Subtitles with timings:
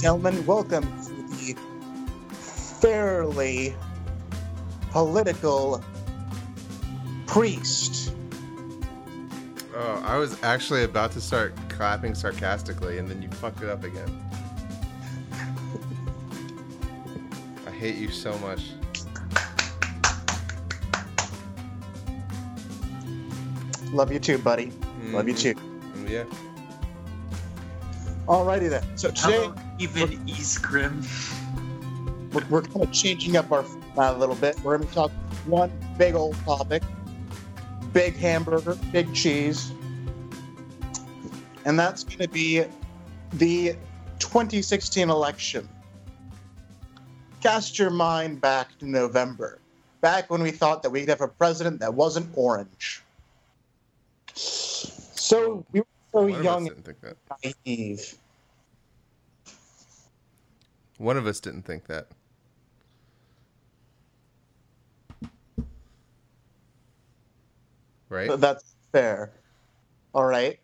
[0.00, 1.54] gentlemen, welcome to the
[2.30, 3.74] fairly
[4.90, 5.84] political
[7.26, 8.14] priest.
[9.76, 13.84] Oh, I was actually about to start clapping sarcastically, and then you fucked it up
[13.84, 14.08] again.
[17.66, 18.70] I hate you so much.
[23.92, 24.72] Love you too, buddy.
[25.10, 25.54] Love you too.
[25.54, 26.24] Mm, Yeah.
[28.26, 28.84] Alrighty then.
[28.96, 31.04] So today Hello, even Eastgrim.
[32.32, 34.60] we're, we're kind of changing up our format a little bit.
[34.60, 35.10] We're going to talk
[35.46, 36.82] one big old topic,
[37.92, 39.72] big hamburger, big cheese,
[41.64, 42.64] and that's going to be
[43.32, 43.74] the
[44.18, 45.68] 2016 election.
[47.40, 49.58] Cast your mind back to November,
[50.02, 53.02] back when we thought that we'd have a president that wasn't orange.
[54.34, 57.16] So we were so One young didn't that.
[57.42, 58.14] and naive.
[61.00, 62.08] One of us didn't think that.
[68.10, 68.38] Right?
[68.38, 69.30] That's fair.
[70.12, 70.60] All right.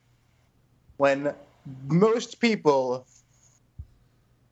[0.99, 1.33] When
[1.87, 3.07] most people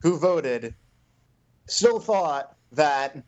[0.01, 0.75] who voted
[1.67, 3.23] still thought that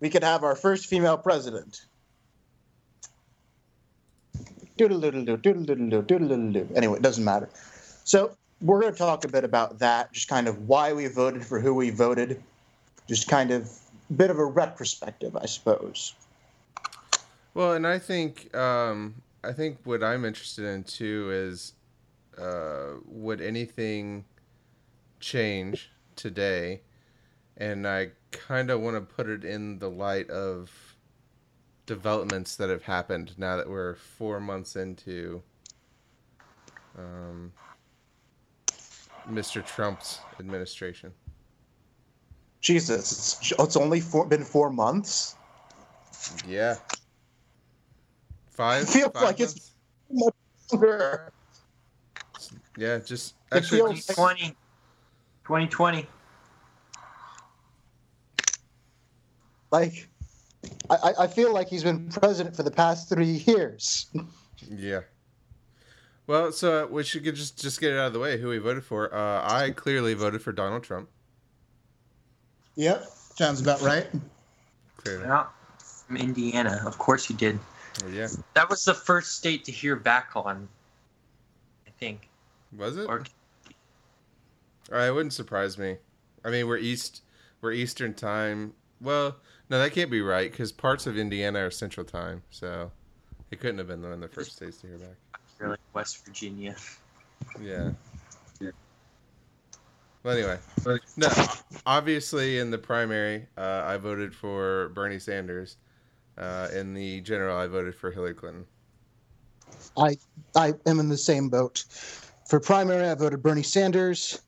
[0.00, 1.86] we could have our first female president.
[4.78, 7.48] Anyway, it doesn't matter.
[8.04, 11.44] So we're going to talk a bit about that, just kind of why we voted
[11.44, 12.42] for who we voted,
[13.08, 13.70] just kind of
[14.10, 16.14] a bit of a retrospective, I suppose.
[17.54, 21.72] Well, and I think um, I think what I'm interested in too is
[22.38, 24.24] uh, would anything
[25.18, 26.82] change today?
[27.56, 30.70] And I kind of want to put it in the light of
[31.86, 35.42] developments that have happened now that we're four months into
[36.96, 37.52] um,
[39.30, 39.64] Mr.
[39.64, 41.12] Trump's administration.
[42.60, 45.36] Jesus, it's, it's only four, been four months.
[46.46, 46.76] Yeah.
[48.50, 48.82] Five.
[48.82, 49.72] It Feels five like it's-
[50.10, 50.34] much
[50.72, 51.32] Longer.
[52.76, 54.56] Yeah, just It actually feels just- 2020.
[55.44, 56.06] 2020.
[59.70, 60.08] Like,
[60.90, 64.06] I, I- I feel like he's been president for the past three years.
[64.68, 65.00] Yeah.
[66.30, 68.38] Well, so uh, we should just just get it out of the way.
[68.38, 69.12] Who we voted for?
[69.12, 71.08] Uh, I clearly voted for Donald Trump.
[72.76, 73.04] Yep,
[73.34, 74.06] sounds about right.
[74.98, 75.24] Clearly.
[75.24, 75.46] Yeah.
[76.06, 76.84] From Indiana.
[76.86, 77.58] Of course you did.
[78.00, 78.28] Well, yeah.
[78.54, 80.68] That was the first state to hear back on.
[81.88, 82.28] I think.
[82.76, 83.08] Was it?
[83.08, 83.24] Or
[84.92, 85.96] Uh, it wouldn't surprise me.
[86.44, 87.22] I mean, we're east,
[87.60, 88.74] we're Eastern time.
[89.00, 89.34] Well,
[89.68, 92.92] no, that can't be right because parts of Indiana are Central time, so
[93.50, 95.29] it couldn't have been one of the first states to hear back.
[95.60, 96.74] Really West Virginia.
[97.60, 97.90] Yeah.
[100.22, 100.58] Well, anyway,
[101.16, 101.28] no.
[101.86, 105.78] Obviously, in the primary, uh, I voted for Bernie Sanders.
[106.36, 108.66] Uh, in the general, I voted for Hillary Clinton.
[109.96, 110.16] I
[110.54, 111.84] I am in the same boat.
[112.46, 114.42] For primary, I voted Bernie Sanders,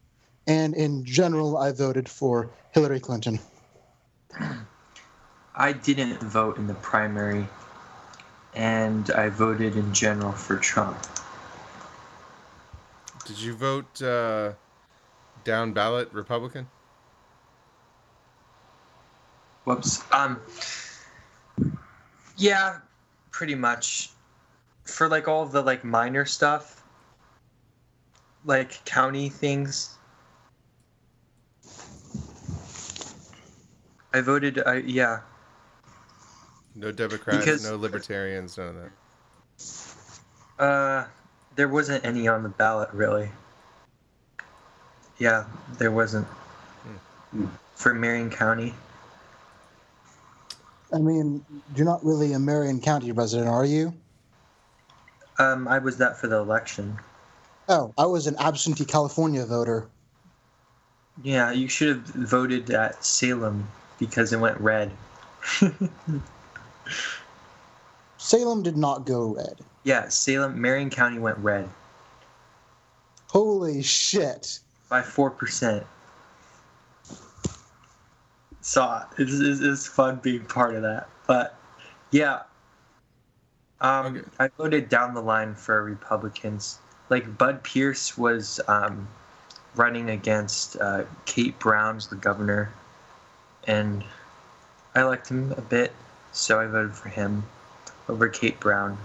[0.46, 3.38] and in general, I voted for Hillary Clinton.
[5.54, 7.46] I didn't vote in the primary,
[8.54, 10.98] and I voted in general for Trump.
[13.24, 14.52] Did you vote uh,
[15.44, 16.66] down ballot Republican?
[19.64, 20.02] Whoops.
[20.12, 20.40] Um.
[22.36, 22.78] Yeah,
[23.30, 24.10] pretty much.
[24.84, 26.82] For like all the like minor stuff,
[28.44, 29.96] like county things.
[34.12, 34.62] I voted.
[34.66, 35.20] I yeah.
[36.74, 40.64] No Democrats, Because- no Libertarians, none of that.
[40.64, 41.06] Uh,
[41.56, 43.30] there wasn't any on the ballot really.
[45.18, 45.44] Yeah,
[45.78, 46.26] there wasn't.
[47.74, 48.74] For Marion County.
[50.92, 51.44] I mean,
[51.74, 53.94] you're not really a Marion County resident, are you?
[55.38, 56.98] Um, I was that for the election.
[57.68, 59.88] Oh, I was an absentee California voter.
[61.22, 63.66] Yeah, you should have voted at Salem
[63.98, 64.90] because it went red.
[68.18, 69.60] Salem did not go red.
[69.84, 71.68] Yeah, Salem, Marion County went red
[73.28, 74.60] Holy shit.
[74.90, 75.84] by 4%.
[78.60, 81.08] So it's, it's, it's fun being part of that.
[81.26, 81.56] But
[82.10, 82.42] yeah,
[83.80, 84.26] um, Okay.
[84.38, 86.78] I voted down the line for Republicans.
[87.08, 89.08] Like Bud Pierce was um,
[89.74, 92.72] running against uh, Kate Brown's the governor,
[93.66, 94.04] and
[94.94, 95.92] I liked him a bit,
[96.32, 97.44] so I voted for him
[98.08, 98.98] over Kate Brown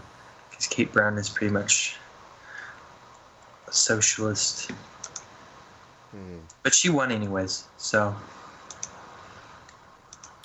[0.50, 1.98] because Kate Brown is pretty much
[3.68, 4.72] a socialist.
[6.16, 6.40] Mm.
[6.64, 8.16] But she won anyways, so.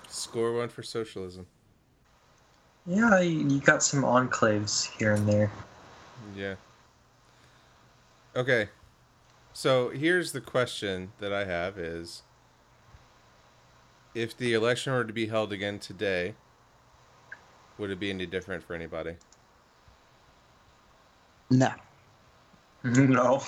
[0.09, 1.47] Score one for socialism.
[2.87, 5.53] Yeah, you got some enclaves here and there.
[6.37, 6.57] Yeah.
[8.35, 8.69] Okay.
[9.53, 12.23] So here's the question that I have is
[14.15, 16.35] if the election were to be held again today,
[17.79, 19.17] would it be any different for anybody?
[21.51, 21.73] No.
[22.85, 23.43] No.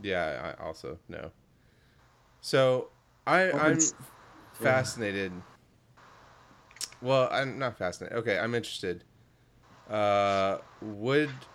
[0.00, 1.32] Yeah, I also no.
[2.40, 2.90] So
[3.26, 3.78] I I'm
[4.54, 5.32] fascinated.
[7.00, 8.18] Well, I'm not fascinated.
[8.18, 9.04] Okay, I'm interested.
[9.88, 11.48] Uh, would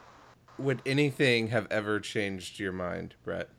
[0.58, 3.50] would anything have ever changed your mind, Brett?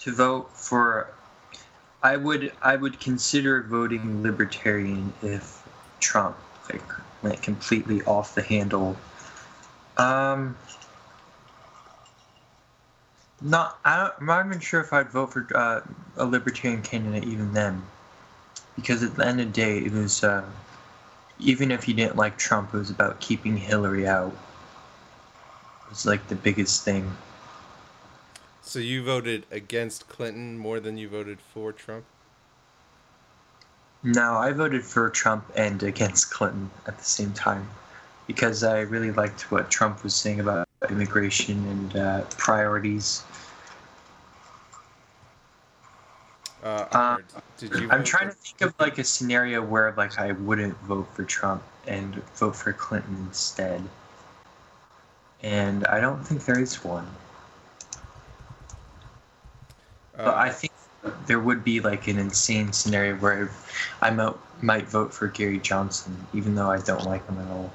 [0.00, 1.17] To vote for,
[2.02, 5.66] I would I would consider voting libertarian if
[6.00, 6.36] Trump
[6.70, 6.82] like
[7.22, 8.96] went completely off the handle.
[9.96, 10.56] Um,
[13.40, 15.80] not I am not even sure if I'd vote for uh,
[16.16, 17.82] a libertarian candidate even then,
[18.76, 20.44] because at the end of the day, it was uh,
[21.38, 24.32] even if you didn't like Trump, it was about keeping Hillary out.
[25.86, 27.16] It was like the biggest thing.
[28.68, 32.04] So you voted against Clinton more than you voted for Trump?
[34.02, 37.66] No, I voted for Trump and against Clinton at the same time
[38.26, 43.22] because I really liked what Trump was saying about immigration and uh, priorities.
[46.62, 47.24] Uh, um,
[47.56, 47.90] did you?
[47.90, 51.62] I'm trying to think of like a scenario where like I wouldn't vote for Trump
[51.86, 53.82] and vote for Clinton instead,
[55.42, 57.08] and I don't think there is one.
[60.18, 60.72] Uh, but I think
[61.26, 63.50] there would be like an insane scenario where
[64.02, 67.72] I might might vote for Gary Johnson, even though I don't like him at all.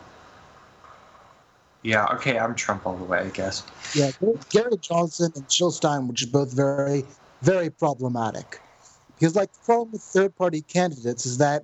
[1.82, 3.64] Yeah, okay, I'm Trump all the way, I guess.
[3.94, 4.12] Yeah,
[4.50, 7.06] Gary Johnson and Jill Stein, which are both very,
[7.42, 8.62] very problematic.
[9.16, 11.64] Because, like, the problem with third party candidates is that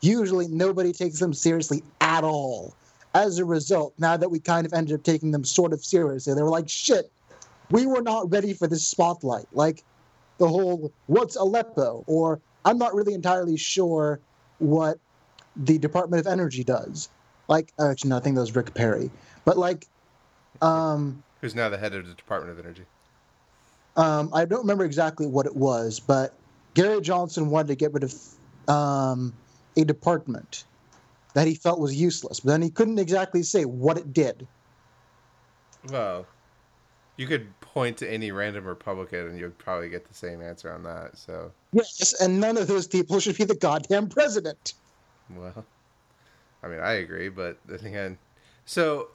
[0.00, 2.74] usually nobody takes them seriously at all.
[3.14, 6.34] As a result, now that we kind of ended up taking them sort of seriously,
[6.34, 7.10] they were like, shit,
[7.70, 9.46] we were not ready for this spotlight.
[9.52, 9.82] Like,
[10.38, 12.04] the whole, what's Aleppo?
[12.06, 14.20] Or, I'm not really entirely sure
[14.58, 14.98] what
[15.56, 17.08] the Department of Energy does.
[17.48, 19.10] Like, actually, no, I think that was Rick Perry.
[19.44, 19.86] But like,
[20.62, 22.84] um, who's now the head of the Department of Energy?
[23.96, 26.34] Um, I don't remember exactly what it was, but
[26.74, 28.14] Gary Johnson wanted to get rid of
[28.68, 29.32] um,
[29.76, 30.64] a department
[31.34, 34.46] that he felt was useless, but then he couldn't exactly say what it did.
[35.90, 36.26] Well,
[37.16, 40.84] you could point to any random Republican and you'd probably get the same answer on
[40.84, 41.18] that.
[41.18, 44.74] So yes, and none of those people should be the goddamn president.
[45.36, 45.64] Well,
[46.62, 48.16] I mean, I agree, but then again,
[48.64, 49.08] so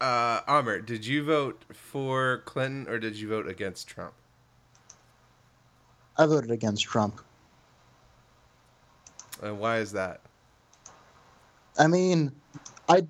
[0.00, 4.14] uh, Amr, did you vote for Clinton or did you vote against Trump?
[6.16, 7.20] I voted against Trump.
[9.42, 10.22] And why is that?
[11.78, 12.32] I mean,
[12.88, 13.06] I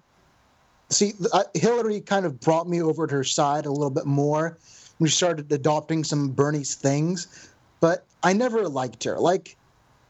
[0.90, 4.58] see uh, Hillary kind of brought me over to her side a little bit more.
[5.00, 7.26] We started adopting some Bernie's things,
[7.80, 9.18] but I never liked her.
[9.18, 9.56] Like,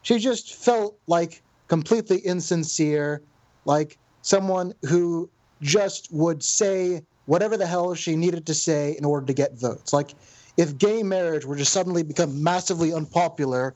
[0.02, 3.22] she just felt like completely insincere,
[3.64, 5.30] like someone who
[5.62, 9.92] just would say whatever the hell she needed to say in order to get votes.
[9.92, 10.10] Like,
[10.56, 13.74] if gay marriage were to suddenly become massively unpopular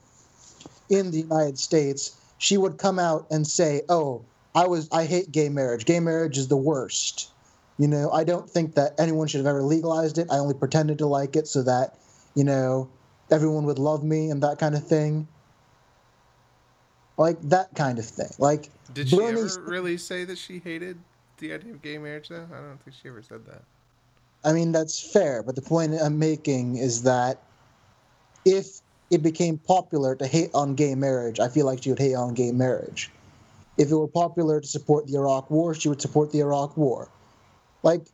[0.91, 4.23] in the United States, she would come out and say, "Oh,
[4.55, 5.85] I was I hate gay marriage.
[5.85, 7.31] Gay marriage is the worst."
[7.79, 10.29] You know, I don't think that anyone should have ever legalized it.
[10.31, 11.99] I only pretended to like it so that,
[12.35, 12.89] you know,
[13.31, 15.27] everyone would love me and that kind of thing.
[17.17, 18.31] Like that kind of thing.
[18.39, 20.99] Like Did she ever really say that she hated
[21.39, 22.47] the idea of gay marriage, though?
[22.53, 23.63] I don't think she ever said that.
[24.45, 27.43] I mean, that's fair, but the point I'm making is that
[28.45, 32.15] if it became popular to hate on gay marriage, I feel like she would hate
[32.15, 33.11] on gay marriage.
[33.79, 37.09] If it were popular to support the Iraq War, she would support the Iraq War.
[37.85, 38.07] Like,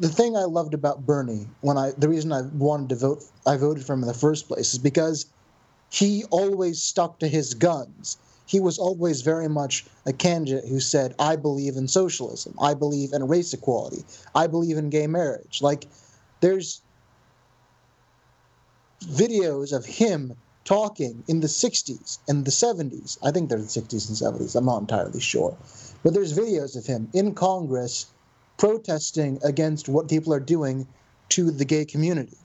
[0.00, 3.56] the thing I loved about Bernie, when I the reason I wanted to vote, I
[3.56, 5.26] voted for him in the first place, is because
[5.90, 11.14] he always stuck to his guns he was always very much a candidate who said,
[11.18, 12.54] I believe in socialism.
[12.60, 14.04] I believe in race equality.
[14.34, 15.60] I believe in gay marriage.
[15.60, 15.86] Like,
[16.40, 16.80] there's
[19.04, 20.34] videos of him
[20.64, 23.18] talking in the 60s and the 70s.
[23.22, 24.54] I think they're the 60s and 70s.
[24.54, 25.56] I'm not entirely sure.
[26.04, 28.06] But there's videos of him in Congress
[28.56, 30.86] protesting against what people are doing
[31.30, 32.36] to the gay community.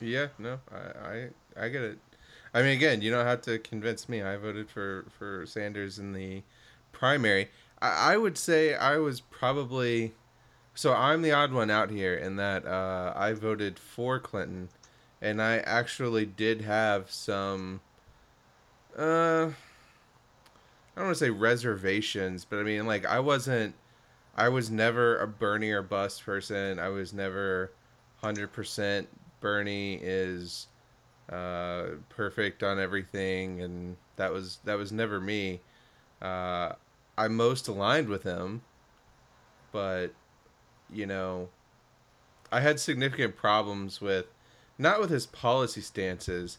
[0.00, 1.98] Yeah, no, I, I, I get it.
[2.54, 4.22] I mean, again, you don't have to convince me.
[4.22, 6.42] I voted for for Sanders in the
[6.92, 7.48] primary.
[7.82, 10.14] I, I would say I was probably
[10.78, 14.68] so I'm the odd one out here in that uh, I voted for Clinton,
[15.20, 17.80] and I actually did have some.
[18.96, 19.50] Uh,
[20.98, 23.76] I don't want to say reservations, but I mean like I wasn't.
[24.34, 26.80] I was never a Bernie or bust person.
[26.80, 27.70] I was never
[28.16, 29.06] hundred percent
[29.40, 30.66] Bernie is
[31.30, 35.60] uh, perfect on everything, and that was that was never me.
[36.20, 36.72] Uh,
[37.16, 38.62] I'm most aligned with him,
[39.70, 40.08] but
[40.92, 41.48] you know,
[42.50, 44.26] I had significant problems with
[44.76, 46.58] not with his policy stances,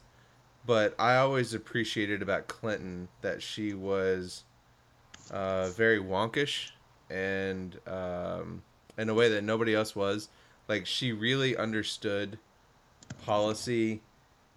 [0.70, 4.44] but I always appreciated about Clinton that she was
[5.32, 6.70] uh, very wonkish
[7.10, 8.62] and um,
[8.96, 10.30] in a way that nobody else was.
[10.68, 12.38] Like she really understood
[13.26, 14.02] policy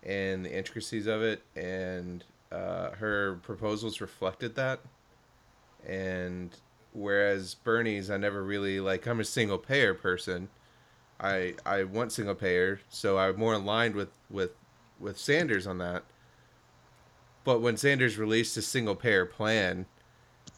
[0.03, 4.81] and the intricacies of it, and uh, her proposals reflected that.
[5.89, 6.51] And
[6.93, 9.07] whereas Bernie's, I never really like.
[9.07, 10.51] I'm a single payer person.
[11.19, 14.51] I I want single payer, so I'm more aligned with with
[15.03, 16.05] with Sanders on that.
[17.45, 19.87] But when Sanders released his single payer plan,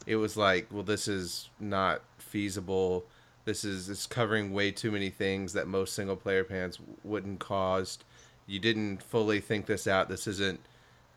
[0.06, 3.04] it was like, well, this is not feasible.
[3.44, 8.04] This is it's covering way too many things that most single payer plans wouldn't cost.
[8.46, 10.08] You didn't fully think this out.
[10.08, 10.60] This isn't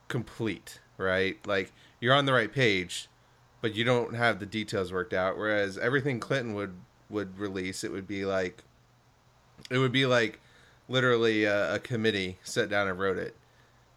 [0.08, 1.38] complete, right?
[1.46, 3.10] Like you're on the right page,
[3.62, 5.38] but you don't have the details worked out.
[5.38, 6.76] Whereas everything Clinton would
[7.10, 8.64] would release, it would be like,
[9.70, 10.40] it would be like,
[10.90, 13.36] literally a, a committee sat down and wrote it,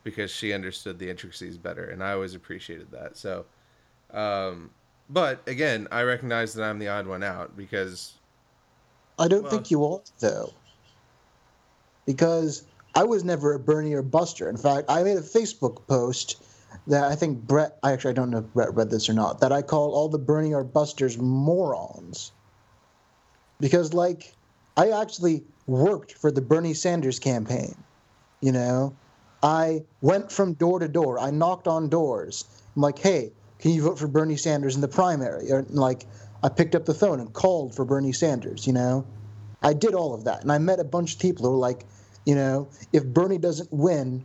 [0.03, 3.17] because she understood the intricacies better, and I always appreciated that.
[3.17, 3.45] So,
[4.13, 4.71] um,
[5.11, 8.15] but again, I recognize that I'm the odd one out because.
[9.19, 10.53] I don't well, think you are though,
[12.07, 14.49] because I was never a Bernie or Buster.
[14.49, 16.43] In fact, I made a Facebook post
[16.87, 19.41] that I think Brett, I actually I don't know if Brett read this or not,
[19.41, 22.33] that I call all the Bernie or Busters morons.
[23.61, 24.35] Because, like,
[24.79, 27.75] I actually worked for the Bernie Sanders campaign.
[28.41, 28.97] You know,
[29.43, 31.19] I went from door to door.
[31.19, 32.45] I knocked on doors.
[32.75, 35.53] I'm like, hey, can you vote for Bernie Sanders in the primary?
[35.53, 36.07] Or, like,
[36.43, 39.07] I picked up the phone and called for Bernie Sanders, you know?
[39.63, 40.43] I did all of that.
[40.43, 41.85] And I met a bunch of people who were like,
[42.27, 44.25] you know, if Bernie doesn't win,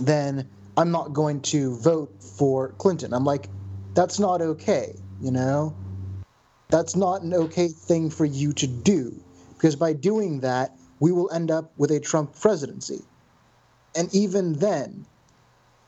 [0.00, 3.12] then I'm not going to vote for Clinton.
[3.12, 3.48] I'm like,
[3.94, 5.74] that's not okay, you know?
[6.68, 9.20] That's not an okay thing for you to do.
[9.58, 13.02] Because by doing that, we will end up with a Trump presidency.
[13.96, 15.04] And even then,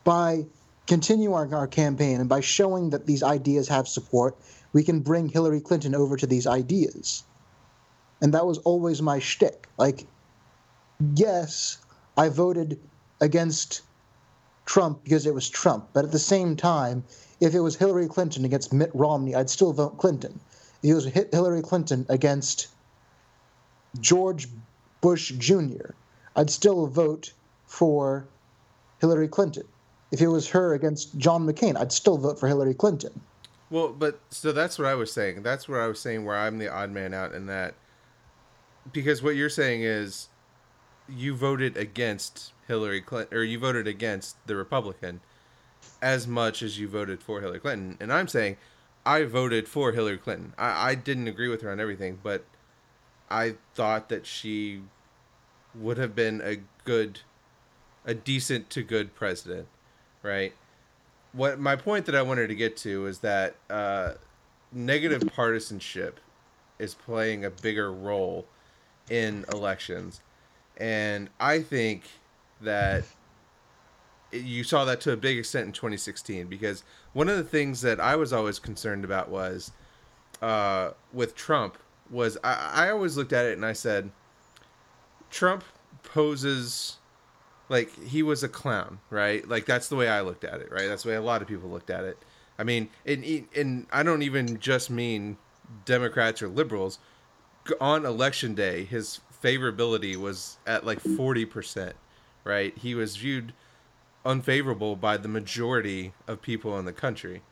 [0.02, 0.46] by
[0.88, 4.36] continuing our campaign and by showing that these ideas have support,
[4.72, 7.22] we can bring Hillary Clinton over to these ideas.
[8.20, 9.68] And that was always my shtick.
[9.78, 10.04] Like,
[11.14, 11.78] yes,
[12.16, 12.80] I voted
[13.20, 13.82] against
[14.66, 15.90] Trump because it was Trump.
[15.92, 17.04] But at the same time,
[17.40, 20.40] if it was Hillary Clinton against Mitt Romney, I'd still vote Clinton.
[20.82, 22.66] If it was Hillary Clinton against
[23.98, 24.48] George
[25.00, 25.92] Bush Jr.,
[26.36, 27.32] I'd still vote
[27.66, 28.26] for
[29.00, 29.64] Hillary Clinton.
[30.12, 33.20] If it was her against John McCain, I'd still vote for Hillary Clinton.
[33.70, 35.42] Well, but so that's what I was saying.
[35.42, 37.74] That's what I was saying where I'm the odd man out in that
[38.92, 40.28] because what you're saying is
[41.08, 45.20] you voted against Hillary Clinton, or you voted against the Republican
[46.02, 47.96] as much as you voted for Hillary Clinton.
[48.00, 48.56] And I'm saying
[49.04, 50.54] I voted for Hillary Clinton.
[50.58, 52.44] I, I didn't agree with her on everything, but
[53.30, 54.82] I thought that she
[55.74, 57.20] would have been a good,
[58.04, 59.68] a decent to good president,
[60.22, 60.52] right?
[61.32, 64.14] What my point that I wanted to get to is that uh,
[64.72, 66.18] negative partisanship
[66.78, 68.46] is playing a bigger role
[69.08, 70.20] in elections,
[70.76, 72.02] and I think
[72.60, 73.04] that
[74.32, 77.98] you saw that to a big extent in 2016 because one of the things that
[77.98, 79.72] I was always concerned about was
[80.40, 81.78] uh, with Trump
[82.10, 84.10] was I, I always looked at it and I said
[85.30, 85.64] Trump
[86.02, 86.98] poses
[87.68, 89.46] like he was a clown, right?
[89.48, 90.88] Like that's the way I looked at it, right?
[90.88, 92.18] That's the way a lot of people looked at it.
[92.58, 95.36] I mean, and and I don't even just mean
[95.84, 96.98] Democrats or liberals.
[97.80, 101.94] On election day, his favorability was at like forty percent
[102.44, 102.76] right?
[102.76, 103.52] He was viewed
[104.24, 107.42] unfavorable by the majority of people in the country.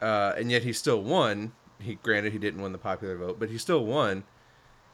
[0.00, 1.52] Uh, and yet he still won.
[1.80, 4.24] He granted he didn't win the popular vote, but he still won.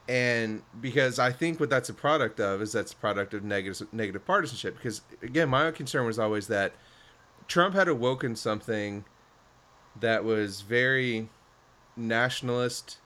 [0.09, 3.89] And because I think what that's a product of is that's a product of negative
[3.93, 4.77] negative partisanship.
[4.77, 6.73] Because again, my concern was always that
[7.49, 9.05] Trump had awoken something
[10.01, 11.29] that was very
[11.97, 12.99] nationalist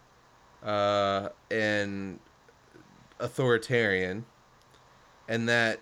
[0.62, 2.18] uh, and
[3.18, 4.24] authoritarian,
[5.28, 5.80] and that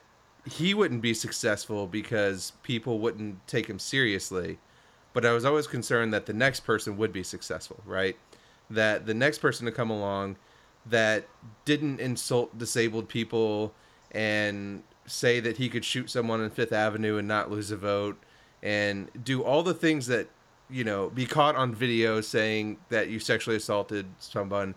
[0.48, 4.58] he wouldn't be successful because people wouldn't take him seriously.
[5.12, 8.16] But I was always concerned that the next person would be successful, right?
[8.70, 10.36] That the next person to come along
[10.86, 11.26] that
[11.64, 13.74] didn't insult disabled people
[14.10, 18.18] and say that he could shoot someone on Fifth Avenue and not lose a vote
[18.62, 20.28] and do all the things that
[20.70, 24.74] you know be caught on video saying that you sexually assaulted someone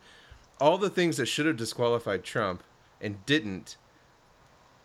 [0.60, 2.64] all the things that should have disqualified Trump
[3.02, 3.78] and didn't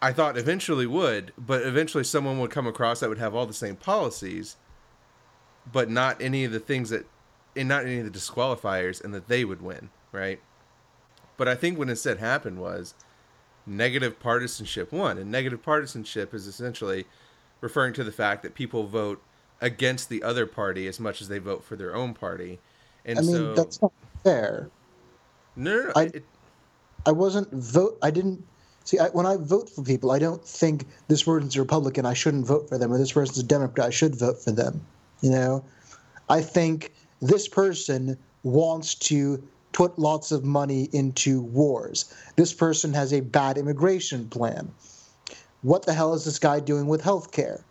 [0.00, 3.52] I thought eventually would but eventually someone would come across that would have all the
[3.52, 4.56] same policies
[5.72, 7.06] but not any of the things that
[7.54, 10.40] and not any of the disqualifiers and that they would win right
[11.36, 12.94] but I think what instead happened was
[13.66, 15.18] negative partisanship won.
[15.18, 17.06] And negative partisanship is essentially
[17.60, 19.22] referring to the fact that people vote
[19.60, 22.58] against the other party as much as they vote for their own party.
[23.04, 23.92] And I mean, so that's not
[24.24, 24.70] fair.
[25.56, 26.24] no, no, no I- it,
[27.04, 27.98] I wasn't vote.
[28.02, 28.44] I didn't
[28.84, 28.98] see.
[28.98, 32.04] I, when I vote for people, I don't think this person's a Republican.
[32.04, 33.86] I shouldn't vote for them, or this person's a Democrat.
[33.86, 34.84] I should vote for them.
[35.20, 35.64] You know,
[36.28, 39.42] I think this person wants to
[39.72, 42.14] put lots of money into wars.
[42.36, 44.72] This person has a bad immigration plan.
[45.62, 47.64] What the hell is this guy doing with health care?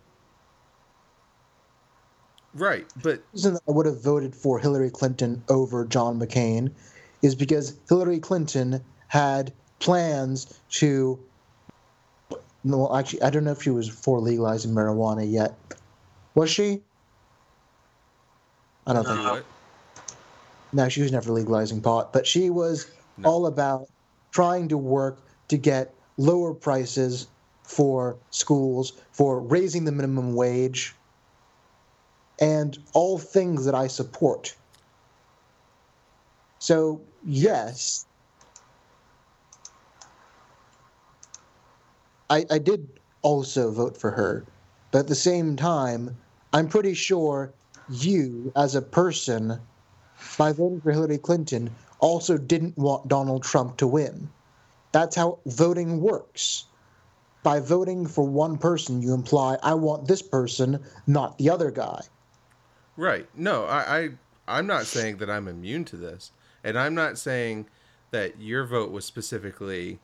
[2.55, 6.71] right, but The reason I would have voted for Hillary Clinton over John McCain
[7.21, 11.19] is because Hillary Clinton had plans to.
[12.63, 15.55] No, actually, I don't know if she was for legalizing marijuana yet.
[16.33, 16.81] Was she?
[18.87, 19.13] I don't uh-huh.
[19.13, 19.25] think.
[19.25, 19.33] No.
[19.33, 19.45] what?
[20.73, 22.87] No, she was never legalizing pot, but she was
[23.17, 23.29] No.
[23.29, 23.87] all about
[24.31, 27.27] trying to work to get lower prices
[27.63, 30.93] for schools, for raising the minimum wage,
[32.39, 34.55] and all things that I support.
[36.59, 38.05] So, yes,
[42.29, 42.87] I, I did
[43.21, 44.43] also vote for her,
[44.91, 46.17] but at the same time,
[46.53, 47.53] I'm pretty sure
[47.89, 49.59] you, as a person,
[50.37, 51.69] by voting for Hillary Clinton,
[51.99, 54.29] also didn't want Donald Trump to win.
[54.91, 56.65] That's how voting works.
[57.43, 62.01] By voting for one person, you imply, I want this person, not the other guy.
[62.97, 63.27] Right.
[63.35, 64.09] No, I, I
[64.47, 66.31] I'm not saying that I'm immune to this.
[66.63, 67.67] And I'm not saying
[68.11, 69.99] that your vote was specifically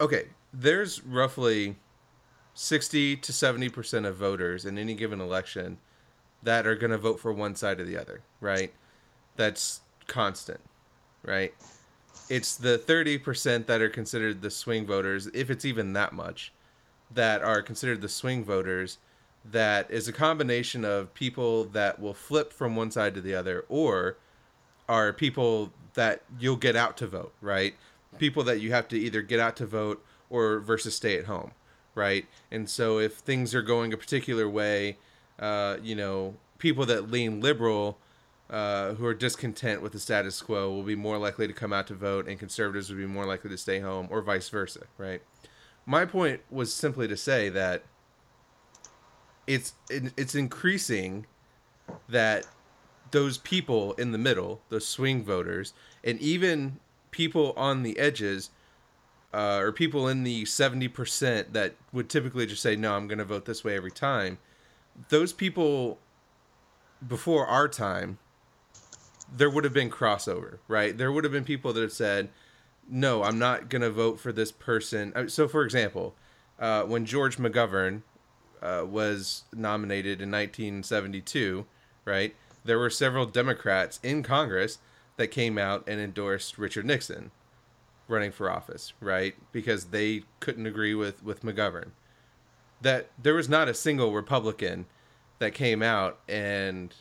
[0.00, 1.76] Okay, there's roughly
[2.54, 5.76] 60 to 70% of voters in any given election
[6.42, 8.72] that are going to vote for one side or the other, right?
[9.36, 10.60] That's constant,
[11.22, 11.54] right?
[12.28, 16.52] It's the 30% that are considered the swing voters, if it's even that much,
[17.10, 18.98] that are considered the swing voters
[19.44, 23.64] that is a combination of people that will flip from one side to the other
[23.68, 24.16] or
[24.88, 27.74] are people that you'll get out to vote, right?
[28.18, 31.52] People that you have to either get out to vote or versus stay at home,
[31.94, 32.26] right?
[32.50, 34.98] And so if things are going a particular way,
[35.40, 37.98] uh, you know, people that lean liberal
[38.50, 41.86] uh, who are discontent with the status quo will be more likely to come out
[41.86, 45.22] to vote, and conservatives would be more likely to stay home, or vice versa, right?
[45.86, 47.84] My point was simply to say that
[49.46, 51.26] it's it's increasing
[52.08, 52.46] that
[53.10, 55.72] those people in the middle, those swing voters,
[56.04, 56.78] and even
[57.10, 58.50] people on the edges,
[59.32, 63.18] uh, or people in the seventy percent that would typically just say, "No, I'm going
[63.18, 64.38] to vote this way every time."
[65.08, 65.98] Those people
[67.06, 68.18] before our time,
[69.34, 70.96] there would have been crossover, right?
[70.96, 72.28] There would have been people that have said,
[72.88, 76.14] "No, I'm not going to vote for this person." Uh, So, for example,
[76.58, 78.02] uh, when George McGovern
[78.62, 81.66] uh, was nominated in 1972,
[82.04, 82.34] right?
[82.64, 84.78] There were several Democrats in Congress
[85.16, 87.30] that came out and endorsed Richard Nixon
[88.08, 89.34] running for office, right?
[89.52, 91.90] Because they couldn't agree with with McGovern.
[92.82, 94.86] That there was not a single Republican
[95.38, 96.94] that came out and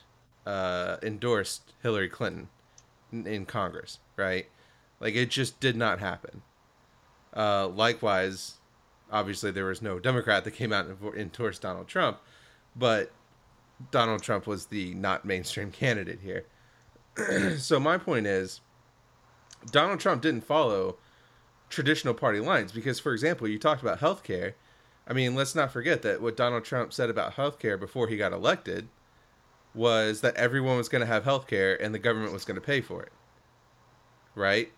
[0.46, 2.50] uh, endorsed Hillary Clinton
[3.12, 4.48] in, in Congress, right?
[5.00, 6.42] Like it just did not happen.
[7.36, 8.56] Uh, likewise,
[9.12, 12.20] obviously there was no Democrat that came out and endorsed Donald Trump,
[12.76, 13.12] but
[13.92, 16.46] Donald Trump was the not mainstream candidate here.
[17.58, 18.62] so my point is,
[19.72, 20.98] Donald Trump didn't follow
[21.70, 24.54] traditional party lines because, for example, you talked about healthcare.
[25.10, 28.32] I mean, let's not forget that what Donald Trump said about healthcare before he got
[28.32, 28.88] elected
[29.74, 32.80] was that everyone was going to have healthcare and the government was going to pay
[32.80, 33.12] for it.
[34.36, 34.72] Right?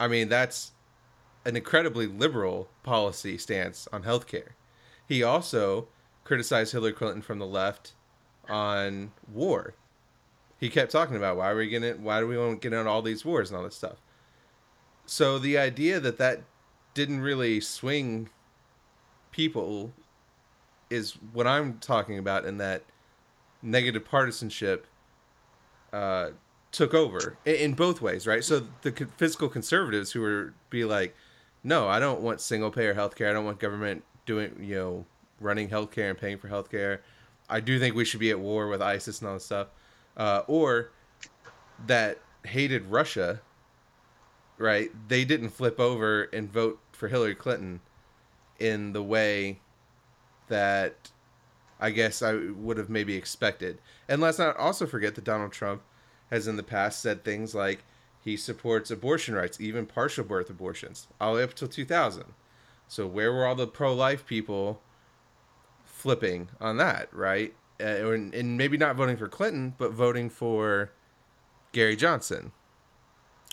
[0.00, 0.72] I mean, that's
[1.44, 4.50] an incredibly liberal policy stance on healthcare.
[5.06, 5.88] He also
[6.24, 7.94] criticized Hillary Clinton from the left
[8.48, 9.74] on war.
[10.58, 12.90] He kept talking about why are we getting why do we want to get into
[12.90, 14.02] all these wars and all this stuff.
[15.06, 16.42] So the idea that that
[16.94, 18.28] didn't really swing
[19.32, 19.92] people
[20.90, 22.82] is what I'm talking about in that
[23.62, 24.86] negative partisanship
[25.92, 26.30] uh,
[26.72, 28.42] took over in, in, both ways, right?
[28.42, 31.16] So the fiscal conservatives who were be like,
[31.62, 33.30] no, I don't want single payer healthcare.
[33.30, 35.06] I don't want government doing, you know,
[35.40, 36.98] running healthcare and paying for healthcare.
[37.48, 39.68] I do think we should be at war with ISIS and all this stuff.
[40.16, 40.90] Uh, or
[41.86, 43.40] that hated Russia,
[44.58, 44.90] right?
[45.08, 47.80] They didn't flip over and vote for Hillary Clinton
[48.60, 49.58] in the way
[50.48, 51.10] that
[51.80, 53.78] I guess I would have maybe expected.
[54.08, 55.82] And let's not also forget that Donald Trump
[56.30, 57.82] has in the past said things like
[58.22, 62.24] he supports abortion rights, even partial birth abortions, all the way up till 2000.
[62.86, 64.82] So where were all the pro-life people
[65.84, 67.54] flipping on that, right?
[67.80, 70.92] Uh, and, and maybe not voting for Clinton, but voting for
[71.72, 72.52] Gary Johnson.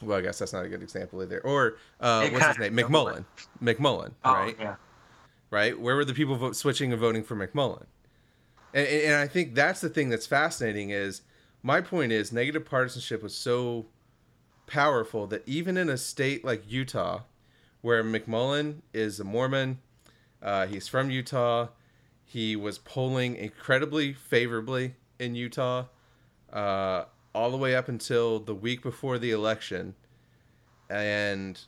[0.03, 1.39] Well, I guess that's not a good example either.
[1.41, 2.75] Or uh, what's his name?
[2.75, 3.25] McMullin.
[3.63, 4.55] McMullin, oh, right?
[4.59, 4.75] Yeah.
[5.49, 5.79] Right.
[5.79, 7.85] Where were the people vote, switching and voting for McMullin?
[8.73, 10.89] And, and I think that's the thing that's fascinating.
[10.89, 11.21] Is
[11.63, 13.85] my point is negative partisanship was so
[14.65, 17.21] powerful that even in a state like Utah,
[17.81, 19.79] where McMullin is a Mormon,
[20.41, 21.69] uh, he's from Utah,
[22.25, 25.85] he was polling incredibly favorably in Utah.
[26.51, 27.05] Uh,
[27.37, 29.93] all the way up until the week before the election.
[30.89, 31.59] And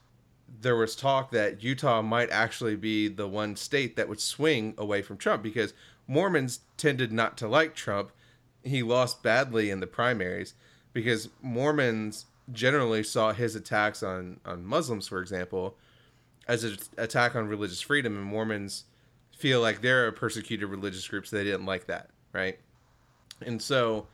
[0.62, 5.02] there was talk that Utah might actually be the one state that would swing away
[5.02, 5.74] from Trump because
[6.08, 8.12] Mormons tended not to like Trump.
[8.64, 10.54] He lost badly in the primaries
[10.94, 15.78] because Mormons generally saw his attacks on, on Muslims, for example,
[16.48, 18.86] as an attack on religious freedom, and Mormons
[19.38, 22.60] feel like they're a persecuted religious group, so they didn't like that, right?
[23.46, 24.08] And so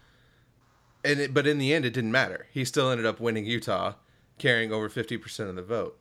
[1.04, 2.48] and it, but in the end, it didn't matter.
[2.52, 3.94] He still ended up winning Utah,
[4.38, 5.98] carrying over fifty percent of the vote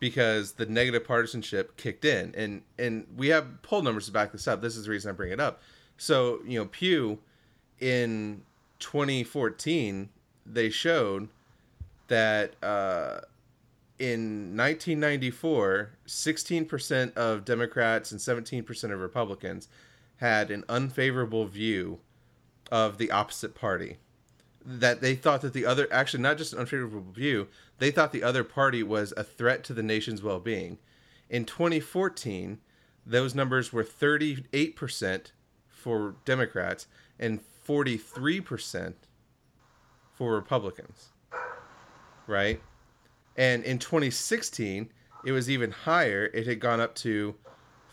[0.00, 4.48] because the negative partisanship kicked in, and and we have poll numbers to back this
[4.48, 4.60] up.
[4.60, 5.62] This is the reason I bring it up.
[5.96, 7.18] So you know, Pew
[7.78, 8.42] in
[8.80, 10.08] 2014
[10.46, 11.28] they showed
[12.08, 13.20] that uh,
[13.98, 19.68] in 1994, 16% of Democrats and 17% of Republicans
[20.16, 22.00] had an unfavorable view
[22.72, 23.98] of the opposite party
[24.64, 27.48] that they thought that the other actually not just an unfavorable view
[27.80, 30.78] they thought the other party was a threat to the nation's well-being.
[31.28, 32.58] In 2014
[33.04, 35.32] those numbers were 38%
[35.68, 36.86] for democrats
[37.18, 38.94] and 43%
[40.12, 41.10] for republicans
[42.30, 42.62] right?
[43.36, 44.90] And in 2016
[45.22, 46.30] it was even higher.
[46.32, 47.34] It had gone up to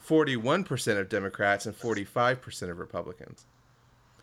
[0.08, 3.46] 41% of democrats and 45% of republicans.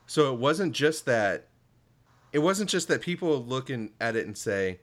[0.07, 1.48] So it wasn't just that
[2.33, 4.81] it wasn't just that people looking at it and say,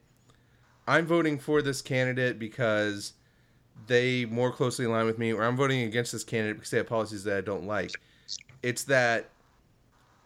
[0.91, 3.13] I'm voting for this candidate because
[3.88, 6.88] they more closely align with me, or I'm voting against this candidate because they have
[6.88, 7.91] policies that I don't like.
[8.62, 9.30] It's that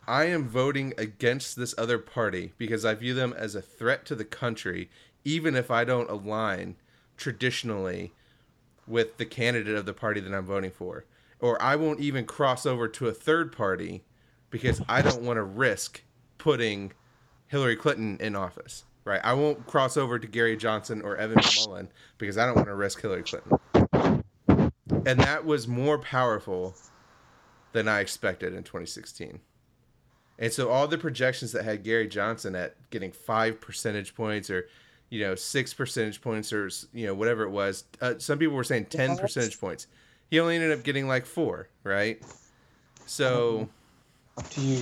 [0.08, 4.16] I am voting against this other party because I view them as a threat to
[4.16, 4.90] the country,
[5.24, 6.78] even if I don't align
[7.16, 8.14] traditionally
[8.88, 11.06] with the candidate of the party that I'm voting for.
[11.40, 14.04] Or I won't even cross over to a third party
[14.50, 16.02] because I don't want to risk
[16.40, 16.92] putting
[17.46, 18.84] Hillary Clinton in office.
[19.06, 19.22] Right?
[19.24, 21.88] I won't cross over to Gary Johnson or Evan McMullin
[22.18, 24.24] because I don't want to risk Hillary Clinton.
[25.06, 26.76] And that was more powerful
[27.72, 29.40] than I expected in 2016.
[30.40, 34.68] And so all the projections that had Gary Johnson at getting five percentage points or,
[35.10, 38.64] you know, six percentage points or, you know, whatever it was, uh, some people were
[38.64, 39.88] saying 10 percentage points.
[40.30, 42.22] He only ended up getting like four, right?
[43.06, 43.70] So
[44.38, 44.82] up to you.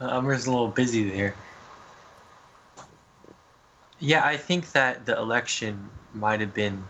[0.00, 1.34] I'm just a little busy there.
[3.98, 6.82] Yeah, I think that the election might have been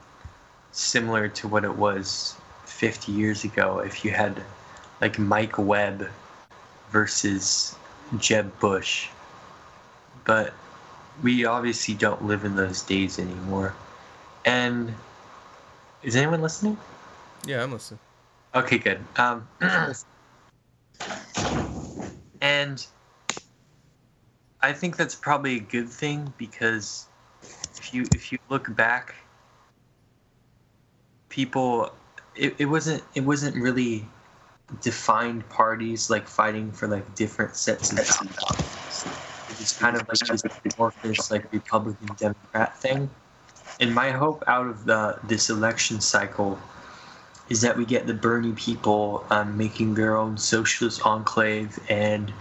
[0.71, 4.41] similar to what it was 50 years ago if you had
[5.01, 6.09] like Mike Webb
[6.91, 7.75] versus
[8.19, 9.09] Jeb Bush.
[10.25, 10.55] But
[11.23, 13.75] we obviously don't live in those days anymore.
[14.45, 14.95] And
[16.05, 16.79] is anyone listening?
[17.45, 17.99] Yeah, I'm listening.
[18.55, 19.01] Okay, good.
[19.17, 19.49] Um,
[22.41, 22.87] and
[24.63, 27.07] I think that's probably a good thing because
[27.77, 29.15] if you if you look back,
[31.29, 31.93] people
[32.37, 34.07] it, it wasn't it wasn't really
[34.83, 39.07] defined parties like fighting for like different sets of jobs.
[39.51, 40.43] It was kind of like this
[40.75, 43.11] amorphous like Republican Democrat thing.
[43.81, 46.59] And my hope out of the this election cycle
[47.49, 52.33] is that we get the Bernie people um, making their own socialist enclave and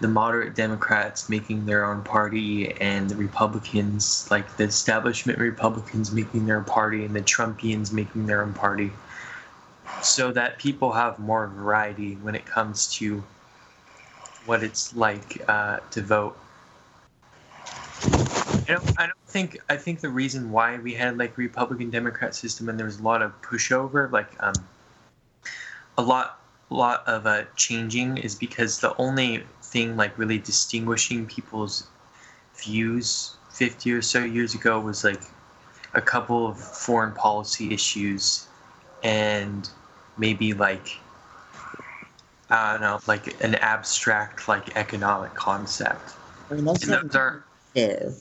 [0.00, 6.46] the moderate Democrats making their own party and the Republicans, like the establishment Republicans making
[6.46, 8.92] their party and the Trumpians making their own party.
[10.02, 13.22] so that people have more variety when it comes to
[14.46, 16.38] what it's like uh, to vote.
[18.02, 22.34] I don't, I don't think I think the reason why we had like Republican Democrat
[22.34, 24.54] system and there was a lot of pushover, like um,
[25.96, 31.86] a lot lot of uh, changing, is because the only thing like really distinguishing people's
[32.56, 35.20] views 50 or so years ago was like
[35.94, 38.46] a couple of foreign policy issues
[39.02, 39.68] and
[40.16, 40.98] maybe like
[42.50, 46.12] I don't know, like an abstract like economic concept.
[46.50, 48.12] I mean, that's And those are fair.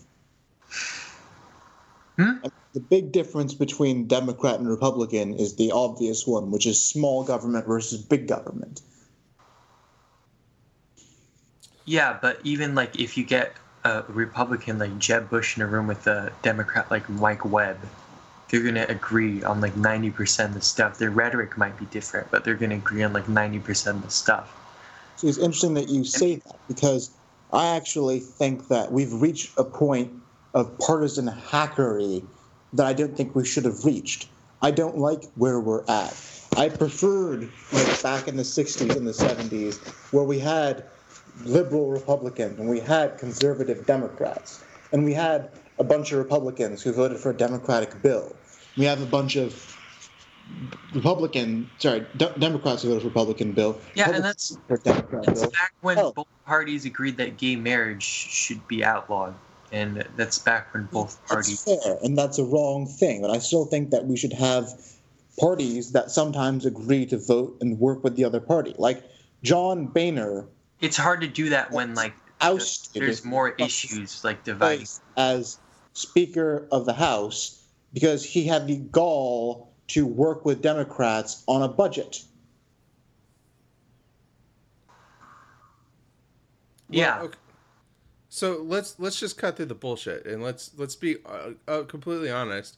[2.18, 2.46] Hmm?
[2.74, 7.66] The big difference between Democrat and Republican is the obvious one, which is small government
[7.66, 8.82] versus big government.
[11.88, 15.88] Yeah, but even like if you get a Republican like Jeb Bush in a room
[15.88, 17.78] with a Democrat like Mike Webb,
[18.50, 20.98] they're gonna agree on like ninety percent of the stuff.
[20.98, 24.12] Their rhetoric might be different, but they're gonna agree on like ninety percent of the
[24.12, 24.54] stuff.
[25.16, 27.10] So it's interesting that you say that because
[27.54, 30.12] I actually think that we've reached a point
[30.54, 32.22] of partisan hackery
[32.74, 34.28] that I don't think we should have reached.
[34.62, 36.14] I don't like where we're at.
[36.58, 39.78] I preferred like back in the 60s and the 70s
[40.12, 40.84] where we had
[41.46, 46.92] liberal Republicans and we had conservative Democrats and we had a bunch of Republicans who
[46.92, 48.36] voted for a Democratic bill.
[48.78, 49.76] We have a bunch of
[50.94, 53.80] Republican, sorry, de- Democrats who voted for a Republican bill.
[53.96, 56.14] Yeah, and that's for a Democrat that's back when Oh.
[56.14, 59.36] both parties agreed that gay marriage should be outlawed,
[59.72, 61.64] and that's back when both parties.
[61.66, 63.22] That's fair, and that's a wrong thing.
[63.22, 64.70] But I still think that we should have
[65.40, 68.74] parties that sometimes agree to vote and work with the other party.
[68.78, 69.04] Like
[69.44, 70.46] John Boehner
[70.80, 74.84] It's hard to do that when like ousted there's more issues like dividing.
[74.84, 75.60] as, as
[75.94, 77.64] Speaker of the House
[77.94, 82.24] because he had the gall to work with Democrats on a budget.
[86.90, 87.18] Yeah.
[87.18, 87.38] Well, okay.
[88.30, 92.30] So let's let's just cut through the bullshit and let's let's be uh, uh, completely
[92.30, 92.78] honest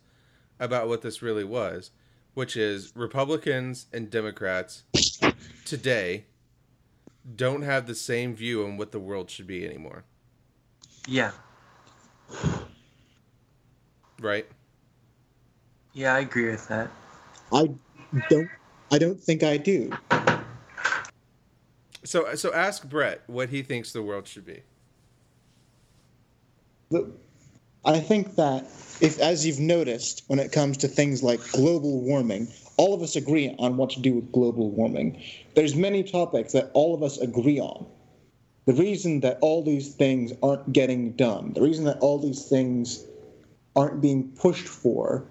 [0.60, 1.92] about what this really was,
[2.34, 4.84] which is Republicans and Democrats
[5.66, 6.26] today
[7.36, 10.06] don't have the same view on what the world should be anymore,
[11.08, 11.32] Yeah.
[14.22, 14.48] right?
[15.94, 16.90] Yeah, I agree with that.
[17.54, 17.70] I
[18.30, 18.50] don't.
[18.92, 19.92] I don't think I do.
[22.04, 24.62] So so ask Brett what he thinks the world should be.
[26.92, 27.12] the,
[27.86, 28.64] I think that
[29.02, 32.48] if, as you've noticed, when it comes to things like global warming,
[32.80, 35.22] all of us agree on what to do with global warming.
[35.54, 37.86] There's many topics that all of us agree on.
[38.68, 43.06] The reason that all these things aren't getting done, the reason that all these things
[43.76, 45.26] aren't being pushed for,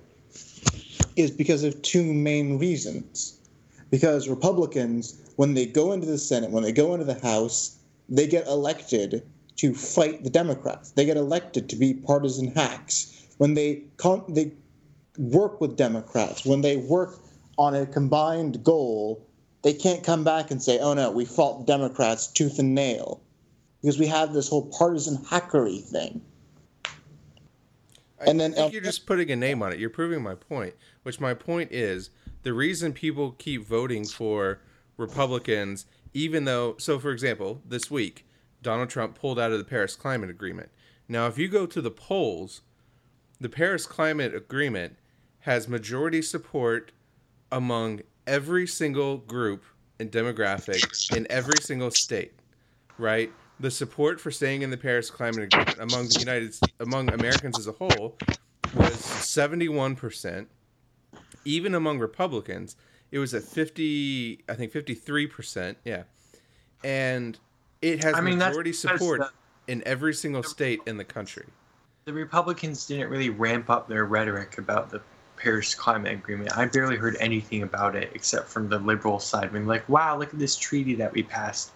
[1.16, 3.40] is because of two main reasons.
[3.90, 7.78] Because Republicans, when they go into the Senate, when they go into the House,
[8.10, 9.22] they get elected
[9.56, 10.90] to fight the Democrats.
[10.90, 13.26] They get elected to be partisan hacks.
[13.38, 14.52] When they con- they
[15.16, 17.18] work with Democrats, when they work
[17.58, 19.26] on a combined goal,
[19.62, 23.20] they can't come back and say, "Oh no, we fought Democrats tooth and nail,"
[23.82, 26.22] because we have this whole partisan hackery thing.
[28.20, 29.78] I And then- think you're just putting a name on it.
[29.78, 32.10] You're proving my point, which my point is
[32.42, 34.60] the reason people keep voting for
[34.96, 38.24] Republicans, even though, so for example, this week,
[38.62, 40.70] Donald Trump pulled out of the Paris Climate Agreement.
[41.08, 42.62] Now, if you go to the polls,
[43.40, 44.96] the Paris Climate Agreement
[45.40, 46.90] has majority support
[47.52, 49.64] among every single group
[50.00, 52.32] and demographic in every single state,
[52.98, 53.32] right?
[53.60, 57.66] The support for staying in the Paris Climate Agreement among the United among Americans as
[57.66, 58.16] a whole
[58.74, 60.46] was 71%.
[61.44, 62.76] Even among Republicans,
[63.10, 66.02] it was at 50, I think 53%, yeah.
[66.84, 67.38] And
[67.82, 71.46] it has I mean, majority because support the- in every single state in the country.
[72.04, 75.02] The Republicans didn't really ramp up their rhetoric about the
[75.38, 76.56] Paris Climate Agreement.
[76.56, 80.32] I barely heard anything about it except from the liberal side, being like, "Wow, look
[80.32, 81.70] at this treaty that we passed."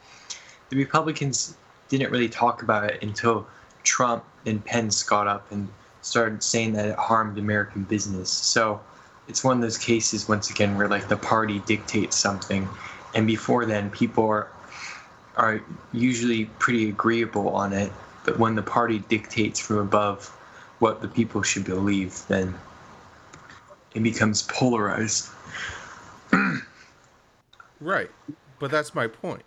[0.70, 1.57] The Republicans
[1.88, 3.46] didn't really talk about it until
[3.85, 5.68] Trump and Pence got up and
[6.01, 8.31] started saying that it harmed American business.
[8.31, 8.81] So
[9.29, 12.68] it's one of those cases once again where like the party dictates something,
[13.14, 14.48] and before then people are
[15.37, 15.61] are
[15.92, 17.92] usually pretty agreeable on it.
[18.25, 20.29] But when the party dictates from above
[20.79, 22.55] what the people should believe, then
[23.95, 25.29] it becomes polarized.
[27.83, 28.11] Right.
[28.61, 29.43] But that's my point.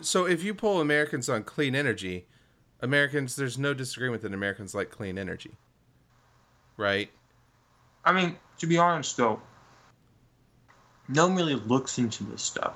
[0.00, 2.26] So if you poll Americans on clean energy,
[2.80, 5.52] Americans, there's no disagreement that Americans like clean energy.
[6.76, 7.10] Right?
[8.04, 9.42] I mean, to be honest though,
[11.08, 12.74] no one really looks into this stuff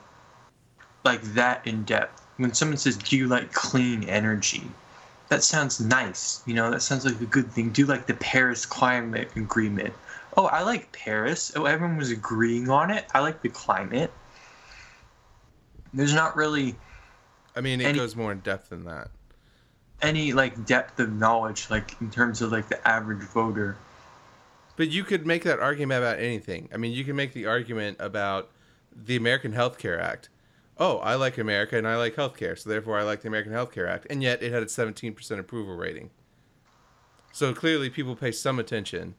[1.05, 2.27] like that in depth.
[2.37, 4.71] When someone says, "Do you like clean energy?"
[5.29, 6.71] That sounds nice, you know.
[6.71, 7.71] That sounds like a good thing.
[7.71, 9.95] Do you like the Paris Climate Agreement?
[10.37, 11.53] Oh, I like Paris.
[11.57, 13.05] Oh, everyone was agreeing on it.
[13.15, 14.11] I like the climate.
[15.93, 16.75] There's not really
[17.55, 19.11] I mean, it Any- goes more in depth than that.
[20.01, 23.77] any like depth of knowledge, like in terms of like the average voter.
[24.77, 26.69] But you could make that argument about anything.
[26.73, 28.51] I mean, you can make the argument about
[28.97, 30.31] the American Health Care Act.
[30.79, 33.71] Oh, I like America and I like healthcare, so therefore I like the American Health
[33.71, 34.07] Care Act.
[34.09, 36.11] And yet it had a 17% approval rating.
[37.33, 39.15] So clearly people pay some attention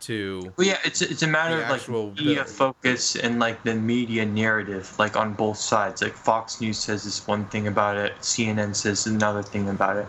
[0.00, 2.44] to Well, yeah, it's it's a matter of like media bill.
[2.44, 6.02] focus and like the media narrative, like on both sides.
[6.02, 10.06] Like Fox News says this one thing about it, CNN says another thing about it.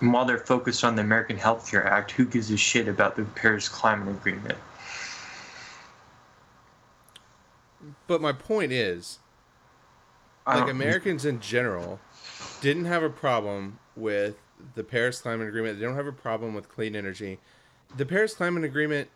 [0.00, 3.16] And while they're focused on the American Health Care Act, who gives a shit about
[3.16, 4.58] the Paris Climate Agreement?
[8.06, 9.18] But my point is,
[10.46, 12.00] like Americans in general
[12.60, 14.36] didn't have a problem with
[14.74, 15.78] the Paris Climate Agreement.
[15.78, 17.38] They don't have a problem with clean energy.
[17.96, 19.08] The Paris Climate Agreement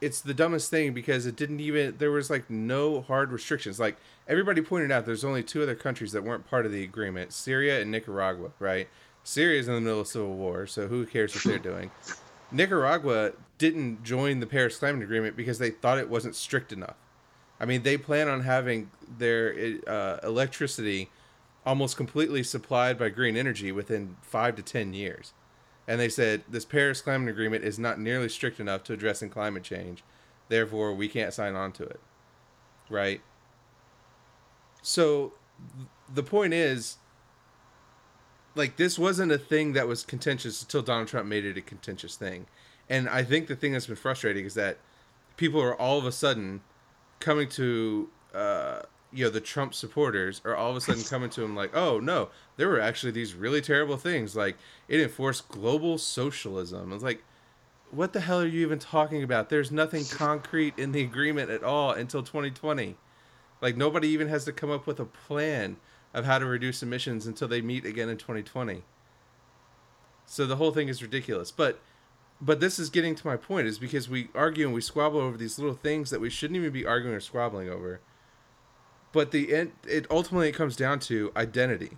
[0.00, 3.78] it's the dumbest thing because it didn't even there was like no hard restrictions.
[3.78, 7.32] Like everybody pointed out there's only two other countries that weren't part of the agreement,
[7.32, 8.88] Syria and Nicaragua, right?
[9.22, 11.90] Syria's in the middle of civil war, so who cares what they're doing?
[12.52, 16.96] Nicaragua didn't join the Paris Climate Agreement because they thought it wasn't strict enough.
[17.60, 21.10] I mean, they plan on having their uh, electricity
[21.66, 25.32] almost completely supplied by green energy within five to ten years.
[25.90, 29.64] And they said this Paris Climate Agreement is not nearly strict enough to addressing climate
[29.64, 30.04] change.
[30.48, 31.98] Therefore, we can't sign on to it.
[32.88, 33.20] Right?
[34.82, 35.32] So
[36.08, 36.98] the point is
[38.54, 42.14] like this wasn't a thing that was contentious until Donald Trump made it a contentious
[42.14, 42.46] thing.
[42.88, 44.78] And I think the thing that's been frustrating is that
[45.36, 46.60] people are all of a sudden
[47.18, 51.42] coming to uh, you know the Trump supporters are all of a sudden coming to
[51.42, 54.56] him like, oh no, there were actually these really terrible things like
[54.88, 56.92] it enforced global socialism.
[56.92, 57.22] It's like,
[57.90, 59.48] what the hell are you even talking about?
[59.48, 62.96] There's nothing concrete in the agreement at all until 2020.
[63.60, 65.76] Like nobody even has to come up with a plan
[66.14, 68.82] of how to reduce emissions until they meet again in 2020.
[70.26, 71.50] So the whole thing is ridiculous.
[71.50, 71.80] But
[72.40, 75.36] but this is getting to my point is because we argue and we squabble over
[75.36, 78.00] these little things that we shouldn't even be arguing or squabbling over.
[79.12, 81.96] But the end, it ultimately it comes down to identity,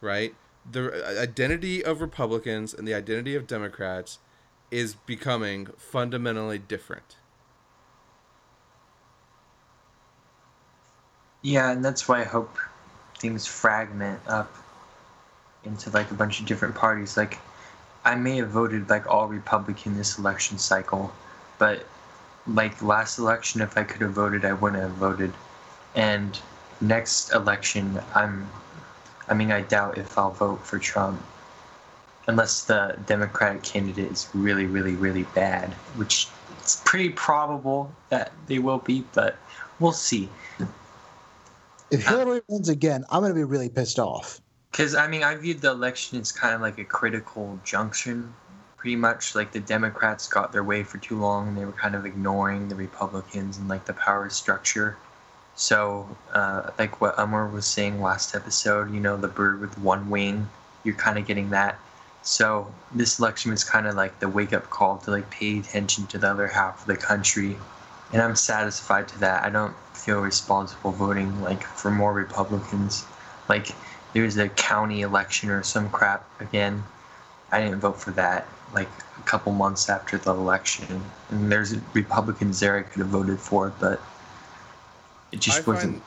[0.00, 0.34] right?
[0.70, 4.18] The uh, identity of Republicans and the identity of Democrats
[4.70, 7.16] is becoming fundamentally different.
[11.42, 12.56] Yeah, and that's why I hope
[13.18, 14.50] things fragment up
[15.64, 17.16] into like a bunch of different parties.
[17.18, 17.38] Like,
[18.04, 21.12] I may have voted like all Republican this election cycle,
[21.58, 21.86] but
[22.46, 25.32] like last election, if I could have voted, I wouldn't have voted.
[25.94, 26.38] And
[26.80, 28.48] next election, I'm,
[29.28, 31.22] I mean, I doubt if I'll vote for Trump.
[32.26, 38.58] Unless the Democratic candidate is really, really, really bad, which it's pretty probable that they
[38.58, 39.36] will be, but
[39.78, 40.30] we'll see.
[41.90, 44.40] If Hillary wins again, I'm going to be really pissed off.
[44.70, 48.32] Because, I mean, I viewed the election as kind of like a critical junction,
[48.78, 49.34] pretty much.
[49.34, 52.68] Like, the Democrats got their way for too long, and they were kind of ignoring
[52.68, 54.96] the Republicans and, like, the power structure.
[55.56, 60.10] So, uh, like what Umar was saying last episode, you know, the bird with one
[60.10, 60.48] wing,
[60.82, 61.78] you're kind of getting that.
[62.22, 66.06] So, this election was kind of like the wake up call to, like, pay attention
[66.08, 67.56] to the other half of the country.
[68.12, 69.44] And I'm satisfied to that.
[69.44, 73.04] I don't feel responsible voting, like, for more Republicans.
[73.48, 73.68] Like,
[74.14, 76.82] there was a county election or some crap again.
[77.52, 81.04] I didn't vote for that like a couple months after the election.
[81.30, 84.00] And there's Republicans there I could have voted for, but
[85.34, 85.92] it just I wasn't.
[85.94, 86.02] find,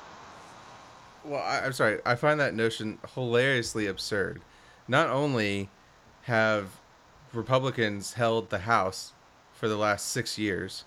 [1.25, 1.99] well, I, I'm sorry.
[2.05, 4.41] I find that notion hilariously absurd.
[4.88, 5.69] Not only
[6.23, 6.80] have
[7.34, 9.11] Republicans held the House
[9.53, 10.86] for the last six years,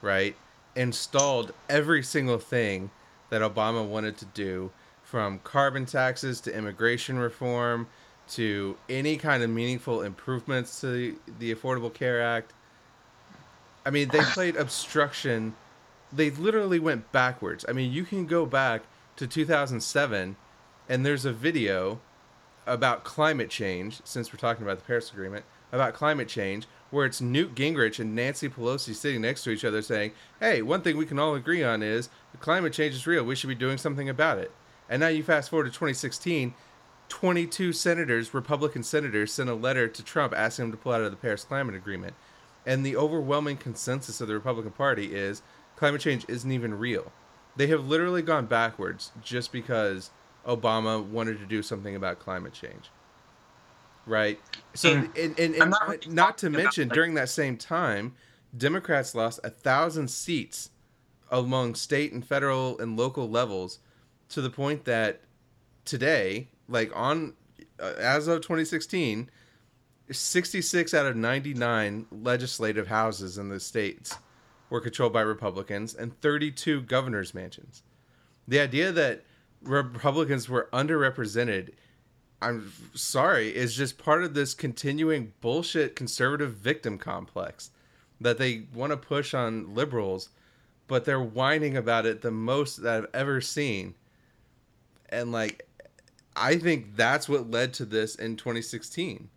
[0.00, 0.34] right?
[0.74, 2.90] Installed every single thing
[3.30, 4.70] that Obama wanted to do,
[5.04, 7.86] from carbon taxes to immigration reform
[8.30, 12.52] to any kind of meaningful improvements to the, the Affordable Care Act.
[13.86, 15.54] I mean, they played obstruction
[16.12, 17.64] they literally went backwards.
[17.68, 18.82] I mean, you can go back
[19.16, 20.36] to 2007
[20.88, 22.00] and there's a video
[22.66, 27.20] about climate change since we're talking about the Paris Agreement, about climate change where it's
[27.20, 31.06] Newt Gingrich and Nancy Pelosi sitting next to each other saying, "Hey, one thing we
[31.06, 32.10] can all agree on is
[32.40, 33.24] climate change is real.
[33.24, 34.52] We should be doing something about it."
[34.90, 36.54] And now you fast forward to 2016,
[37.08, 41.10] 22 senators, Republican senators, sent a letter to Trump asking him to pull out of
[41.10, 42.14] the Paris Climate Agreement.
[42.66, 45.42] And the overwhelming consensus of the Republican Party is
[45.82, 47.10] climate change isn't even real.
[47.56, 50.10] They have literally gone backwards just because
[50.46, 52.88] Obama wanted to do something about climate change.
[54.06, 54.38] Right?
[54.74, 58.14] So, And and, and, and not, not to mention, like- during that same time,
[58.56, 60.70] Democrats lost a thousand seats
[61.32, 63.80] among state and federal and local levels
[64.28, 65.22] to the point that
[65.84, 67.32] today, like on
[67.80, 69.28] uh, as of 2016,
[70.12, 74.16] 66 out of 99 legislative houses in the states
[74.72, 77.82] were controlled by Republicans and 32 governors' mansions.
[78.48, 79.22] The idea that
[79.60, 81.74] Republicans were underrepresented,
[82.40, 87.70] I'm sorry, is just part of this continuing bullshit conservative victim complex
[88.18, 90.30] that they want to push on liberals,
[90.88, 93.94] but they're whining about it the most that I've ever seen.
[95.10, 95.68] And like
[96.34, 99.28] I think that's what led to this in 2016.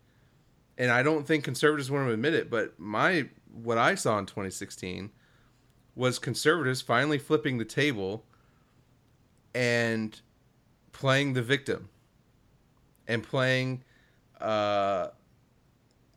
[0.78, 4.24] And I don't think conservatives want to admit it, but my what I saw in
[4.24, 5.10] 2016
[5.96, 8.24] was conservatives finally flipping the table
[9.54, 10.20] and
[10.92, 11.88] playing the victim
[13.08, 13.82] and playing
[14.40, 15.08] uh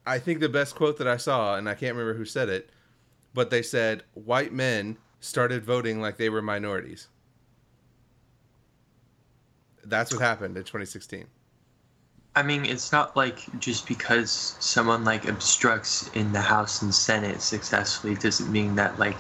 [0.06, 2.72] I think the best quote that I saw and I can't remember who said it,
[3.34, 7.08] but they said white men started voting like they were minorities.
[9.86, 11.26] That's what happened in 2016.
[12.36, 17.42] I mean, it's not like just because someone like obstructs in the House and Senate
[17.42, 19.18] successfully doesn't mean that like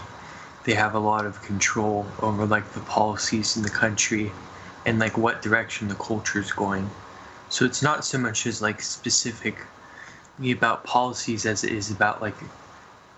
[0.65, 4.31] they have a lot of control over like the policies in the country
[4.85, 6.89] and like what direction the culture is going.
[7.49, 9.57] So it's not so much as like specific
[10.51, 12.35] about policies as it is about like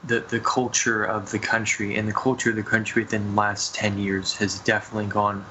[0.04, 3.76] the the culture of the country and the culture of the country within the last
[3.76, 5.46] 10 years has definitely gone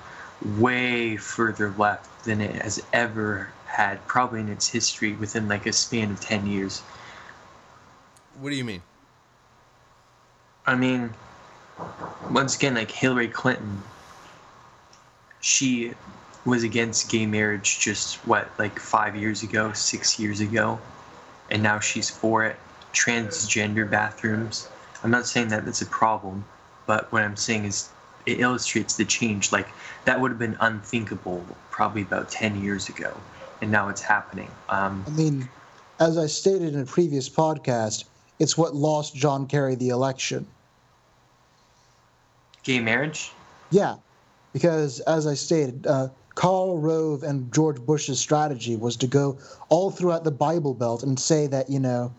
[0.58, 5.72] way further left than it has ever had probably in its history within like a
[5.72, 6.82] span of 10 years
[8.40, 8.82] What do you mean?
[10.66, 11.14] i mean
[12.30, 13.82] once again like hillary clinton
[15.40, 15.94] she
[16.44, 20.78] was against gay marriage just what like five years ago six years ago
[21.50, 22.56] and now she's for it.
[22.92, 24.68] Transgender bathrooms.
[25.02, 26.44] I'm not saying that that's a problem
[26.86, 27.88] but what i'm saying is
[28.26, 29.50] it illustrates the change.
[29.50, 29.68] Like
[30.04, 33.12] that would have been unthinkable probably about 10 years ago
[33.62, 34.50] and now it's happening.
[34.68, 35.48] Um, I mean,
[35.98, 38.04] as I stated in a previous podcast,
[38.38, 40.46] it's what lost John Kerry the election.
[42.70, 43.32] Gay marriage
[43.70, 43.96] Yeah,
[44.52, 49.38] because as I stated, uh, Karl Rove and George Bush's strategy was to go
[49.70, 52.12] all throughout the Bible Belt and say that, you know,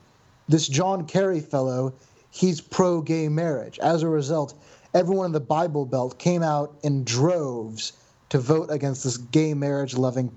[0.49, 1.93] this John Kerry fellow,
[2.32, 3.80] he's pro gay marriage.
[3.80, 4.54] As a result,
[4.93, 7.93] everyone in the Bible Belt came out in droves
[8.28, 10.30] to vote against this gay marriage loving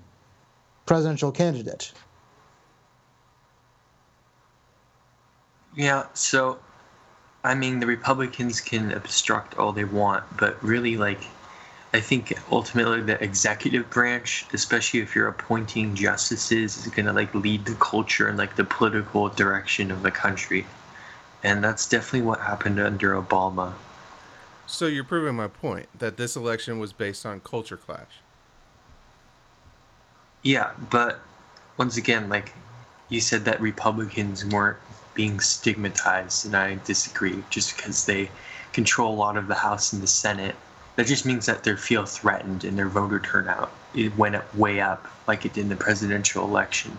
[0.85, 1.91] presidential candidate.
[5.75, 6.57] Yeah, so
[7.45, 11.21] I mean the Republicans can obstruct all they want, but really like
[11.93, 17.65] I think ultimately the executive branch, especially if you're appointing justices, is gonna like lead
[17.65, 20.65] the culture and like the political direction of the country.
[21.43, 23.73] And that's definitely what happened under Obama.
[24.65, 28.19] So you're proving my point that this election was based on culture clash.
[30.41, 31.19] Yeah, but
[31.77, 32.53] once again, like
[33.09, 34.77] you said that Republicans weren't
[35.15, 37.43] being stigmatized, and I disagree.
[37.49, 38.29] Just because they
[38.73, 40.55] control a lot of the House and the Senate,
[40.95, 44.81] that just means that they feel threatened and their voter turnout it went up way
[44.81, 46.95] up, like it did in the presidential election.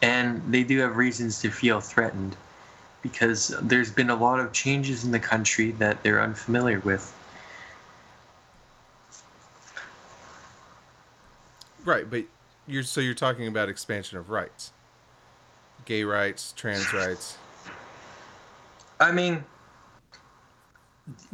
[0.00, 2.36] And they do have reasons to feel threatened
[3.02, 7.14] because there's been a lot of changes in the country that they're unfamiliar with.
[11.84, 12.24] Right, but
[12.66, 14.72] you're so you're talking about expansion of rights.
[15.84, 17.36] Gay rights, trans rights.
[19.00, 19.44] I mean,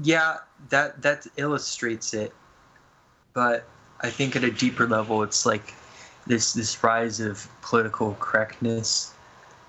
[0.03, 0.39] yeah,
[0.71, 2.33] that that illustrates it,
[3.35, 3.67] but
[4.01, 5.75] I think at a deeper level, it's like
[6.27, 9.13] this this rise of political correctness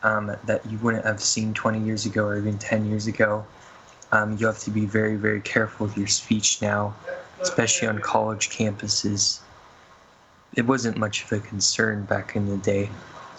[0.04, 3.46] um, that you wouldn't have seen 20 years ago or even 10 years ago.
[4.12, 6.96] Um, you have to be very very careful with your speech now,
[7.42, 9.40] especially on college campuses.
[10.56, 12.90] It wasn't much of a concern back in the day.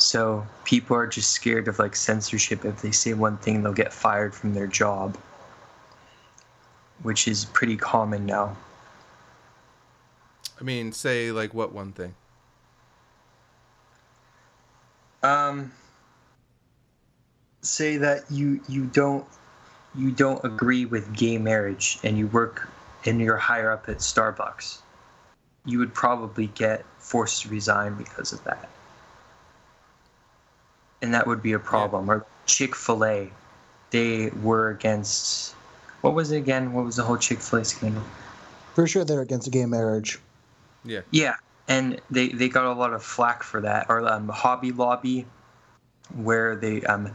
[0.03, 2.65] So people are just scared of like censorship.
[2.65, 5.17] If they say one thing, they'll get fired from their job,
[7.03, 8.57] which is pretty common now.
[10.61, 12.15] I mean, say like what one thing?
[15.23, 15.73] Um,
[17.63, 19.27] say that you you don't
[19.95, 22.69] you don't agree with gay marriage and you work
[23.05, 24.79] and you're higher up at Starbucks,
[25.65, 28.69] you would probably get forced to resign because of that.
[31.03, 32.11] And that would be a problem.
[32.11, 33.31] Or Chick fil A,
[33.91, 35.55] they were against
[36.01, 36.73] what was it again?
[36.73, 38.03] What was the whole Chick fil A scandal?
[38.75, 40.19] For sure, they're against gay marriage.
[40.85, 41.01] Yeah.
[41.11, 41.35] Yeah,
[41.69, 43.87] and they they got a lot of flack for that.
[43.89, 45.27] Or um, Hobby Lobby,
[46.15, 47.15] where they um,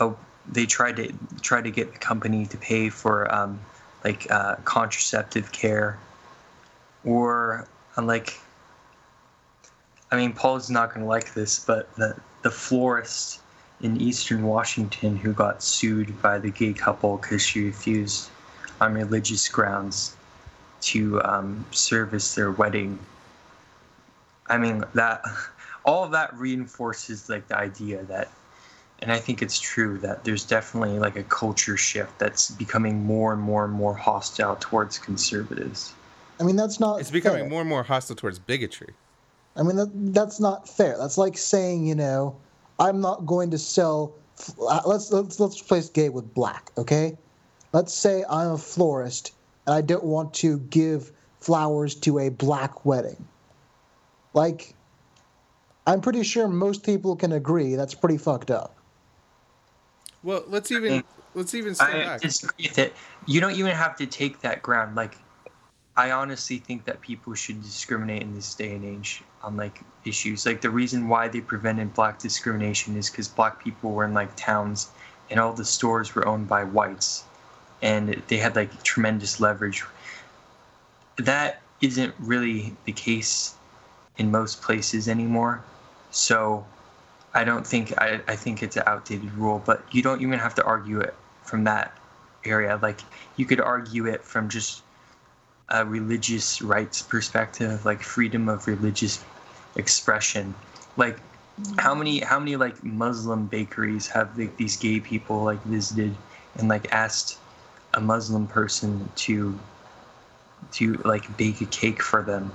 [0.00, 0.16] oh,
[0.50, 3.60] they tried to try to get the company to pay for um,
[4.04, 5.98] like uh, contraceptive care,
[7.04, 7.66] or
[8.00, 8.38] like.
[10.12, 13.40] I mean, Paul's not going to like this, but the the florist
[13.80, 18.28] in Eastern Washington who got sued by the gay couple because she refused,
[18.80, 20.16] on religious grounds,
[20.80, 22.98] to um, service their wedding.
[24.46, 25.22] I mean that
[25.84, 28.30] all of that reinforces like the idea that,
[29.00, 33.32] and I think it's true that there's definitely like a culture shift that's becoming more
[33.32, 35.92] and more and more hostile towards conservatives.
[36.38, 37.00] I mean, that's not.
[37.00, 37.48] It's becoming fair.
[37.48, 38.94] more and more hostile towards bigotry.
[39.60, 40.96] I mean, that, that's not fair.
[40.96, 42.34] That's like saying, you know,
[42.78, 44.14] I'm not going to sell.
[44.58, 46.70] uh, Let's let's let's replace gay with black.
[46.78, 47.18] Okay,
[47.74, 49.32] let's say I'm a florist
[49.66, 53.22] and I don't want to give flowers to a black wedding.
[54.32, 54.74] Like,
[55.86, 58.76] I'm pretty sure most people can agree that's pretty fucked up.
[60.22, 61.04] Well, let's even
[61.34, 62.20] let's even step I back.
[62.22, 62.94] disagree with it.
[63.26, 64.96] You don't even have to take that ground.
[64.96, 65.18] Like,
[66.00, 70.46] I honestly think that people should discriminate in this day and age on like issues.
[70.46, 74.34] Like the reason why they prevented black discrimination is because black people were in like
[74.34, 74.88] towns,
[75.28, 77.24] and all the stores were owned by whites,
[77.82, 79.84] and they had like tremendous leverage.
[81.16, 83.52] That isn't really the case
[84.16, 85.62] in most places anymore.
[86.12, 86.64] So
[87.34, 90.54] I don't think I, I think it's an outdated rule, but you don't even have
[90.54, 91.92] to argue it from that
[92.46, 92.78] area.
[92.80, 93.00] Like
[93.36, 94.82] you could argue it from just
[95.70, 99.24] a religious rights perspective, like freedom of religious
[99.76, 100.54] expression.
[100.96, 101.18] Like
[101.78, 106.16] how many how many like Muslim bakeries have like, these gay people like visited
[106.56, 107.38] and like asked
[107.94, 109.58] a Muslim person to
[110.72, 112.50] to like bake a cake for them.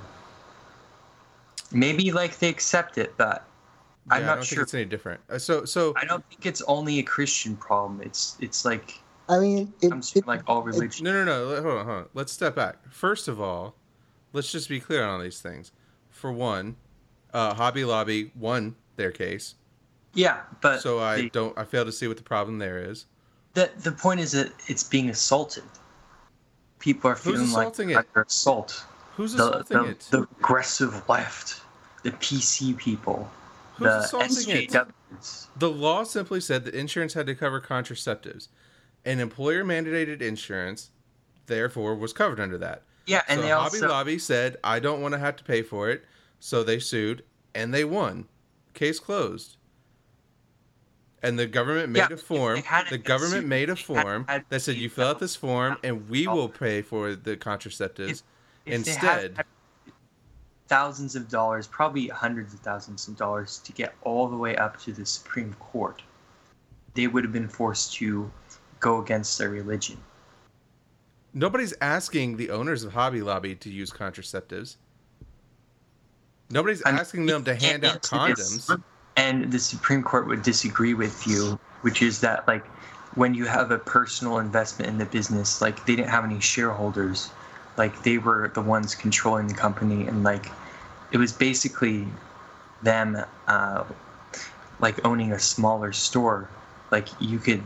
[1.71, 3.45] Maybe like they accept it, but
[4.09, 4.57] I'm Yeah, I not don't sure.
[4.57, 5.21] think it's any different.
[5.29, 8.01] Uh, So so I don't think it's only a Christian problem.
[8.01, 11.01] It's it's like I mean, it, I'm it- like all religions.
[11.01, 11.45] No, no, no.
[11.45, 12.05] let- Hold on, hold on.
[12.13, 12.77] Let's step back.
[12.91, 13.75] First of all,
[14.33, 15.71] let's just be clear on all these things.
[16.09, 16.75] For one,
[17.33, 19.55] uh, Hobby Lobby won their case,
[20.13, 21.57] Yeah, but so I the, don't.
[21.57, 23.05] I fail to see what the problem there is.
[23.53, 25.63] the the point is that it's being assaulted.
[26.79, 27.95] People are Who's feeling like they're it?
[27.97, 28.85] under assault.
[29.15, 29.99] Who's The, assaulting the, it?
[30.11, 31.61] the aggressive left,
[32.03, 33.29] the PC people,
[33.77, 35.47] Who's the assaulting it?
[35.57, 38.47] The law simply said that insurance had to cover contraceptives,
[39.05, 40.91] and employer mandated insurance,
[41.45, 42.83] therefore, was covered under that.
[43.05, 45.61] Yeah, and so they Hobby also Lobby said, "I don't want to have to pay
[45.61, 46.03] for it,"
[46.39, 48.27] so they sued, and they won.
[48.73, 49.57] Case closed.
[51.21, 52.63] And the government made Yeah, a form.
[52.89, 55.77] The government sued, made a if form had that said, "You fill out this form,
[55.83, 58.23] and we will pay for the contraceptives."
[58.65, 59.45] If had Instead, had
[60.67, 64.81] thousands of dollars, probably hundreds of thousands of dollars, to get all the way up
[64.81, 66.01] to the Supreme Court,
[66.95, 68.31] they would have been forced to
[68.79, 69.97] go against their religion.
[71.33, 74.77] nobody's asking the owners of Hobby Lobby to use contraceptives.
[76.49, 78.67] Nobody's I mean, asking them to hand out into this.
[78.67, 78.83] condoms.
[79.17, 82.65] and the Supreme Court would disagree with you, which is that like
[83.15, 87.31] when you have a personal investment in the business, like they didn't have any shareholders,
[87.77, 90.47] like they were the ones controlling the company, and like
[91.11, 92.07] it was basically
[92.83, 93.17] them
[93.47, 93.83] uh,
[94.79, 96.49] like owning a smaller store.
[96.91, 97.63] Like you could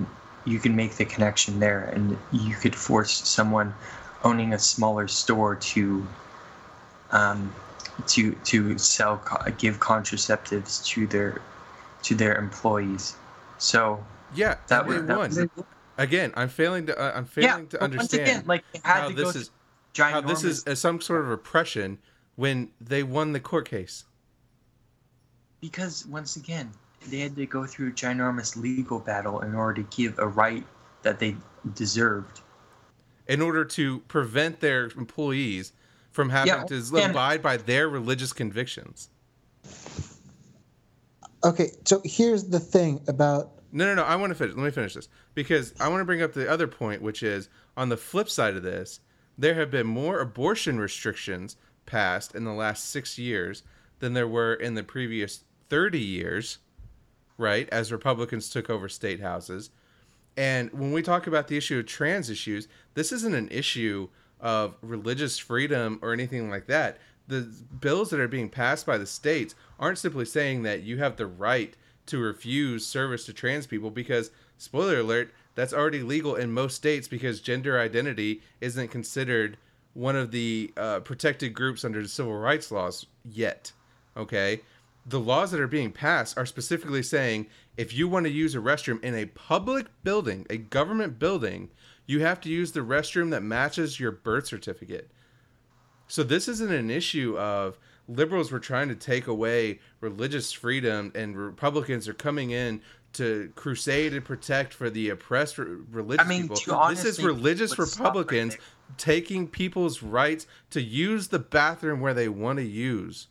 [0.49, 3.73] you can make the connection there, and you could force someone
[4.23, 6.05] owning a smaller store to
[7.11, 7.53] um,
[8.07, 9.21] to to sell
[9.57, 11.41] give contraceptives to their
[12.03, 13.15] to their employees.
[13.57, 15.47] So Yeah, that was that was.
[15.97, 16.97] Again, I'm failing to.
[16.97, 17.53] Uh, I'm yeah.
[17.53, 19.51] failing to but once understand again, like how to this is
[19.95, 21.99] how this is some sort of oppression
[22.35, 24.05] when they won the court case.
[25.61, 26.71] because once again
[27.07, 30.65] they had to go through a ginormous legal battle in order to give a right
[31.03, 31.35] that they
[31.75, 32.41] deserved.
[33.27, 35.71] in order to prevent their employees
[36.11, 39.09] from having Yeah, to and- abide by their religious convictions.
[41.43, 44.03] okay, so here's the thing about No, no, no.
[44.03, 44.55] I want to finish.
[44.55, 47.49] Let me finish this because I want to bring up the other point, which is
[47.77, 48.99] on the flip side of this,
[49.37, 53.61] there have been more abortion restrictions passed in the last six years
[53.99, 56.57] than there were in the previous 30 years,
[57.39, 57.67] right?
[57.71, 59.71] As Republicans took over state houses.
[60.37, 64.09] And when we talk about the issue of trans issues, this isn't an issue
[64.39, 66.97] of religious freedom or anything like that.
[67.27, 67.41] The
[67.79, 71.27] bills that are being passed by the states aren't simply saying that you have the
[71.27, 71.75] right
[72.07, 77.07] to refuse service to trans people because, spoiler alert, that's already legal in most states
[77.07, 79.57] because gender identity isn't considered
[79.93, 83.71] one of the uh, protected groups under the civil rights laws yet.
[84.17, 84.61] Okay,
[85.09, 87.47] the laws that are being passed are specifically saying
[87.77, 91.69] if you want to use a restroom in a public building, a government building,
[92.05, 95.09] you have to use the restroom that matches your birth certificate.
[96.07, 101.37] So this isn't an issue of liberals were trying to take away religious freedom and
[101.37, 102.81] Republicans are coming in
[103.13, 106.87] to crusade and protect for the oppressed religious I mean, people.
[106.89, 108.63] This is religious Republicans right
[108.97, 113.27] taking people's rights to use the bathroom where they want to use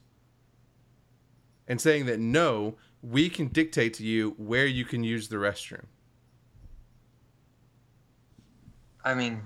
[1.69, 5.85] and saying that no, we can dictate to you where you can use the restroom.
[9.05, 9.41] I mean,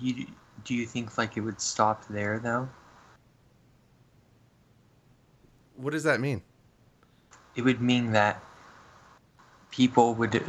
[0.00, 0.26] you,
[0.64, 2.68] do you think like it would stop there though?
[5.76, 6.42] What does that mean?
[7.54, 8.42] It would mean that
[9.70, 10.42] people would,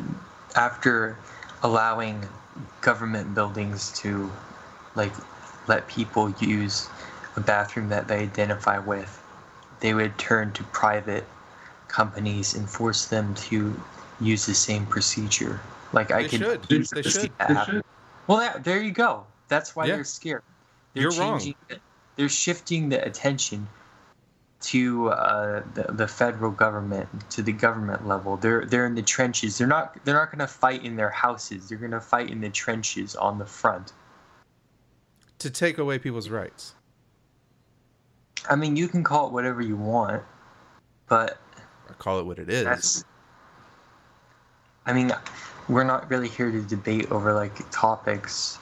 [0.55, 1.17] after
[1.63, 2.27] allowing
[2.81, 4.31] government buildings to,
[4.95, 5.11] like,
[5.67, 6.87] let people use
[7.35, 9.21] a bathroom that they identify with,
[9.85, 11.23] they would turn to private
[11.87, 13.79] companies and force them to
[14.19, 15.61] use the same procedure.
[15.93, 16.63] Like I could, should.
[16.63, 17.03] They should.
[17.03, 17.83] They should.
[18.25, 19.27] Well, yeah, there you go.
[19.47, 19.95] That's why yeah.
[19.95, 20.41] they're scared.
[20.95, 21.53] They're You're wrong.
[22.15, 23.67] they're shifting the attention
[24.61, 28.37] to uh, the, the federal government, to the government level.
[28.37, 29.59] They're they're in the trenches.
[29.59, 31.69] They're not they're not going to fight in their houses.
[31.69, 33.93] They're going to fight in the trenches on the front.
[35.37, 36.73] To take away people's rights.
[38.49, 40.23] I mean, you can call it whatever you want,
[41.07, 41.37] but
[41.89, 43.03] I call it what it is.
[44.85, 45.11] I mean,
[45.67, 48.59] we're not really here to debate over like topics,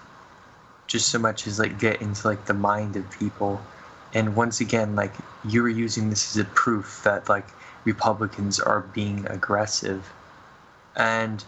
[0.88, 3.62] just so much as like get into like the mind of people.
[4.14, 5.14] And once again, like
[5.48, 7.48] you were using this as a proof that like
[7.84, 10.12] Republicans are being aggressive,
[10.96, 11.44] and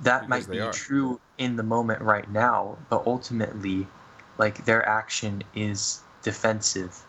[0.00, 0.72] that because might be are.
[0.72, 3.86] true in the moment right now, but ultimately,
[4.38, 7.02] like their action is defensive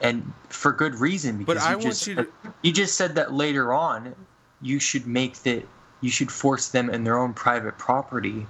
[0.00, 2.28] and for good reason because but I you just, you, to...
[2.62, 4.14] you just said that later on
[4.62, 5.66] you should make that
[6.00, 8.46] you should force them in their own private property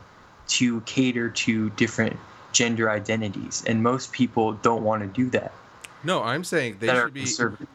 [0.49, 2.17] to cater to different
[2.53, 5.53] gender identities and most people don't want to do that.
[6.03, 7.27] No i'm saying they should be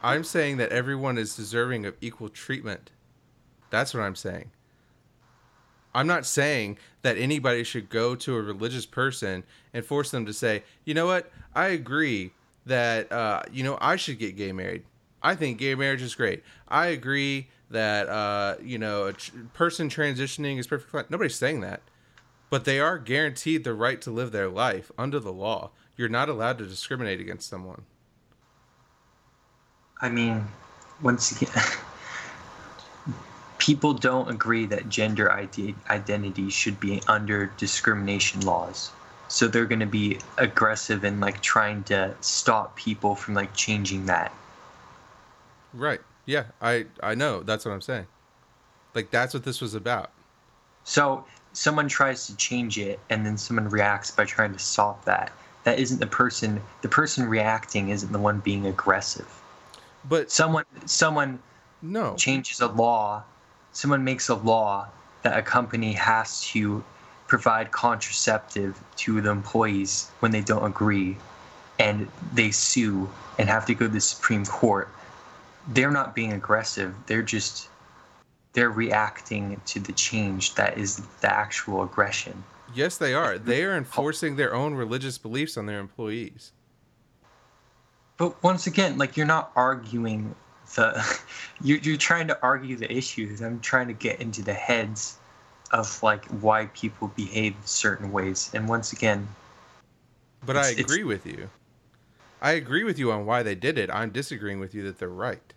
[0.03, 2.91] i'm saying that everyone is deserving of equal treatment.
[3.69, 4.51] That's what i'm saying.
[5.93, 10.34] I'm not saying that anybody should go to a religious person and force them to
[10.34, 11.32] say you know what?
[11.53, 12.32] I agree
[12.66, 14.84] that uh, you know I should get gay married.
[15.22, 16.43] I think gay marriage is great.
[16.68, 21.07] I agree that uh, you know a tr- person transitioning is perfectly fine.
[21.09, 21.82] Nobody's saying that,
[22.49, 25.72] but they are guaranteed the right to live their life under the law.
[25.97, 27.84] You're not allowed to discriminate against someone.
[30.01, 30.45] I mean,
[31.01, 31.63] once again,
[33.59, 38.91] people don't agree that gender identity should be under discrimination laws
[39.36, 44.05] so they're going to be aggressive and like trying to stop people from like changing
[44.05, 44.31] that.
[45.73, 45.99] Right.
[46.25, 47.43] Yeah i i know.
[47.43, 48.07] That's what i'm saying.
[48.93, 50.09] Like that's what this was about.
[50.86, 55.33] So someone tries to change it and then someone reacts by trying to stop that.
[55.65, 59.27] That isn't the person the person reacting isn't the one being aggressive.
[60.07, 61.39] But someone someone
[61.81, 62.15] no.
[62.15, 63.25] changes a law
[63.73, 64.88] someone makes a law
[65.23, 66.81] that a company has to
[67.36, 71.17] provide contraceptive to the employees when they don't agree
[71.79, 74.88] and they sue and have to go to the Supreme Court,
[75.67, 76.95] they're not being aggressive.
[77.07, 77.67] They're just
[78.53, 82.41] they're reacting to the change that is the actual aggression.
[82.73, 83.38] Yes, they are.
[83.38, 86.53] They are enforcing their own religious beliefs on their employees.
[88.15, 90.33] But once again, like you're not arguing
[90.75, 91.19] the
[91.61, 93.41] you're, you're trying to argue the issues.
[93.41, 95.17] I'm trying to get into the heads
[95.72, 98.51] of like why people behave certain ways.
[98.53, 99.28] And once again,
[100.45, 101.49] but I agree with you.
[102.41, 103.89] I agree with you on why they did it.
[103.91, 105.53] I'm disagreeing with you that they're right.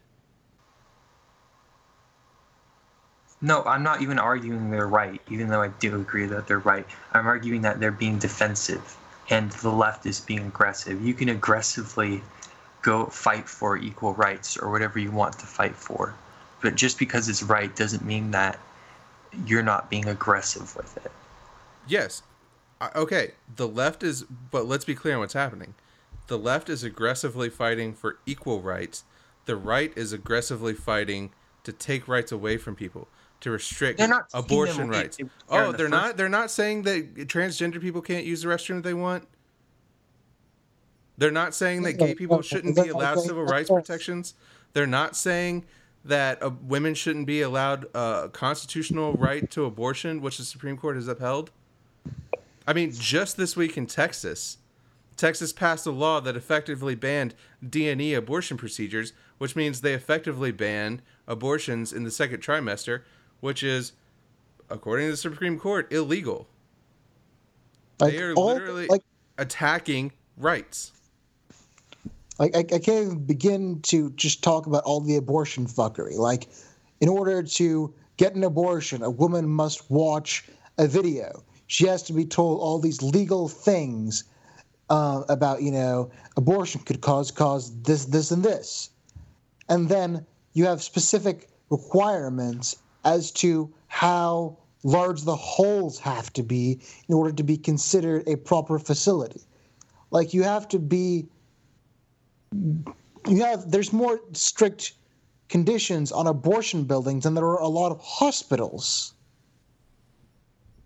[3.40, 6.86] No, I'm not even arguing they're right, even though I do agree that they're right.
[7.12, 8.96] I'm arguing that they're being defensive
[9.30, 11.02] and the left is being aggressive.
[11.02, 12.22] You can aggressively
[12.82, 16.14] go fight for equal rights or whatever you want to fight for.
[16.60, 18.58] But just because it's right doesn't mean that
[19.46, 21.12] you're not being aggressive with it.
[21.86, 22.22] Yes.
[22.94, 23.32] Okay.
[23.56, 25.74] The left is, but let's be clear on what's happening.
[26.28, 29.04] The left is aggressively fighting for equal rights.
[29.46, 31.32] The right is aggressively fighting
[31.64, 33.08] to take rights away from people,
[33.40, 34.00] to restrict
[34.34, 35.18] abortion rights.
[35.48, 36.16] oh, they're the not.
[36.16, 39.26] They're not saying that transgender people can't use the restroom if they want.
[41.16, 44.34] They're not saying that gay people shouldn't be allowed civil rights protections.
[44.72, 45.64] They're not saying
[46.04, 50.76] that uh, women shouldn't be allowed a uh, constitutional right to abortion, which the Supreme
[50.76, 51.50] Court has upheld.
[52.66, 54.58] I mean, just this week in Texas,
[55.16, 57.34] Texas passed a law that effectively banned
[57.68, 63.02] D&E abortion procedures, which means they effectively banned abortions in the second trimester,
[63.40, 63.92] which is,
[64.70, 66.46] according to the Supreme Court, illegal.
[67.98, 69.02] Like, they are all- literally like
[69.38, 70.92] attacking rights.
[72.38, 76.16] Like I, I can't even begin to just talk about all the abortion fuckery.
[76.16, 76.48] Like,
[77.00, 80.44] in order to get an abortion, a woman must watch
[80.78, 81.42] a video.
[81.66, 84.24] She has to be told all these legal things
[84.90, 88.90] uh, about, you know, abortion could cause cause this, this, and this,
[89.68, 90.24] and then
[90.54, 97.32] you have specific requirements as to how large the holes have to be in order
[97.32, 99.42] to be considered a proper facility.
[100.10, 101.26] Like you have to be
[102.52, 104.92] you have there's more strict
[105.48, 109.14] conditions on abortion buildings than there are a lot of hospitals.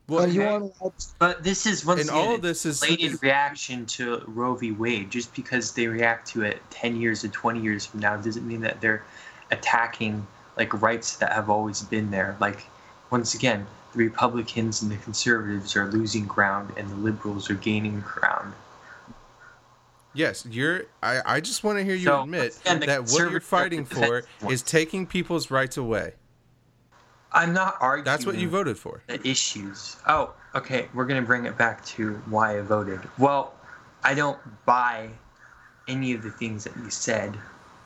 [0.09, 0.69] Well, and you okay.
[0.81, 4.23] to- But this is once And again, all of this is- deflated is- reaction to
[4.27, 4.73] Roe v.
[4.73, 5.11] Wade.
[5.11, 8.61] Just because they react to it ten years or twenty years from now doesn't mean
[8.63, 9.05] that they're
[9.51, 12.37] attacking like rights that have always been there.
[12.41, 12.67] Like
[13.11, 18.01] once again, the Republicans and the conservatives are losing ground, and the liberals are gaining
[18.01, 18.53] ground.
[20.15, 20.83] Yes, you're.
[21.03, 24.25] I, I just want to hear you So, admit again, that what you're fighting for
[24.49, 26.15] is taking people's rights away.
[27.33, 28.05] I'm not arguing.
[28.05, 29.03] That's what you voted for.
[29.07, 29.97] the issues.
[30.07, 30.89] Oh, okay.
[30.93, 33.01] We're gonna bring it back to why I voted.
[33.19, 33.55] Well,
[34.05, 35.09] I don't buy
[35.89, 37.37] any of the things that you said.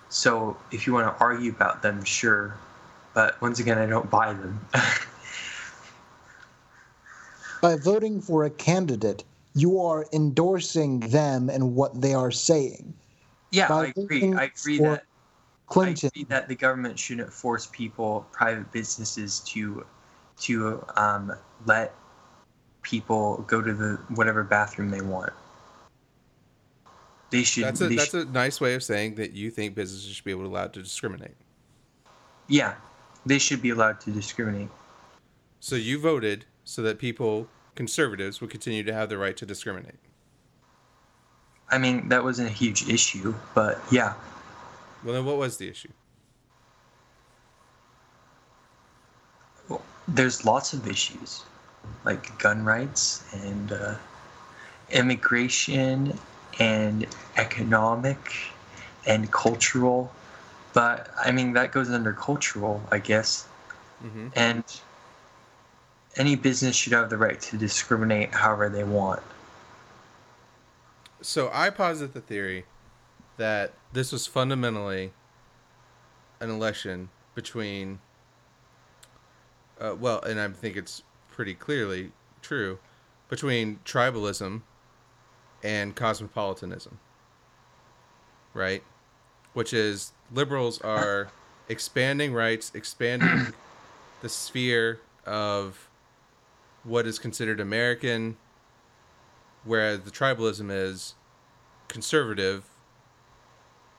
[0.09, 2.57] So if you want to argue about them, sure.
[3.15, 4.61] But once again, I don't buy them.
[7.63, 9.25] by voting for a candidate,
[9.57, 12.95] you are endorsing them and what they are saying.
[13.51, 14.35] yeah, By I agree.
[14.35, 15.05] I agree that
[15.67, 19.85] Clinton, I agree that the government shouldn't force people, private businesses, to
[20.43, 21.33] to um,
[21.65, 21.95] let
[22.83, 25.33] people go to the whatever bathroom they want.
[27.31, 27.65] They should.
[27.65, 30.25] That's a they that's should- a nice way of saying that you think businesses should
[30.25, 31.35] be able to allowed to discriminate.
[32.47, 32.75] Yeah,
[33.25, 34.69] they should be allowed to discriminate.
[35.61, 39.95] So you voted so that people, conservatives, would continue to have the right to discriminate.
[41.69, 44.15] I mean, that wasn't a huge issue, but yeah.
[45.05, 45.91] Well, then what was the issue?
[49.69, 51.45] Well, there's lots of issues,
[52.05, 53.95] like gun rights and uh,
[54.91, 56.19] immigration
[56.59, 57.07] and
[57.37, 58.19] economic
[59.07, 60.13] and cultural.
[60.73, 63.47] But I mean, that goes under cultural, I guess.
[64.01, 64.65] hmm And
[66.17, 69.23] any business should have the right to discriminate however they want.
[71.21, 72.65] So I posit the theory
[73.37, 75.13] that this was fundamentally
[76.41, 77.99] an election between,
[79.81, 82.13] uh, well, and I think it's pretty clearly
[82.43, 82.79] true,
[83.29, 84.63] between tribalism
[85.63, 86.99] and cosmopolitanism.
[88.55, 88.83] Right?
[89.53, 91.29] Which is liberals are
[91.69, 93.53] expanding rights, expanding
[94.23, 95.89] the sphere of
[96.87, 98.37] what is considered American,
[99.65, 101.15] whereas the tribalism is
[101.89, 102.65] conservative.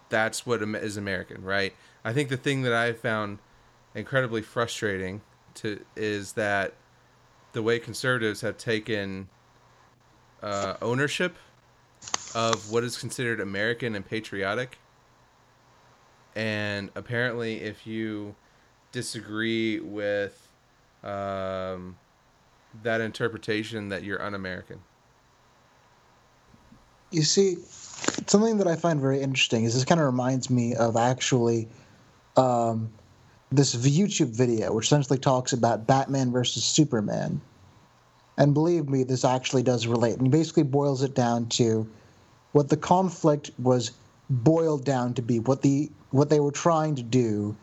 [0.09, 1.73] That's what is American, right?
[2.05, 3.39] I think the thing that I found
[3.93, 5.21] incredibly frustrating
[5.55, 6.73] to is that
[7.51, 9.27] the way conservatives have taken
[10.41, 11.35] uh, ownership
[12.35, 14.77] of what is considered American and patriotic.
[16.35, 18.35] And apparently, if you
[18.91, 20.47] disagree with
[21.03, 21.97] um,
[22.83, 24.79] that interpretation, that you're un-American.
[27.11, 27.57] you see,
[28.27, 31.67] something that I find very interesting is this kind of reminds me of actually
[32.35, 32.91] um,
[33.51, 37.41] this YouTube video, which essentially talks about Batman versus Superman.
[38.37, 40.19] And believe me, this actually does relate.
[40.19, 41.89] And basically boils it down to
[42.51, 43.91] what the conflict was
[44.29, 45.39] boiled down to be.
[45.39, 47.55] What the what they were trying to do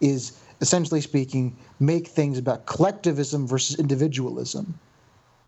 [0.00, 4.78] is essentially speaking, make things about collectivism versus individualism.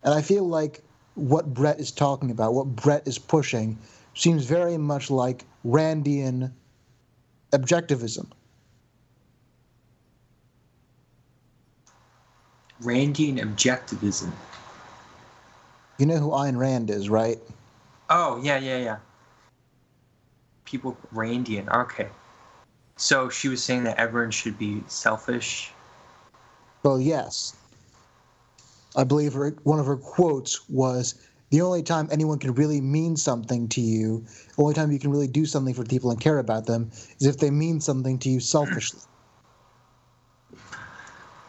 [0.03, 0.83] And I feel like
[1.15, 3.79] what Brett is talking about, what Brett is pushing,
[4.15, 6.51] seems very much like Randian
[7.53, 8.27] objectivism.
[12.83, 14.33] Randian objectivism.
[15.99, 17.39] You know who Ayn Rand is, right?
[18.11, 18.97] Oh, yeah, yeah, yeah.
[20.65, 21.73] People, Randian.
[21.73, 22.09] Okay.
[22.97, 25.73] So she was saying that everyone should be selfish.
[26.83, 27.57] Well, yes.
[28.97, 31.15] I believe her, one of her quotes was
[31.51, 34.25] the only time anyone can really mean something to you,
[34.57, 36.91] the only time you can really do something for people and care about them,
[37.21, 39.01] is if they mean something to you selfishly.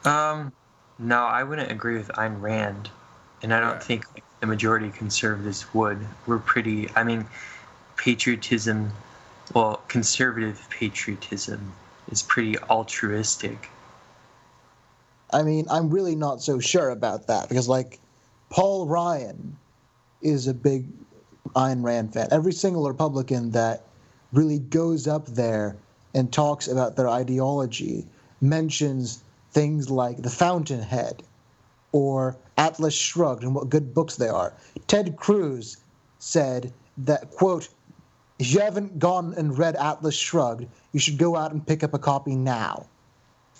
[0.04, 0.52] Um,
[1.00, 2.89] no, I wouldn't agree with Ayn Rand,
[3.41, 6.00] and I don't think like the majority of conservatives would.
[6.28, 7.26] We're pretty, I mean,
[7.98, 8.91] patriotism,
[9.54, 11.74] well, conservative patriotism
[12.12, 13.70] is pretty altruistic.
[15.32, 18.00] I mean, I'm really not so sure about that because, like,
[18.50, 19.58] Paul Ryan
[20.22, 20.88] is a big
[21.56, 22.28] Ayn Rand fan.
[22.32, 23.84] Every single Republican that
[24.32, 25.76] really goes up there
[26.14, 28.06] and talks about their ideology
[28.41, 31.24] mentions things like The Fountainhead
[31.91, 34.54] or Atlas Shrugged and what good books they are.
[34.88, 35.78] Ted Cruz
[36.20, 37.70] said that, quote,
[38.40, 41.94] if you haven't gone and read Atlas Shrugged, you should go out and pick up
[41.94, 42.86] a copy now.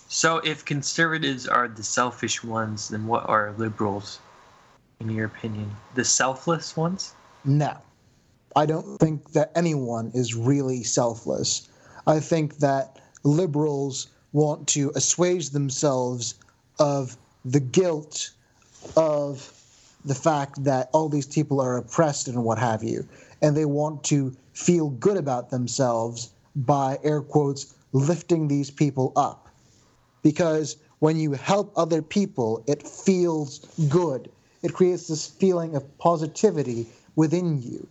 [0.08, 4.20] So, if conservatives are the selfish ones, then what are liberals,
[5.00, 5.74] in your opinion?
[5.94, 7.14] The selfless ones?
[7.44, 7.76] No.
[8.54, 11.68] I don't think that anyone is really selfless.
[12.06, 16.34] I think that liberals want to assuage themselves
[16.78, 18.30] of the guilt
[18.96, 19.52] of
[20.04, 23.06] the fact that all these people are oppressed and what have you.
[23.42, 29.48] And they want to feel good about themselves by, air quotes, lifting these people up.
[30.22, 34.30] Because when you help other people, it feels good.
[34.62, 36.86] It creates this feeling of positivity
[37.16, 37.86] within you.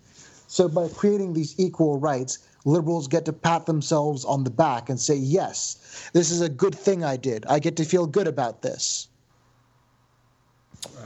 [0.47, 4.99] So, by creating these equal rights, liberals get to pat themselves on the back and
[4.99, 7.45] say, yes, this is a good thing I did.
[7.45, 9.07] I get to feel good about this.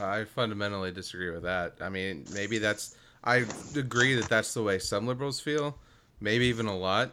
[0.00, 1.74] I fundamentally disagree with that.
[1.80, 2.96] I mean, maybe that's.
[3.22, 3.44] I
[3.76, 5.78] agree that that's the way some liberals feel,
[6.20, 7.12] maybe even a lot,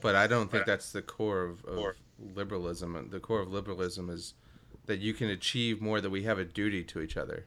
[0.00, 1.94] but I don't think that's the core of, of
[2.34, 3.08] liberalism.
[3.10, 4.34] The core of liberalism is
[4.86, 7.46] that you can achieve more, that we have a duty to each other,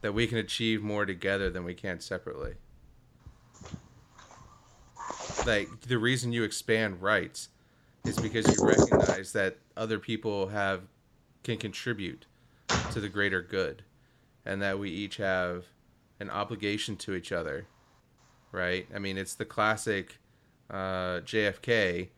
[0.00, 2.54] that we can achieve more together than we can separately.
[5.46, 7.48] Like, the reason you expand rights
[8.04, 10.82] is because you recognize that other people have
[11.42, 12.24] can contribute
[12.92, 13.82] to the greater good
[14.46, 15.64] and that we each have
[16.20, 17.66] an obligation to each other
[18.52, 20.18] right i mean it's the classic
[20.70, 22.08] uh, jfk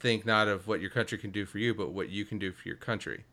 [0.00, 2.52] think not of what your country can do for you but what you can do
[2.52, 3.24] for your country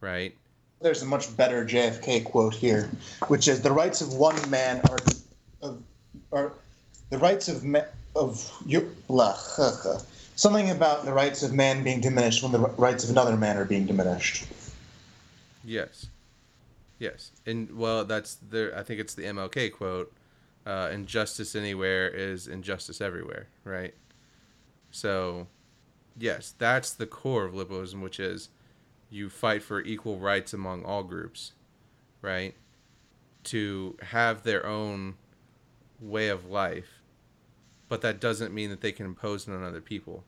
[0.00, 0.34] right
[0.80, 2.88] There's a much better JFK quote here,
[3.26, 4.98] which is the rights of one man are
[5.60, 5.82] of,
[6.32, 6.52] are
[7.10, 7.80] the rights of me,
[8.14, 9.98] of you blah, huh, huh.
[10.36, 13.64] something about the rights of man being diminished when the rights of another man are
[13.64, 14.46] being diminished.
[15.64, 16.06] yes
[16.98, 17.32] yes.
[17.46, 20.12] And well that's the i think it's the mlk quote
[20.66, 23.94] uh, injustice anywhere is injustice everywhere right?
[24.90, 25.46] So
[26.18, 28.50] yes that's the core of liberalism which is
[29.08, 31.52] you fight for equal rights among all groups
[32.20, 32.54] right?
[33.44, 35.14] To have their own
[36.00, 37.00] way of life
[37.88, 40.24] but that doesn't mean that they can impose it on other people.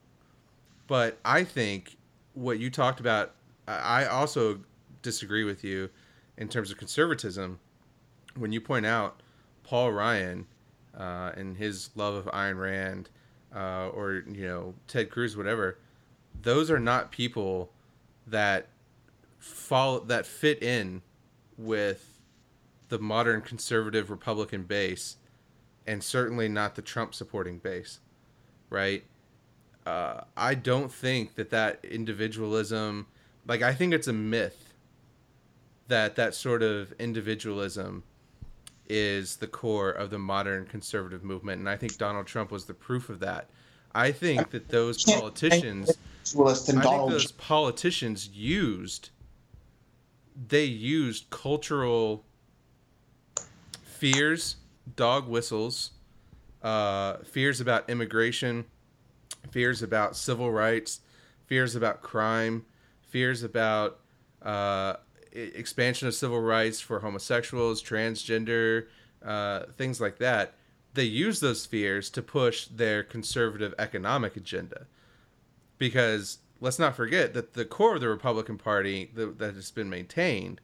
[0.87, 1.97] But i think
[2.35, 3.33] what you talked about
[3.69, 4.61] i I also
[5.03, 5.91] disagree with you
[6.41, 7.61] in terms of conservatism
[8.37, 9.21] when you point out
[9.63, 10.47] paul ryan
[10.97, 13.11] uh, and his love of Ayn Rand,
[13.55, 15.79] uh, or you know Ted Cruz, whatever,
[16.43, 17.73] those are not people
[18.27, 18.69] that
[19.39, 21.03] fall that fit in
[21.57, 22.21] with
[22.89, 25.17] the modern conservative Republican base,
[25.87, 28.01] and certainly not the Trump supporting base,
[28.69, 29.05] right?
[29.87, 33.07] Uh, I don't think that that individualism,
[33.47, 34.70] like I think it's a myth
[35.91, 38.05] that that sort of individualism
[38.89, 42.75] is the core of the modern conservative movement, and I think Donald Trump was the
[42.75, 43.51] proof of that.
[43.95, 45.91] I think that those politicians,
[46.39, 49.11] I think those politicians used,
[50.49, 52.25] they used cultural
[53.83, 54.57] fears,
[54.97, 55.91] dog whistles,
[56.63, 58.65] uh, fears about immigration,
[59.51, 61.01] fears about civil rights,
[61.47, 62.65] fears about crime,
[63.03, 63.99] fears about
[64.43, 64.95] uh,
[65.33, 68.87] expansion of civil rights for homosexuals, transgender,
[69.25, 70.55] uh, things like that.
[70.95, 74.87] They use those fears to push their conservative economic agenda.
[75.79, 79.89] Because let's not forget that the core of the Republican Party that, that has been
[79.89, 80.61] maintained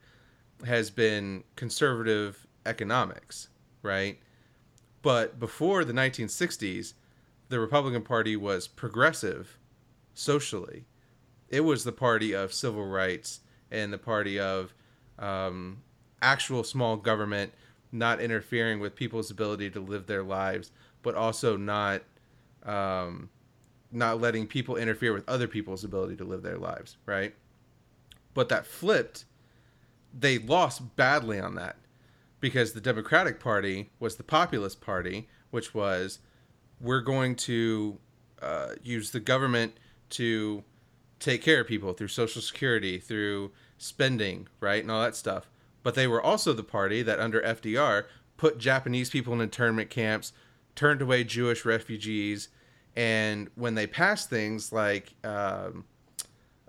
[0.67, 3.49] has been conservative economics,
[3.83, 4.19] right?
[5.03, 6.95] But before the 1960s,
[7.49, 9.59] the Republican Party was progressive
[10.15, 10.87] socially.
[11.49, 13.41] It was the party of civil rights
[13.71, 14.73] and the party of
[15.19, 15.83] um,
[16.23, 17.53] actual small government
[17.93, 22.03] not interfering with people's ability to live their lives, but also not
[22.65, 23.31] um,
[23.93, 27.35] not letting people interfere with other people's ability to live their lives, right?
[28.35, 29.25] But that flipped.
[30.19, 31.77] They lost badly on that
[32.41, 36.19] because the Democratic Party was the populist party, which was
[36.81, 37.99] we're going to
[38.43, 39.75] uh, use the government
[40.11, 40.63] to
[41.19, 45.49] take care of people through Social Security, through spending, right, and all that stuff.
[45.83, 48.07] but they were also the party that under FDR
[48.37, 50.33] put Japanese people in internment camps,
[50.75, 52.49] turned away Jewish refugees,
[52.97, 55.85] and when they passed things like um,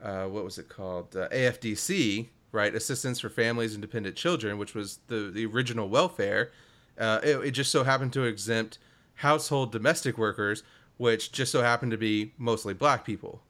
[0.01, 4.75] uh, what was it called uh, AFDC, right, Assistance for Families and Dependent Children, which
[4.75, 6.51] was the the original welfare,
[6.99, 8.77] uh, it, it just so happened to exempt
[9.15, 10.63] household domestic workers,
[10.97, 13.41] which just so happened to be mostly black people,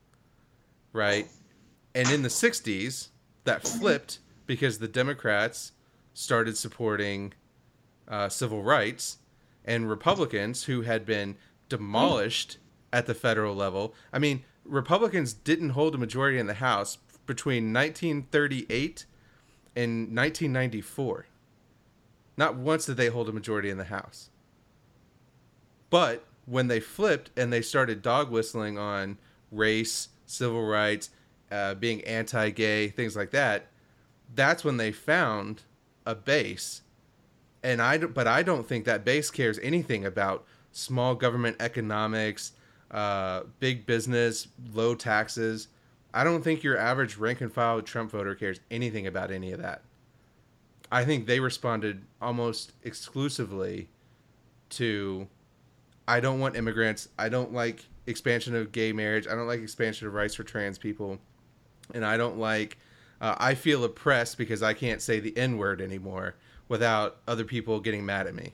[0.94, 1.28] right?
[1.94, 3.10] And in the 60s,
[3.44, 5.72] that flipped because the Democrats
[6.14, 7.34] started supporting
[8.08, 9.18] uh, civil rights,
[9.66, 11.36] and Republicans who had been
[11.70, 12.58] demolished
[12.94, 13.94] at the federal level.
[14.14, 19.06] I mean, Republicans didn't hold a majority in the House between 1938
[19.76, 21.26] and 1994.
[22.38, 24.30] Not once did they hold a majority in the House.
[25.90, 29.18] But when they flipped and they started dog whistling on
[29.52, 31.10] race, civil rights,
[31.52, 33.68] uh, being anti gay, things like that,
[34.36, 35.64] that's when they found
[36.06, 36.82] a base.
[37.64, 42.52] And I, but I don't think that base cares anything about small government economics,
[42.92, 45.70] uh, big business, low taxes.
[46.14, 49.62] I don't think your average rank and file Trump voter cares anything about any of
[49.62, 49.82] that.
[50.92, 53.90] I think they responded almost exclusively
[54.70, 55.28] to
[56.08, 57.10] I don't want immigrants.
[57.20, 59.28] I don't like expansion of gay marriage.
[59.28, 61.20] I don't like expansion of rights for trans people.
[61.94, 62.78] And I don't like
[63.20, 66.36] uh, I feel oppressed because I can't say the N word anymore
[66.68, 68.54] without other people getting mad at me.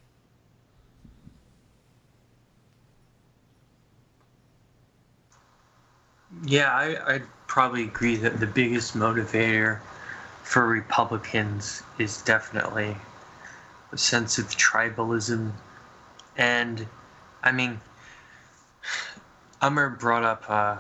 [6.45, 9.79] Yeah, I, I'd probably agree that the biggest motivator
[10.43, 12.95] for Republicans is definitely
[13.91, 15.51] a sense of tribalism.
[16.37, 16.87] And,
[17.43, 17.79] I mean,
[19.63, 20.75] Amr brought up uh,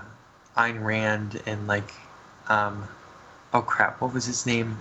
[0.57, 1.89] Ayn Rand and, like,
[2.49, 2.85] um,
[3.53, 4.77] oh crap, what was his name?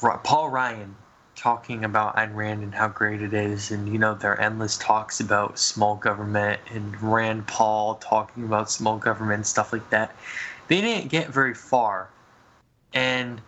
[0.00, 0.94] Paul Ryan
[1.34, 5.18] talking about Ayn Rand and how great it is, and you know their endless talks
[5.18, 10.14] about small government and Rand Paul talking about small government and stuff like that.
[10.68, 12.10] They didn't get very far,
[12.92, 13.40] and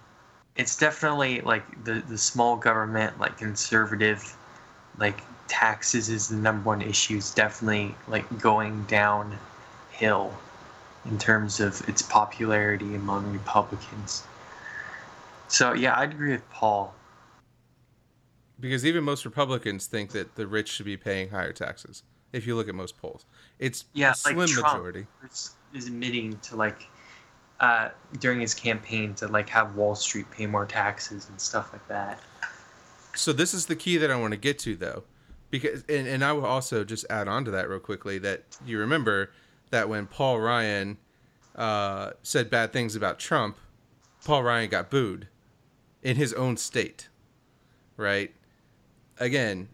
[0.56, 4.34] it's definitely like the the small government, like conservative,
[4.96, 7.18] like taxes is the number one issue.
[7.18, 8.86] Is definitely like going
[9.94, 10.32] downhill
[11.04, 14.24] in terms of its popularity among Republicans.
[15.48, 16.94] So yeah, I'd agree with Paul.
[18.58, 22.02] Because even most Republicans think that the rich should be paying higher taxes.
[22.32, 23.26] If you look at most polls,
[23.58, 25.06] it's yeah, a slim like Trump majority.
[25.24, 26.86] is- is admitting to like
[27.58, 27.88] uh,
[28.20, 32.20] during his campaign to like have Wall Street pay more taxes and stuff like that.
[33.16, 35.02] So this is the key that I want to get to though.
[35.50, 38.78] Because and, and I will also just add on to that real quickly that you
[38.78, 39.30] remember
[39.70, 40.98] that when Paul Ryan
[41.54, 43.58] uh, said bad things about Trump,
[44.24, 45.28] Paul Ryan got booed
[46.02, 47.08] in his own state.
[47.96, 48.34] Right?
[49.18, 49.68] Again,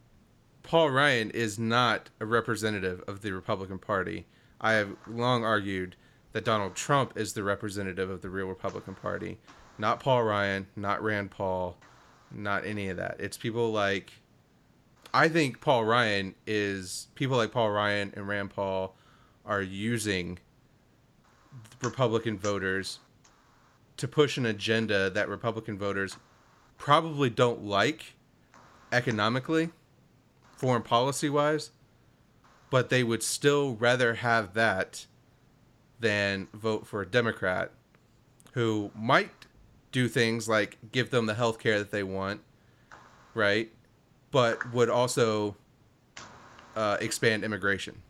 [0.63, 4.27] Paul Ryan is not a representative of the Republican Party.
[4.61, 5.97] I have long argued
[6.33, 9.39] that Donald Trump is the representative of the real Republican Party,
[9.79, 11.77] not Paul Ryan, not Rand Paul,
[12.31, 13.17] not any of that.
[13.19, 14.13] It's people like
[15.13, 18.95] I think Paul Ryan is people like Paul Ryan and Rand Paul
[19.45, 20.39] are using
[21.83, 22.99] Republican voters
[23.97, 26.17] to push an agenda that Republican voters
[26.79, 28.15] probably don't like
[28.93, 29.71] economically,
[30.57, 31.71] foreign policy wise,
[32.71, 35.07] but they would still rather have that
[35.99, 37.73] than vote for a Democrat
[38.53, 39.47] who might
[39.93, 42.41] do things like give them the health care that they want,
[43.35, 43.71] right?
[44.31, 45.57] But would also
[46.77, 48.01] uh, expand immigration.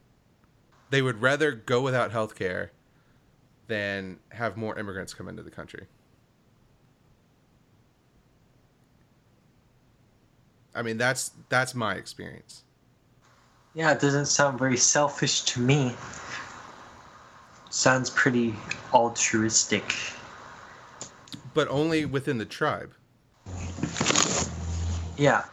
[0.91, 2.73] They would rather go without health care
[3.69, 5.87] than have more immigrants come into the country.
[10.75, 12.65] I mean, that's that's my experience.
[13.75, 15.95] Yeah, it doesn't sound very selfish to me.
[17.71, 18.55] Sounds pretty
[18.93, 19.95] altruistic.
[21.55, 22.93] But only within the tribe,
[25.17, 25.45] Yeah.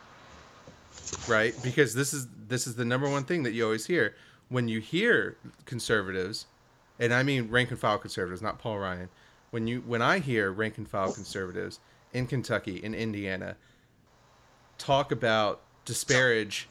[1.28, 1.54] right?
[1.64, 4.16] Because this is this is the number one thing that you always hear
[4.50, 6.46] when you hear conservatives,
[7.00, 9.10] and I mean rank and file conservatives, not Paul Ryan.
[9.52, 11.80] When you when I hear rank and file conservatives
[12.14, 13.56] in Kentucky, in Indiana,
[14.78, 16.68] talk about disparage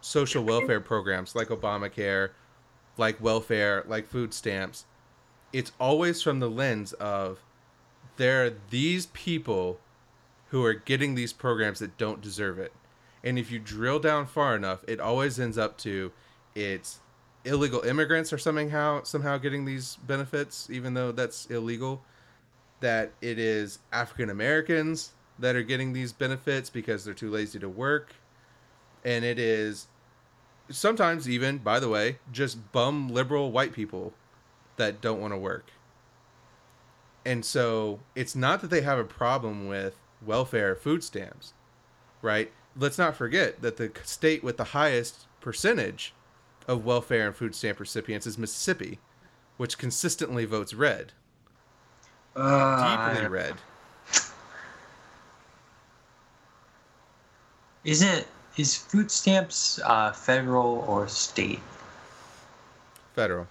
[0.00, 2.30] social welfare programs like Obamacare,
[2.96, 4.84] like welfare, like food stamps,
[5.52, 7.40] it's always from the lens of
[8.16, 9.80] there are these people
[10.48, 12.72] who are getting these programs that don't deserve it.
[13.22, 16.12] And if you drill down far enough, it always ends up to
[16.54, 17.00] it's
[17.44, 22.02] illegal immigrants are somehow somehow getting these benefits, even though that's illegal.
[22.80, 27.68] That it is African Americans that are getting these benefits because they're too lazy to
[27.68, 28.14] work.
[29.04, 29.86] And it is
[30.70, 34.12] sometimes even, by the way, just bum liberal white people
[34.76, 35.66] that don't want to work.
[37.24, 41.52] And so it's not that they have a problem with welfare food stamps,
[42.22, 42.50] right?
[42.76, 46.14] Let's not forget that the state with the highest percentage
[46.70, 49.00] of welfare and food stamp recipients is Mississippi,
[49.56, 51.12] which consistently votes red.
[52.36, 53.54] Uh, Deeply red.
[57.82, 58.24] Isn't
[58.56, 61.60] is food stamps uh, federal or state?
[63.16, 63.48] Federal.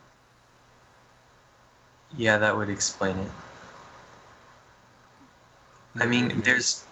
[2.15, 3.31] Yeah, that would explain it.
[5.99, 6.85] I mean, there's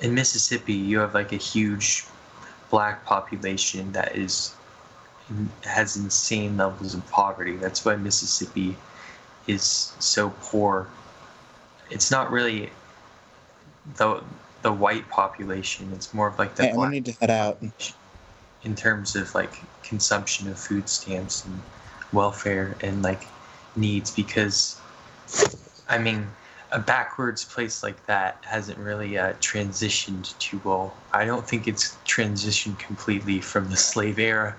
[0.00, 2.06] in Mississippi, you have like a huge
[2.70, 4.54] black population that is
[5.62, 7.56] has insane levels of poverty.
[7.56, 8.76] That's why Mississippi
[9.46, 10.88] is so poor.
[11.90, 12.70] It's not really
[13.96, 14.22] the
[14.62, 15.90] the white population.
[15.94, 17.62] It's more of like the Hey, I need to head out.
[18.62, 21.60] in terms of like consumption of food stamps and
[22.12, 23.26] welfare and like
[23.76, 24.80] needs because
[25.88, 26.26] I mean
[26.72, 30.94] a backwards place like that hasn't really uh, transitioned too well.
[31.12, 34.54] I don't think it's transitioned completely from the slave era.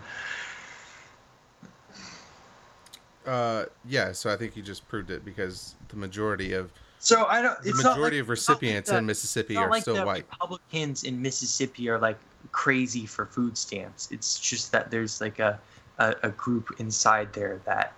[3.26, 7.42] Uh, yeah, so I think you just proved it because the majority of So I
[7.42, 7.62] don't.
[7.62, 10.26] the it's not majority like- of recipients not in Mississippi are like still the white.
[10.32, 12.18] Republicans in Mississippi are like
[12.52, 14.10] crazy for food stamps.
[14.12, 15.60] It's just that there's like a,
[16.00, 17.94] a, a group inside there that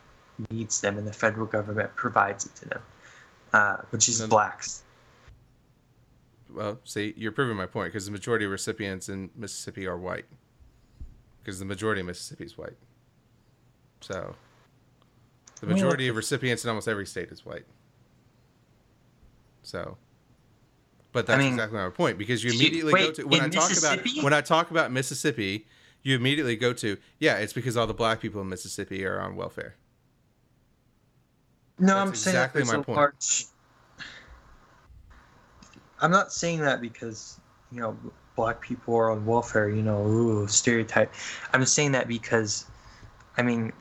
[0.52, 2.82] needs them, and the federal government provides it to them,
[3.54, 4.84] uh, which is Then- blacks.
[6.54, 10.26] Well, see, you're proving my point because the majority of recipients in Mississippi are white.
[11.42, 12.78] Because the majority of Mississippi is white.
[14.02, 14.36] So,
[15.64, 17.64] the majority of recipients in almost every state is white.
[19.61, 19.97] So,
[21.14, 23.47] but that's mean, exactly my point because you you- immediately wait, go to when I
[23.49, 25.66] talk about when I talk about Mississippi,
[26.01, 29.38] you immediately go to yeah, it's because all the black people in Mississippi are on
[29.38, 29.76] welfare.
[31.80, 32.97] No, That's I'm saying exactly there's my point.
[32.97, 33.45] large.
[36.01, 37.39] I'm not saying that because
[37.72, 37.97] you know
[38.36, 39.70] black people are on welfare.
[39.70, 41.14] You know, ooh, stereotype.
[41.53, 42.66] I'm saying that because,
[43.38, 43.72] I mean,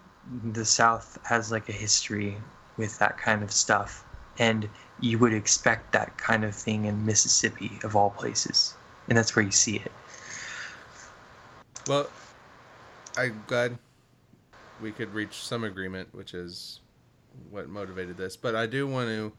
[0.52, 2.36] the South has like a history
[2.76, 4.04] with that kind of stuff,
[4.38, 4.68] and
[5.00, 8.74] you would expect that kind of thing in Mississippi, of all places,
[9.08, 9.92] and that's where you see it.
[11.86, 12.08] Well,
[13.16, 13.76] I'm glad
[14.80, 16.80] we could reach some agreement, which is
[17.50, 18.36] what motivated this.
[18.36, 19.32] But I do want to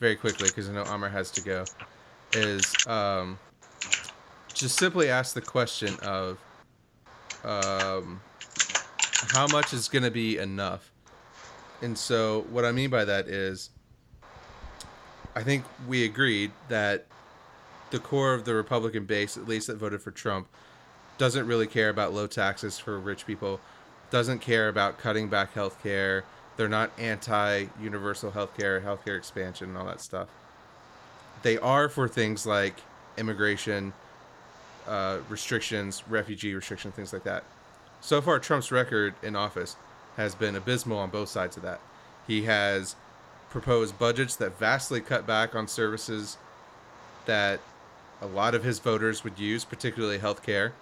[0.00, 1.64] very quickly, because I know Amr has to go,
[2.32, 3.38] is um,
[4.54, 6.38] just simply ask the question of
[7.44, 8.20] um,
[9.26, 10.90] how much is going to be enough.
[11.82, 13.70] And so, what I mean by that is,
[15.34, 17.06] I think we agreed that
[17.90, 20.48] the core of the Republican base, at least that voted for Trump,
[21.18, 23.60] doesn't really care about low taxes for rich people,
[24.10, 26.24] doesn't care about cutting back health care.
[26.56, 30.28] They're not anti universal health care, healthcare expansion, and all that stuff.
[31.42, 32.80] They are for things like
[33.16, 33.92] immigration
[34.88, 37.44] uh, restrictions, refugee restrictions, things like that.
[38.00, 39.76] So far, Trump's record in office
[40.16, 41.80] has been abysmal on both sides of that.
[42.26, 42.96] He has
[43.50, 46.36] proposed budgets that vastly cut back on services
[47.26, 47.60] that
[48.20, 50.72] a lot of his voters would use, particularly healthcare.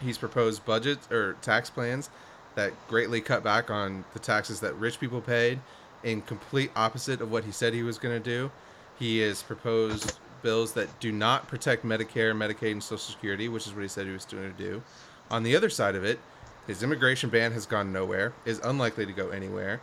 [0.00, 2.10] He's proposed budgets or tax plans
[2.54, 5.60] that greatly cut back on the taxes that rich people paid,
[6.02, 8.50] in complete opposite of what he said he was going to do.
[8.98, 13.74] He has proposed bills that do not protect Medicare, Medicaid, and Social Security, which is
[13.74, 14.82] what he said he was going to do.
[15.30, 16.20] On the other side of it,
[16.68, 19.80] his immigration ban has gone nowhere, is unlikely to go anywhere.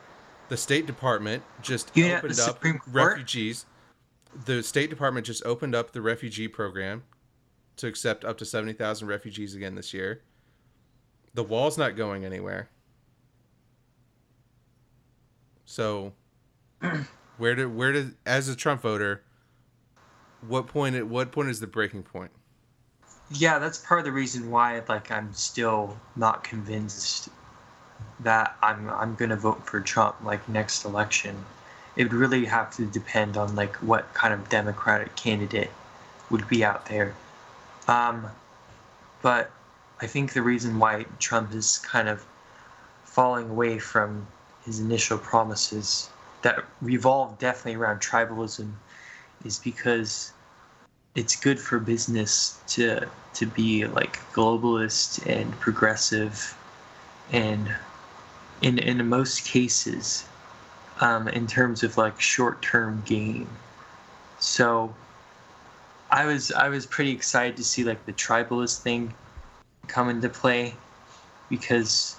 [0.50, 3.66] The State Department just opened up Supreme Court- refugees.
[4.46, 7.04] The State Department just opened up the refugee program
[7.78, 10.22] to accept up to 70,000 refugees again this year.
[11.34, 12.70] The wall's not going anywhere.
[15.66, 16.14] So,
[17.38, 19.24] where did where did as a Trump voter,
[20.48, 22.32] what point at what point is the breaking point?
[23.32, 27.30] Yeah, that's part of the reason why like I'm still not convinced
[28.20, 31.44] that I'm I'm gonna vote for Trump like next election.
[31.96, 35.72] It would really have to depend on like what kind of Democratic candidate
[36.30, 37.16] would be out there.
[37.88, 38.28] Um,
[39.22, 39.52] but
[40.02, 42.26] I think the reason why Trump is kind of
[43.06, 44.28] falling away from
[44.66, 46.10] his initial promises
[46.42, 48.72] that revolve definitely around tribalism
[49.46, 50.32] is because
[51.16, 56.58] it's good for business to to be like globalist and progressive
[57.32, 57.74] and
[58.62, 60.26] in in most cases
[61.02, 63.48] um, in terms of like short-term gain.
[64.40, 64.94] So
[66.12, 69.14] I was I was pretty excited to see like the tribalist thing
[69.88, 70.74] come into play
[71.50, 72.16] because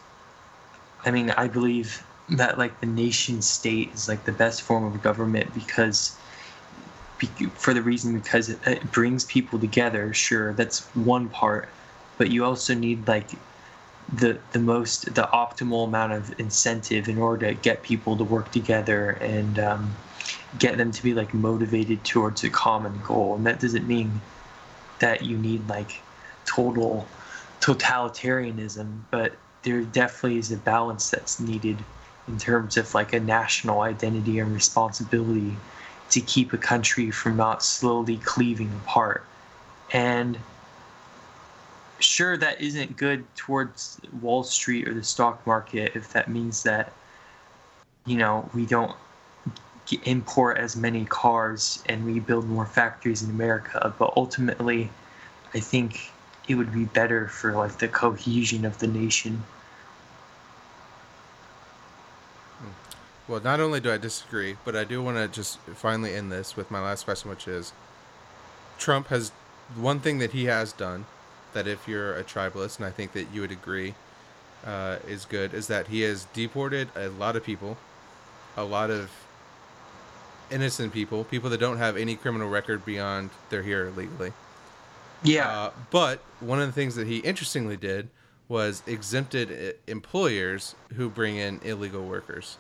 [1.05, 5.03] I mean I believe that like the nation state is like the best form of
[5.03, 6.19] government because
[7.55, 11.69] for the reason because it, it brings people together sure that's one part
[12.19, 13.31] but you also need like
[14.13, 18.51] the the most the optimal amount of incentive in order to get people to work
[18.53, 19.95] together and um,
[20.59, 24.21] get them to be like motivated towards a common goal and that doesn't mean
[25.01, 26.01] that you need like
[26.45, 27.09] total
[27.61, 29.33] totalitarianism but
[29.63, 31.77] there definitely is a balance that's needed
[32.29, 35.57] in terms of like a national identity and responsibility
[36.11, 39.25] to keep a country from not slowly cleaving apart
[39.93, 40.39] and
[41.99, 46.93] sure that isn't good towards wall street or the stock market if that means that
[48.05, 48.95] you know we don't
[50.05, 53.95] import as many cars and we build more factories in America.
[53.99, 54.91] But ultimately,
[55.55, 56.13] I think
[56.49, 59.43] it would be better for like the cohesion of the nation.
[63.29, 66.57] Well, not only do I disagree, but I do want to just finally end this
[66.57, 67.73] with my last question, which is
[68.79, 69.31] Trump has
[69.75, 71.07] one thing that he has done
[71.53, 73.95] that if you're a tribalist, and I think that you would agree
[74.65, 77.77] uh, is good, is that he has deported a lot of people,
[78.57, 79.11] a lot of
[80.51, 84.33] innocent people, people that don't have any criminal record beyond they're here illegally.
[85.23, 85.49] Yeah.
[85.49, 88.09] Uh, but one of the things that he interestingly did
[88.49, 92.59] was exempted uh, employers who bring in illegal workers.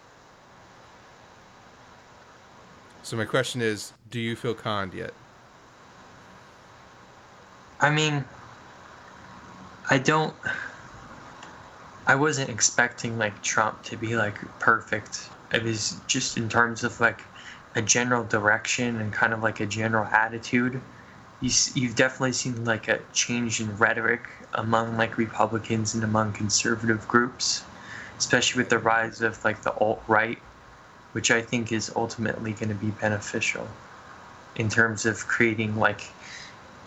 [3.07, 5.13] So my question is, do you feel conned yet?
[7.79, 8.25] I mean,
[9.89, 10.35] I don't.
[12.09, 15.31] I wasn't expecting like Trump to be like perfect.
[15.53, 17.21] It was just in terms of like
[17.77, 20.81] a general direction and kind of like a general attitude.
[21.41, 27.07] You, you've definitely seen like a change in rhetoric among like Republicans and among conservative
[27.07, 27.63] groups,
[28.19, 30.41] especially with the rise of like the alt right,
[31.17, 33.67] which I think is ultimately going to be beneficial
[34.55, 36.03] in terms of creating like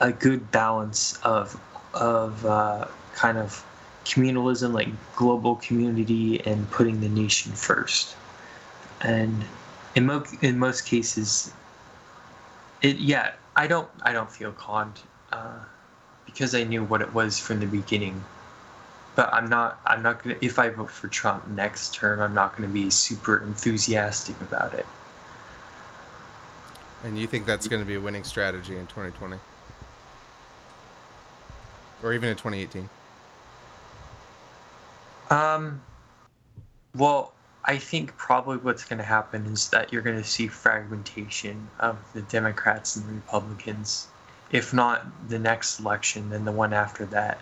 [0.02, 1.60] a good balance of
[1.96, 2.86] of uh,
[3.16, 3.66] kind of
[4.06, 8.14] communalism, like global community, and putting the nation first.
[9.02, 9.44] And
[9.96, 11.52] in mo- in most cases,
[12.84, 15.00] it yeah I don't I don't feel conned
[15.34, 15.58] uh,
[16.28, 18.24] because I knew what it was from the beginning.
[19.20, 22.56] But I'm not I'm not gonna if I vote for Trump next term I'm not
[22.56, 24.86] gonna be super enthusiastic about it.
[27.04, 29.36] And you think that's going to be a winning strategy in 2020?
[32.02, 32.90] Or even in 2018?
[35.30, 35.82] Um,
[36.96, 37.34] well,
[37.66, 41.98] I think probably what's going to happen is that you're going to see fragmentation of
[42.14, 44.08] the Democrats and the Republicans.
[44.52, 47.40] If not the next election, then the one after that.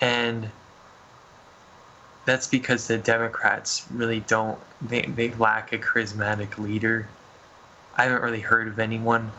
[0.00, 0.50] And
[2.30, 7.08] that's because the Democrats really don't, they, they lack a charismatic leader.
[7.96, 9.32] I haven't really heard of anyone.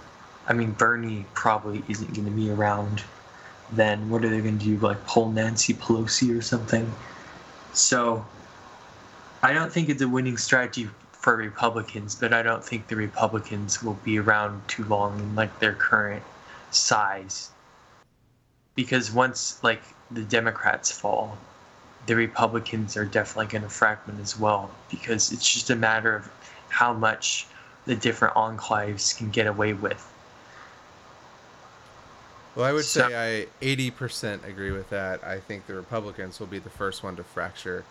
[0.45, 3.01] I mean, Bernie probably isn't to be around
[3.71, 4.09] then.
[4.09, 4.77] What are they to do?
[4.77, 6.91] Like pull Nancy Pelosi or something?
[7.71, 8.25] So
[9.41, 13.81] I don't think it's a winning strategy for Republicans, but I don't think the Republicans
[13.81, 16.23] will be around too long in like their current
[16.71, 17.51] size.
[18.75, 21.37] Because once like the Democrats fall,
[22.07, 26.31] the Republicans are definitely going to fragment as well because it's just a matter of
[26.69, 27.47] how much
[27.85, 30.07] the different enclaves can get away with.
[32.55, 35.23] Well, I would so, say I 80% agree with that.
[35.23, 37.85] I think the Republicans will be the first one to fracture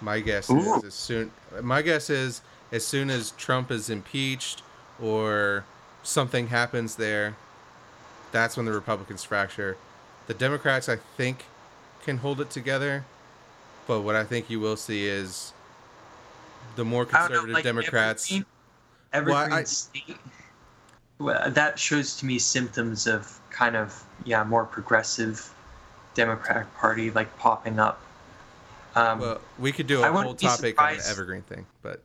[0.00, 0.76] my guess Ooh.
[0.76, 1.30] is as soon.
[1.62, 4.62] My guess is as soon as Trump is impeached
[5.00, 5.64] or
[6.02, 7.36] something happens there,
[8.32, 9.76] that's when the Republicans fracture.
[10.26, 11.46] The Democrats, I think,
[12.04, 13.04] can hold it together,
[13.88, 15.52] but what I think you will see is
[16.76, 18.30] the more conservative know, like Democrats.
[18.30, 18.46] Evergreen,
[19.12, 20.16] evergreen well, I, state.
[21.18, 25.52] Well, that shows to me symptoms of kind of yeah more progressive
[26.14, 28.00] Democratic Party like popping up
[28.98, 32.02] um, well, we could do a whole topic on the evergreen thing, but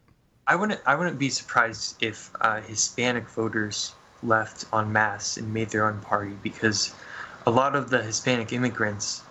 [0.47, 0.81] I wouldn't.
[0.85, 5.99] I wouldn't be surprised if uh, Hispanic voters left en masse and made their own
[6.01, 6.93] party because
[7.47, 9.23] a lot of the Hispanic immigrants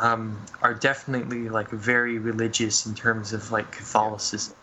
[0.00, 4.54] um, are definitely like very religious in terms of like Catholicism.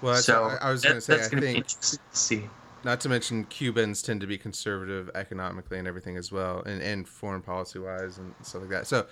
[0.00, 1.66] Well, so I, I was going to say, I think,
[2.12, 2.44] see.
[2.84, 7.08] Not to mention Cubans tend to be conservative economically and everything as well, and, and
[7.08, 8.86] foreign policy wise and stuff like that.
[8.86, 9.06] So,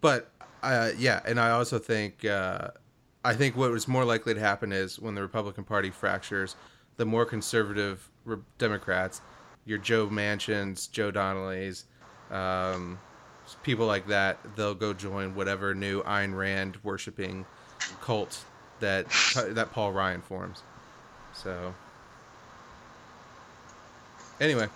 [0.00, 0.30] but
[0.62, 2.68] uh, yeah, and I also think uh,
[3.24, 6.56] I think what was more likely to happen is when the Republican Party fractures,
[6.96, 9.20] the more conservative re- Democrats
[9.64, 11.84] your Joe Manchins, Joe Donnellys,
[12.30, 12.98] um,
[13.62, 14.38] people like that.
[14.56, 17.44] They'll go join whatever new Ayn Rand worshiping
[18.00, 18.44] cult
[18.80, 19.06] that
[19.48, 20.62] that Paul Ryan forms.
[21.32, 21.74] So
[24.40, 24.68] anyway.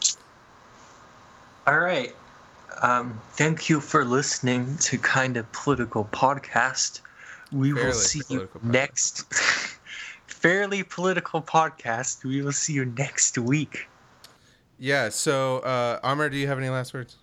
[1.67, 2.15] All right.
[2.83, 7.01] Um, thank you for listening to Kind of Political Podcast.
[7.53, 9.33] We Fairly will see you next.
[10.27, 12.25] Fairly Political Podcast.
[12.25, 13.89] We will see you next week.
[14.79, 15.09] Yeah.
[15.09, 17.17] So, uh, Amr, do you have any last words?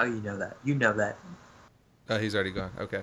[0.00, 0.56] Oh, you know that.
[0.64, 1.18] You know that.
[2.08, 2.70] Uh, he's already gone.
[2.78, 3.02] Okay.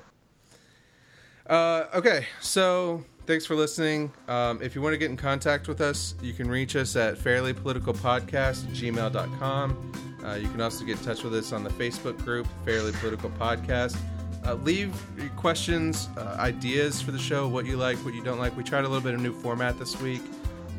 [1.47, 2.25] Uh, okay.
[2.41, 4.11] So thanks for listening.
[4.27, 7.15] Um, if you want to get in contact with us, you can reach us at
[7.15, 9.93] fairlypoliticalpodcast gmail.com.
[10.25, 13.29] Uh, you can also get in touch with us on the Facebook group, Fairly Political
[13.31, 13.95] Podcast.
[14.43, 14.91] Uh, leave
[15.35, 18.57] questions, uh, ideas for the show, what you like, what you don't like.
[18.57, 20.21] We tried a little bit of new format this week.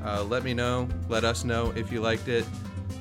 [0.04, 0.88] Uh, let me know.
[1.08, 2.44] Let us know if you liked it.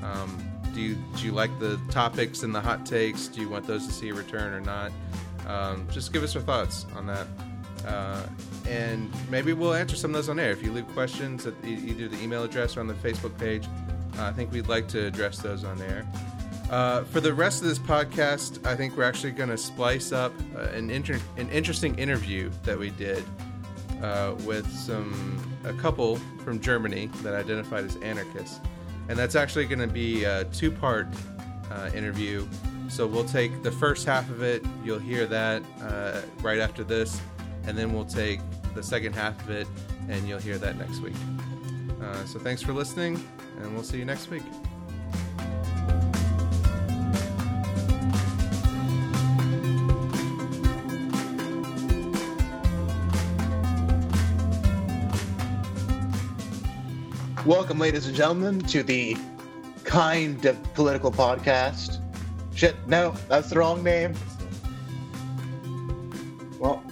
[0.03, 0.46] Um,
[0.77, 3.27] do you do you like the topics and the hot takes?
[3.27, 4.91] Do you want those to see a return or not?
[5.47, 7.25] Um, just give us your thoughts on that,
[7.85, 8.21] uh,
[8.67, 10.51] and maybe we'll answer some of those on air.
[10.51, 13.65] If you leave questions at either the email address or on the Facebook page,
[14.19, 16.05] uh, I think we'd like to address those on air.
[16.69, 20.33] Uh, for the rest of this podcast, I think we're actually going to splice up
[20.55, 23.23] uh, an inter- an interesting interview that we did
[24.03, 28.59] uh, with some a couple from Germany that identified as anarchists,
[29.09, 31.07] and that's actually going to be a two-part
[31.71, 32.47] uh, interview.
[32.89, 34.65] So we'll take the first half of it.
[34.83, 37.21] You'll hear that uh, right after this,
[37.65, 38.39] and then we'll take
[38.75, 39.67] the second half of it,
[40.09, 41.15] and you'll hear that next week.
[42.01, 43.21] Uh, so thanks for listening,
[43.61, 44.43] and we'll see you next week.
[57.47, 59.15] Welcome, ladies and gentlemen, to the
[59.85, 62.01] kind of political podcast.
[62.53, 64.13] Shit, no, that's the wrong name.
[66.59, 66.83] Well,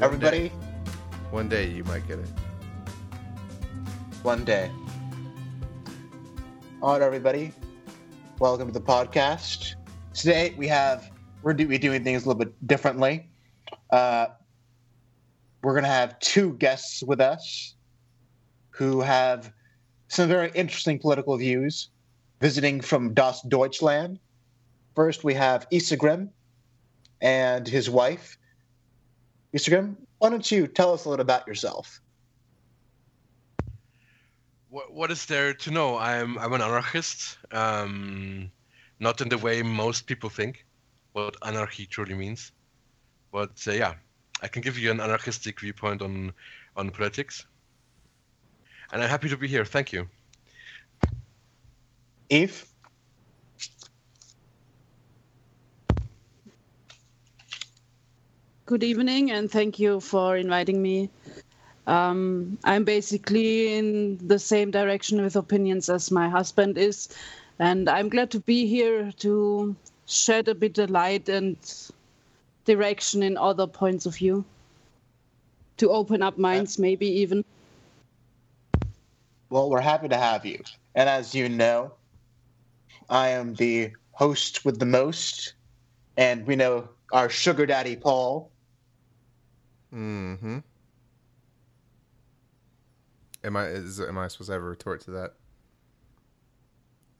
[0.00, 0.48] everybody,
[1.32, 2.28] One day you might get it.
[4.22, 4.70] one day.
[6.80, 7.52] All right, everybody,
[8.38, 9.74] welcome to the podcast.
[10.14, 11.10] Today we have
[11.42, 13.28] we're do, we doing things a little bit differently.
[13.90, 14.28] Uh,
[15.62, 17.74] we're gonna have two guests with us
[18.80, 19.52] who have
[20.08, 21.90] some very interesting political views,
[22.40, 24.18] visiting from Das Deutschland.
[24.96, 26.30] First, we have Isegrim
[27.20, 28.38] and his wife.
[29.54, 32.00] Isegrim, why don't you tell us a little about yourself?
[34.70, 35.98] what, what is there to know?
[35.98, 38.50] I'm I'm an anarchist, um,
[38.98, 40.64] not in the way most people think
[41.12, 42.52] what anarchy truly means,
[43.32, 43.94] but uh, yeah,
[44.42, 46.32] I can give you an anarchistic viewpoint on
[46.76, 47.46] on politics,
[48.92, 49.64] and I'm happy to be here.
[49.64, 50.08] Thank you.
[52.28, 52.66] Eve?
[58.66, 61.10] Good evening, and thank you for inviting me.
[61.88, 67.08] Um, I'm basically in the same direction with opinions as my husband is,
[67.58, 69.74] and I'm glad to be here to
[70.06, 71.56] shed a bit of light and
[72.64, 74.44] direction in other points of view,
[75.78, 77.44] to open up minds, maybe even.
[79.50, 80.62] Well, we're happy to have you.
[80.94, 81.92] And as you know,
[83.08, 85.54] I am the host with the most,
[86.16, 88.50] and we know our sugar daddy Paul.
[89.92, 90.58] Mm-hmm.
[93.42, 95.34] Am I is am I supposed to have a retort to that?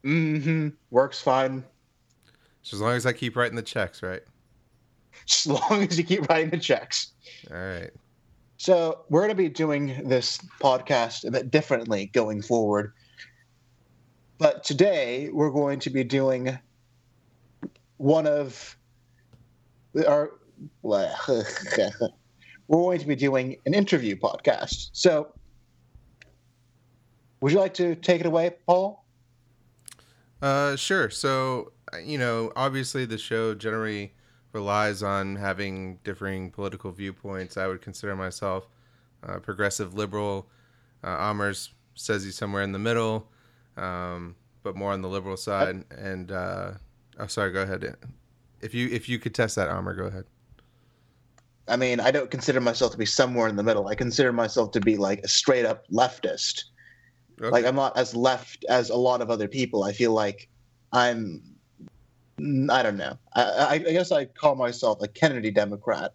[0.04, 0.68] Mm-hmm.
[0.90, 1.64] Works fine.
[2.62, 4.22] Just as long as I keep writing the checks, right?
[5.28, 7.12] As long as you keep writing the checks.
[7.50, 7.90] All right.
[8.60, 12.92] So we're going to be doing this podcast a bit differently going forward.
[14.36, 16.58] But today we're going to be doing
[17.96, 18.76] one of
[20.06, 20.32] our.
[20.84, 21.42] We're
[22.68, 24.90] going to be doing an interview podcast.
[24.92, 25.32] So,
[27.40, 29.06] would you like to take it away, Paul?
[30.42, 31.08] Uh, sure.
[31.08, 31.72] So,
[32.04, 34.12] you know, obviously the show generally
[34.52, 37.56] relies on having differing political viewpoints.
[37.56, 38.68] I would consider myself
[39.22, 40.46] uh, progressive liberal.
[41.04, 43.28] Uh, Amers says he's somewhere in the middle,
[43.76, 45.84] um, but more on the liberal side.
[45.90, 46.72] And uh,
[47.18, 47.52] oh, sorry.
[47.52, 47.96] Go ahead.
[48.60, 50.24] If you if you could test that, Amr, go ahead.
[51.68, 53.86] I mean, I don't consider myself to be somewhere in the middle.
[53.86, 56.64] I consider myself to be like a straight up leftist.
[57.40, 57.50] Okay.
[57.50, 59.84] Like I'm not as left as a lot of other people.
[59.84, 60.48] I feel like
[60.92, 61.42] I'm.
[62.70, 63.18] I don't know.
[63.34, 66.14] I, I, guess I call myself a Kennedy Democrat.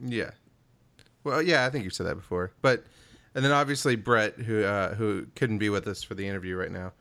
[0.00, 0.30] Yeah.
[1.24, 2.84] Well, yeah, I think you said that before, but
[3.34, 6.70] and then obviously Brett, who uh, who couldn't be with us for the interview right
[6.70, 6.92] now,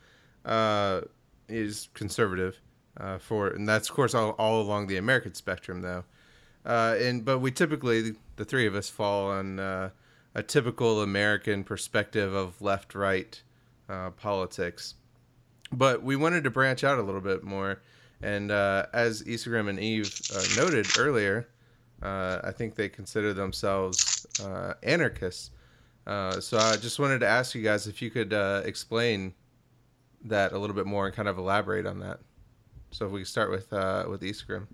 [0.44, 1.02] uh,
[1.48, 2.60] is conservative.
[2.98, 6.04] Uh, for and that's of course all, all along the American spectrum though,
[6.66, 9.90] uh, and but we typically the three of us fall on uh,
[10.34, 13.42] a typical American perspective of left right
[13.90, 14.96] uh, politics,
[15.72, 17.82] but we wanted to branch out a little bit more,
[18.22, 20.12] and as Isegrim and Eve
[20.58, 21.48] noted earlier,
[22.02, 24.26] I think they consider themselves
[24.84, 25.52] anarchists.
[26.08, 29.34] Uh, so I just wanted to ask you guys if you could uh, explain
[30.26, 32.20] that a little bit more and kind of elaborate on that.
[32.92, 34.68] So if we start with uh, with Isegrim.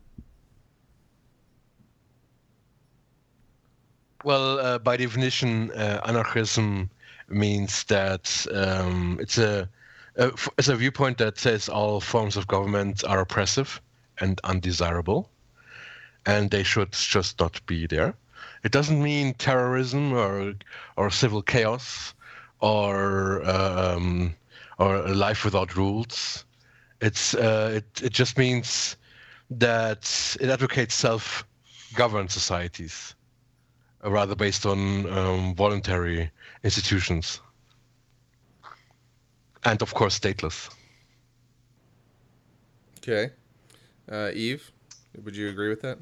[4.24, 6.90] Well, uh, by definition, uh, anarchism
[7.28, 9.68] means that um, it's a,
[10.16, 13.82] it's a viewpoint that says all forms of government are oppressive
[14.20, 15.30] and undesirable,
[16.26, 18.14] and they should just not be there.
[18.64, 20.54] It doesn't mean terrorism or
[20.96, 22.14] or civil chaos
[22.60, 24.36] or um,
[24.78, 26.46] or a life without rules.
[27.02, 28.98] It's uh, it it just means
[29.50, 33.16] that it advocates self-governed societies,
[34.04, 36.32] uh, rather based on um, voluntary
[36.64, 37.42] institutions,
[39.64, 40.70] and of course stateless.
[42.98, 43.32] Okay,
[44.12, 44.72] uh, Eve,
[45.24, 45.98] would you agree with that?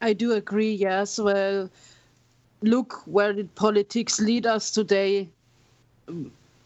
[0.00, 1.18] I do agree, yes.
[1.18, 1.70] Well,
[2.62, 5.28] look where did politics lead us today.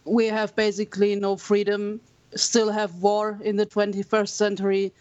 [0.04, 2.00] We have basically no freedom,
[2.34, 4.92] still have war in the 21st century.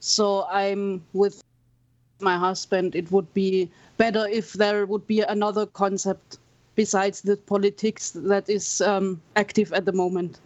[0.00, 1.40] So I'm with
[2.20, 2.94] my husband.
[2.94, 6.38] It would be better if there would be another concept
[6.80, 10.40] besides the politics that is um, active at the moment.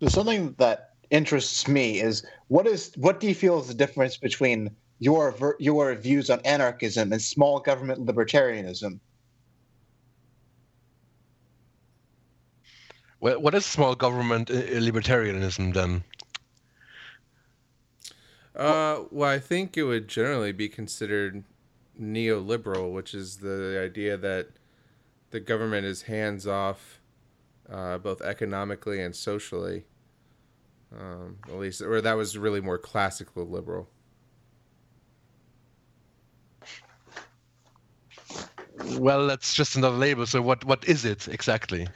[0.00, 0.78] So something that
[1.10, 4.60] interests me is what is what do you feel is the difference between
[4.98, 5.22] your
[5.60, 8.98] your views on anarchism and small government libertarianism.
[13.20, 14.54] Well, what is small government uh,
[14.90, 15.92] libertarianism then?
[18.56, 21.44] Uh, well, I think it would generally be considered
[22.00, 24.48] neoliberal, which is the idea that
[25.30, 27.00] the government is hands off,
[27.70, 29.84] uh, both economically and socially.
[30.96, 33.88] Um, at least, or that was really more classical liberal.
[38.98, 40.26] well, that's just another label.
[40.26, 41.86] So what what is it exactly?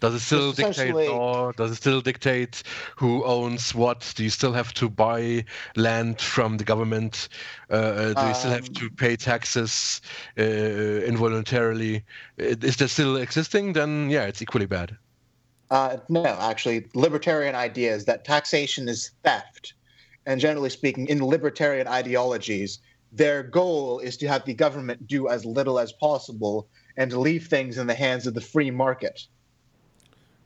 [0.00, 1.52] Does it still dictate law?
[1.52, 2.62] Does it still dictate
[2.96, 4.12] who owns what?
[4.16, 5.44] Do you still have to buy
[5.76, 7.28] land from the government?
[7.70, 10.00] Uh, uh do you still have to um, pay taxes
[10.38, 12.02] uh, involuntarily?
[12.38, 13.74] Is that still existing?
[13.74, 14.96] Then yeah, it's equally bad.
[15.70, 19.74] Uh, no, actually, libertarian idea is that taxation is theft,
[20.26, 22.80] and generally speaking, in libertarian ideologies,
[23.12, 27.78] their goal is to have the government do as little as possible and leave things
[27.78, 29.26] in the hands of the free market.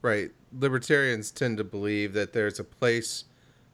[0.04, 0.32] Right.
[0.52, 3.24] Libertarians tend to believe that there's a place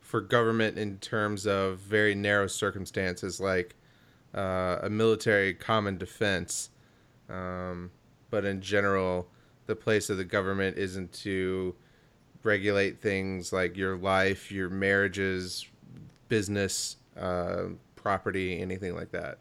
[0.01, 3.75] for government in terms of very narrow circumstances like
[4.33, 6.71] uh, a military common defense.
[7.29, 7.91] Um,
[8.31, 9.27] but in general,
[9.67, 11.75] the place of the government isn't to
[12.45, 15.67] regulate things like your life, your marriages,
[16.29, 17.65] business, uh,
[17.97, 19.39] property, anything like that.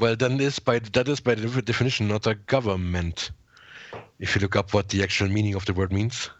[0.00, 3.30] Well, then is by that is by the definition not a government.
[4.22, 6.30] If you look up what the actual meaning of the word means.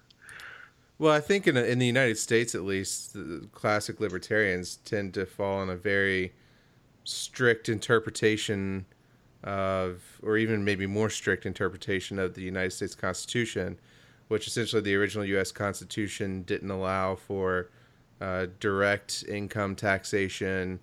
[1.01, 3.17] Well, I think in in the United States, at least,
[3.51, 6.33] classic libertarians tend to fall on a very
[7.03, 8.87] strict interpretation
[9.43, 13.81] of, or even maybe more strict interpretation of the United States Constitution,
[14.29, 15.51] which essentially the original U.S.
[15.51, 17.69] Constitution didn't allow for
[18.21, 20.79] uh, direct income taxation.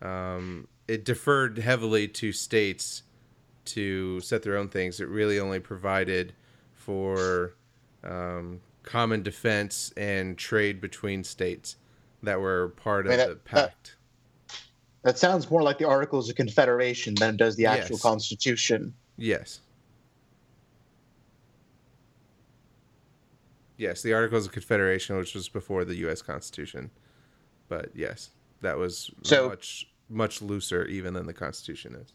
[0.00, 3.02] Um, it deferred heavily to states
[3.66, 5.00] to set their own things.
[5.00, 6.32] It really only provided
[6.74, 7.54] for
[8.04, 11.76] um, common defense and trade between states
[12.22, 13.96] that were part I mean, of that, the pact.
[14.48, 14.56] That,
[15.02, 18.02] that, sounds more like the Articles of Confederation than it does the actual yes.
[18.02, 18.94] Constitution.
[19.16, 19.60] Yes.
[23.76, 26.22] Yes, the Articles of Confederation, which was before the U.S.
[26.22, 26.90] Constitution,
[27.68, 28.30] but yes,
[28.62, 32.12] that was so, much much looser even than the Constitution is.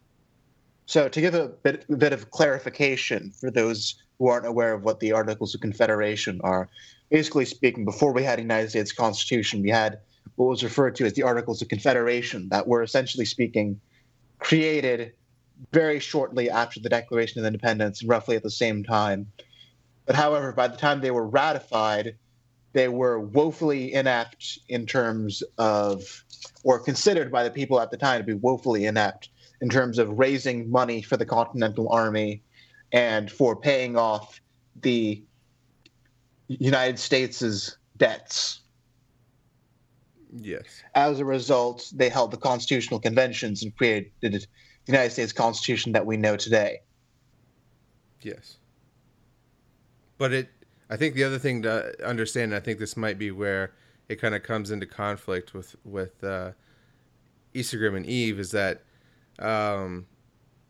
[0.85, 4.83] So, to give a bit, a bit of clarification for those who aren't aware of
[4.83, 6.69] what the Articles of Confederation are,
[7.09, 9.99] basically speaking, before we had a United States Constitution, we had
[10.35, 13.79] what was referred to as the Articles of Confederation, that were essentially speaking
[14.39, 15.13] created
[15.71, 19.31] very shortly after the Declaration of Independence, and roughly at the same time.
[20.05, 22.15] But however, by the time they were ratified,
[22.73, 26.23] they were woefully inept in terms of,
[26.63, 29.29] or considered by the people at the time to be woefully inept
[29.61, 32.41] in terms of raising money for the Continental Army
[32.91, 34.41] and for paying off
[34.81, 35.23] the
[36.47, 38.61] United States' debts.
[40.35, 40.83] Yes.
[40.95, 44.45] As a result, they held the constitutional conventions and created the
[44.87, 46.81] United States Constitution that we know today.
[48.21, 48.57] Yes.
[50.17, 50.49] But it,
[50.89, 53.73] I think the other thing to understand, I think this might be where
[54.09, 56.51] it kind of comes into conflict with with uh,
[57.53, 58.83] and Eve, is that
[59.39, 60.05] um,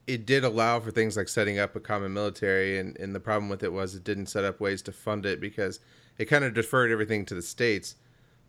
[0.07, 3.49] it did allow for things like setting up a common military, and, and the problem
[3.49, 5.79] with it was it didn't set up ways to fund it because
[6.17, 7.95] it kind of deferred everything to the states,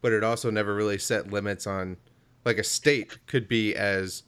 [0.01, 1.97] but it also never really set limits on,
[2.45, 4.25] like a state could be as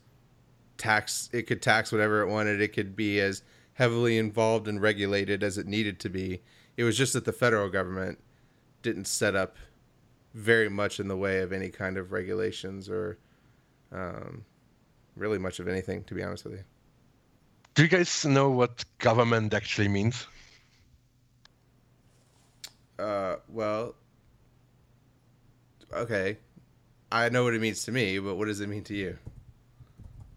[0.78, 3.42] tax, it could tax whatever it wanted, it could be as
[3.74, 6.42] heavily involved and regulated as it needed to be.
[6.76, 8.18] It was just that the federal government
[8.82, 9.56] didn't set up
[10.34, 13.18] very much in the way of any kind of regulations or
[13.92, 14.44] um,
[15.16, 16.64] really much of anything, to be honest with you.
[17.74, 20.26] Do you guys know what government actually means?
[22.98, 23.94] Uh, well,
[25.92, 26.38] okay.
[27.10, 29.18] I know what it means to me, but what does it mean to you?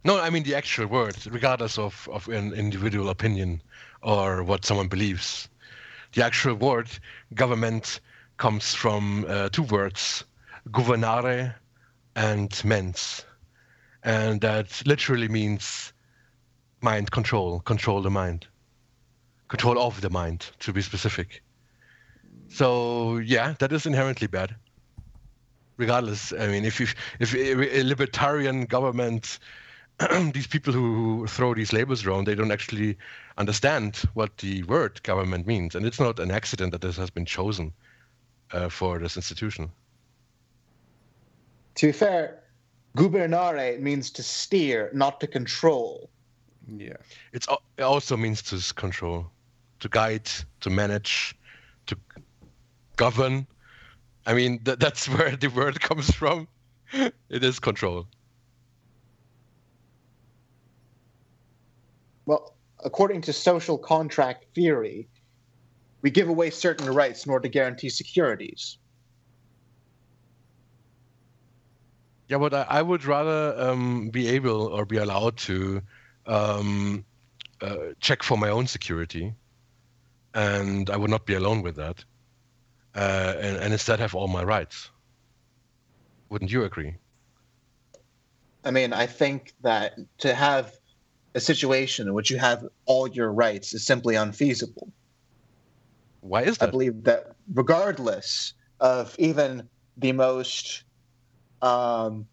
[0.03, 3.61] No, I mean the actual word, regardless of, of an individual opinion
[4.01, 5.49] or what someone believes.
[6.13, 6.89] The actual word
[7.33, 7.99] government
[8.37, 10.23] comes from uh, two words,
[10.69, 11.55] governare
[12.15, 13.25] and mens.
[14.07, 15.91] And that literally means
[16.79, 18.47] mind control, control the mind,
[19.49, 21.43] control of the mind, to be specific.
[22.47, 24.55] So yeah, that is inherently bad.
[25.75, 26.87] Regardless, I mean, if you,
[27.19, 29.39] if a libertarian government,
[30.31, 32.97] these people who throw these labels around, they don't actually
[33.37, 37.25] understand what the word government means, and it's not an accident that this has been
[37.25, 37.73] chosen
[38.53, 39.69] uh, for this institution.
[41.75, 42.41] To be fair,
[42.97, 46.09] gubernare means to steer, not to control.
[46.67, 46.97] Yeah.
[47.31, 47.47] It's
[47.77, 49.27] it also means to control,
[49.79, 50.29] to guide,
[50.61, 51.35] to manage,
[51.85, 51.97] to
[52.95, 53.47] govern.
[54.25, 56.47] I mean, th- that's where the word comes from.
[56.91, 58.07] it is control.
[62.25, 65.07] Well, according to social contract theory,
[66.01, 68.77] we give away certain rights in order to guarantee securities.
[72.27, 75.81] Yeah, but I, I would rather um, be able or be allowed to
[76.25, 77.05] um,
[77.61, 79.33] uh, check for my own security,
[80.33, 82.03] and I would not be alone with that,
[82.95, 84.89] uh, and, and instead have all my rights.
[86.29, 86.95] Wouldn't you agree?
[88.63, 90.73] I mean, I think that to have
[91.33, 94.91] a situation in which you have all your rights is simply unfeasible.
[96.19, 96.67] Why is that?
[96.67, 100.83] I believe that regardless of even the most,
[101.61, 102.27] um,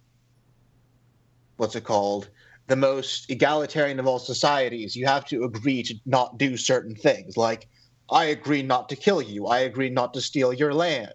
[1.56, 2.28] what's it called,
[2.66, 7.36] the most egalitarian of all societies, you have to agree to not do certain things.
[7.36, 7.68] Like,
[8.10, 9.46] I agree not to kill you.
[9.46, 11.14] I agree not to steal your land.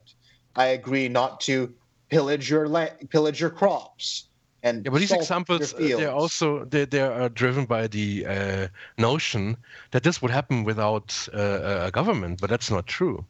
[0.55, 1.73] I agree not to
[2.09, 4.27] pillage your la- pillage your crops.
[4.61, 8.67] And yeah, but these examples they're also they they are driven by the uh,
[8.97, 9.55] notion
[9.91, 13.25] that this would happen without uh, a government, but that's not true.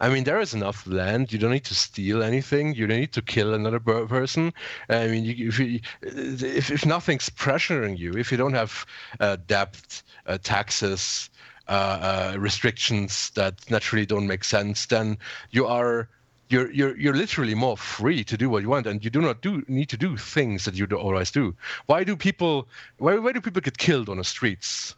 [0.00, 1.32] I mean, there is enough land.
[1.32, 2.74] You don't need to steal anything.
[2.74, 4.52] You don't need to kill another person.
[4.88, 8.86] I mean, you, if, you, if if nothing's pressuring you, if you don't have
[9.20, 11.28] uh, debt, uh, taxes,
[11.68, 15.18] uh, uh, restrictions that naturally don't make sense, then
[15.50, 16.08] you are
[16.48, 19.42] you're you're you're literally more free to do what you want, and you do not
[19.42, 21.54] do need to do things that you otherwise do.
[21.86, 22.68] Why do people
[22.98, 24.96] why why do people get killed on the streets?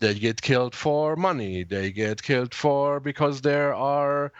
[0.00, 1.62] They get killed for money.
[1.62, 4.32] They get killed for because there are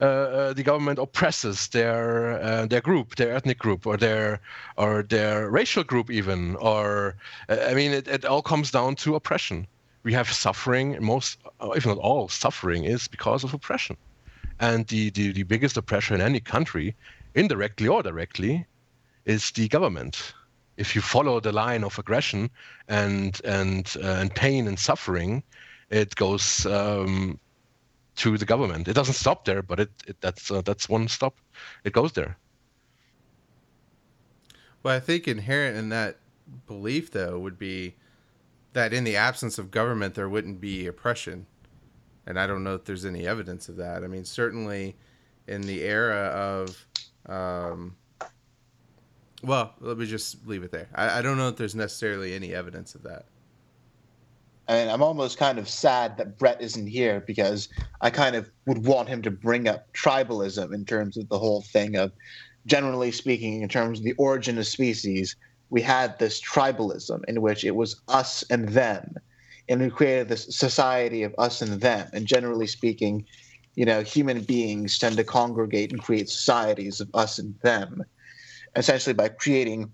[0.00, 4.40] uh, uh, the government oppresses their uh, their group, their ethnic group, or their
[4.76, 6.56] or their racial group even.
[6.56, 7.16] Or
[7.48, 9.66] uh, I mean, it, it all comes down to oppression.
[10.02, 10.98] We have suffering.
[11.00, 11.38] Most,
[11.74, 13.96] if not all, suffering is because of oppression.
[14.60, 16.94] And the, the, the biggest oppressor in any country,
[17.34, 18.66] indirectly or directly,
[19.24, 20.34] is the government.
[20.76, 22.50] If you follow the line of aggression
[22.88, 25.42] and and uh, and pain and suffering,
[25.90, 27.38] it goes um,
[28.16, 28.88] to the government.
[28.88, 31.34] It doesn't stop there, but it, it that's uh, that's one stop.
[31.84, 32.36] It goes there.
[34.82, 36.18] Well, I think inherent in that
[36.66, 37.96] belief, though, would be
[38.72, 41.46] that in the absence of government, there wouldn't be oppression.
[42.26, 44.04] And I don't know if there's any evidence of that.
[44.04, 44.96] I mean, certainly
[45.46, 46.86] in the era of,
[47.26, 47.96] um,
[49.46, 50.88] well, let me just leave it there.
[50.94, 53.26] I, I don't know if there's necessarily any evidence of that.
[54.68, 57.68] and I'm almost kind of sad that Brett isn't here because
[58.00, 61.62] I kind of would want him to bring up tribalism in terms of the whole
[61.62, 62.12] thing of,
[62.66, 65.36] generally speaking, in terms of the origin of species,
[65.70, 69.14] we had this tribalism in which it was us and them,
[69.68, 72.08] and we created this society of us and them.
[72.12, 73.24] And generally speaking,
[73.76, 78.04] you know, human beings tend to congregate and create societies of us and them,
[78.76, 79.90] essentially by creating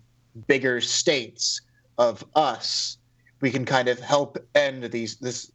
[0.46, 1.60] bigger states
[1.98, 2.98] of us
[3.42, 5.52] we can kind of help end these this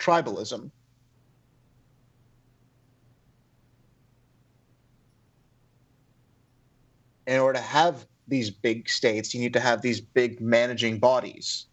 [0.00, 0.70] tribalism.
[7.26, 11.66] In order to have these big states, you need to have these big managing bodies.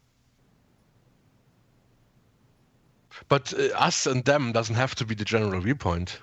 [3.27, 6.19] But uh, us and them doesn't have to be the general viewpoint.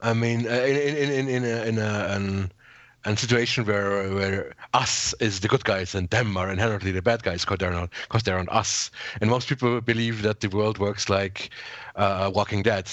[0.00, 2.52] I mean, uh, in in in in a, in a, an
[3.06, 7.22] and situation where where us is the good guys and them are inherently the bad
[7.22, 8.90] guys because they're not because they're on us.
[9.20, 11.50] And most people believe that the world works like
[11.94, 12.90] uh, Walking Dead,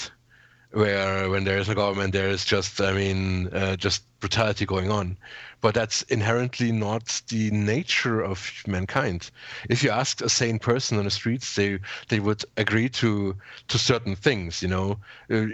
[0.70, 4.90] where when there is a government, there is just I mean uh, just brutality going
[4.90, 5.18] on.
[5.64, 9.30] But that's inherently not the nature of mankind.
[9.70, 11.78] If you ask a sane person on the streets, they
[12.10, 13.34] they would agree to
[13.68, 14.60] to certain things.
[14.60, 14.98] You know,
[15.30, 15.46] uh,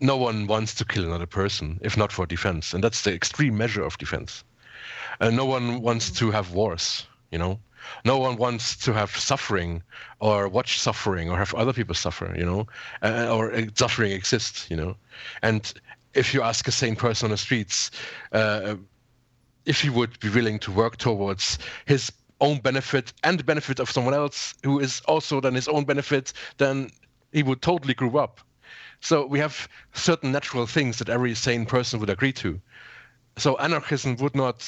[0.00, 3.58] no one wants to kill another person if not for defense, and that's the extreme
[3.58, 4.44] measure of defense.
[5.20, 7.06] And no one wants to have wars.
[7.30, 7.60] You know,
[8.04, 9.82] no one wants to have suffering
[10.20, 12.34] or watch suffering or have other people suffer.
[12.34, 12.66] You know,
[13.02, 14.70] uh, or uh, suffering exists.
[14.70, 14.96] You know,
[15.42, 15.70] and
[16.14, 17.90] if you ask a sane person on the streets,
[18.32, 18.76] uh,
[19.70, 21.56] if he would be willing to work towards
[21.86, 22.10] his
[22.40, 26.32] own benefit and the benefit of someone else who is also then his own benefit,
[26.58, 26.90] then
[27.30, 28.40] he would totally grow up.
[29.00, 32.60] So we have certain natural things that every sane person would agree to.
[33.36, 34.58] So anarchism would not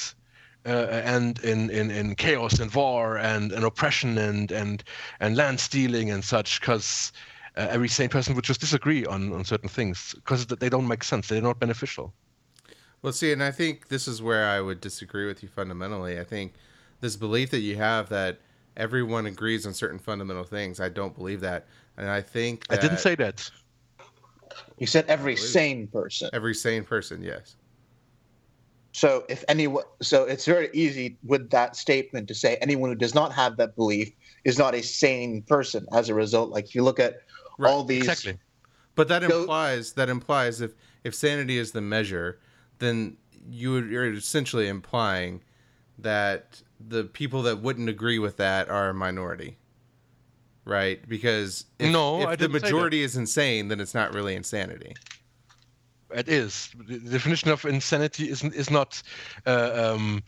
[0.65, 0.69] uh,
[1.17, 4.85] end in, in, in chaos and war and, and oppression and, and,
[5.19, 7.11] and land stealing and such, because
[7.57, 11.03] uh, every sane person would just disagree on, on certain things because they don't make
[11.03, 11.27] sense.
[11.27, 12.13] They're not beneficial.
[13.03, 16.19] Well, see, and I think this is where I would disagree with you fundamentally.
[16.19, 16.53] I think
[17.01, 18.39] this belief that you have that
[18.77, 21.67] everyone agrees on certain fundamental things, I don't believe that.
[21.97, 23.51] And I think I didn't say that.
[24.77, 26.29] You said every sane person.
[26.33, 27.55] Every sane person, yes.
[28.93, 33.13] So if anyone, so it's very easy with that statement to say anyone who does
[33.13, 34.11] not have that belief
[34.45, 35.85] is not a sane person.
[35.91, 37.17] As a result, like if you look at
[37.57, 38.39] right, all these, exactly.
[38.95, 40.73] But that implies that implies if
[41.03, 42.39] if sanity is the measure,
[42.79, 43.17] then
[43.49, 45.41] you are essentially implying
[45.99, 49.57] that the people that wouldn't agree with that are a minority,
[50.65, 51.07] right?
[51.07, 54.95] Because if, no, if the majority is insane, then it's not really insanity.
[56.11, 56.69] It is.
[56.87, 59.01] The definition of insanity is is not.
[59.45, 60.23] Uh, um,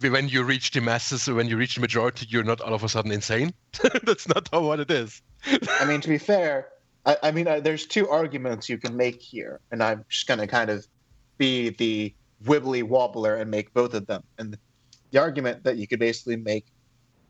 [0.00, 2.88] when you reach the masses, when you reach the majority, you're not all of a
[2.88, 3.54] sudden insane.
[4.04, 5.22] That's not how what it is.
[5.80, 6.68] I mean, to be fair,
[7.06, 10.40] I, I mean, uh, there's two arguments you can make here, and I'm just going
[10.40, 10.86] to kind of
[11.38, 12.14] be the
[12.44, 14.22] wibbly wobbler and make both of them.
[14.38, 14.58] And the,
[15.18, 16.66] argument that you could basically make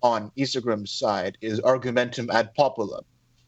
[0.02, 3.04] on Isegrim's side is argumentum ad populum,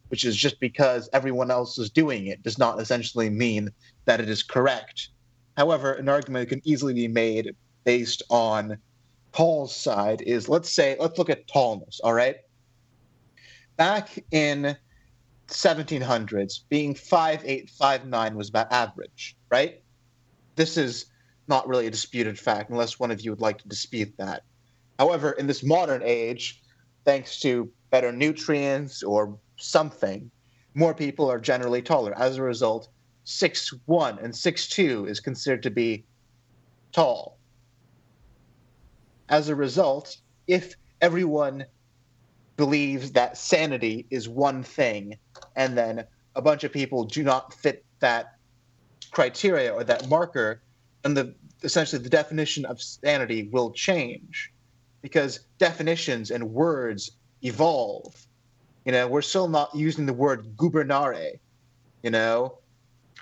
[0.08, 3.68] which is just because everyone else is doing it does not essentially mean
[4.04, 5.08] that it is correct.
[5.56, 8.78] However, an argument can easily be made based on
[9.32, 12.36] Paul's side is let's say let's look at tallness, all right?
[13.76, 14.76] Back in
[15.48, 19.82] 1700s, being 5'8, 5'9 was about average, right?
[20.58, 21.06] This is
[21.46, 24.42] not really a disputed fact, unless one of you would like to dispute that.
[24.98, 26.60] However, in this modern age,
[27.04, 30.28] thanks to better nutrients or something,
[30.74, 32.12] more people are generally taller.
[32.18, 32.88] As a result,
[33.24, 36.04] 6'1 and 6'2 is considered to be
[36.90, 37.38] tall.
[39.28, 40.16] As a result,
[40.48, 41.66] if everyone
[42.56, 45.16] believes that sanity is one thing
[45.54, 46.04] and then
[46.34, 48.37] a bunch of people do not fit that
[49.10, 50.60] criteria or that marker
[51.04, 54.52] and the essentially the definition of sanity will change
[55.02, 57.12] because definitions and words
[57.42, 58.14] evolve.
[58.84, 61.38] You know we're still not using the word gubernare
[62.02, 62.58] you know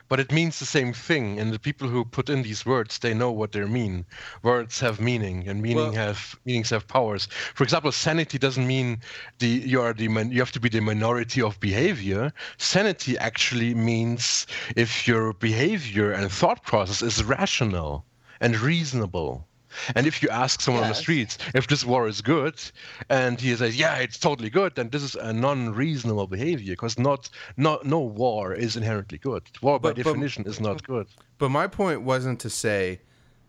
[0.09, 3.15] but it means the same thing and the people who put in these words they
[3.15, 4.05] know what they mean.
[4.43, 7.29] Words have meaning and meaning well, have meanings have powers.
[7.55, 9.01] For example sanity doesn't mean
[9.39, 12.33] the you are the you have to be the minority of behavior.
[12.59, 14.47] Sanity actually means
[14.77, 18.05] if your behavior and thought process is rational
[18.41, 19.46] and reasonable
[19.95, 20.89] and if you ask someone yes.
[20.89, 22.61] on the streets if this war is good,
[23.09, 27.29] and he says, "Yeah, it's totally good," then this is a non-reasonable behavior because not,
[27.57, 29.43] not, no war is inherently good.
[29.63, 31.07] War by but, definition but, is not good.
[31.39, 33.01] But my point wasn't to say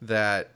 [0.02, 0.52] that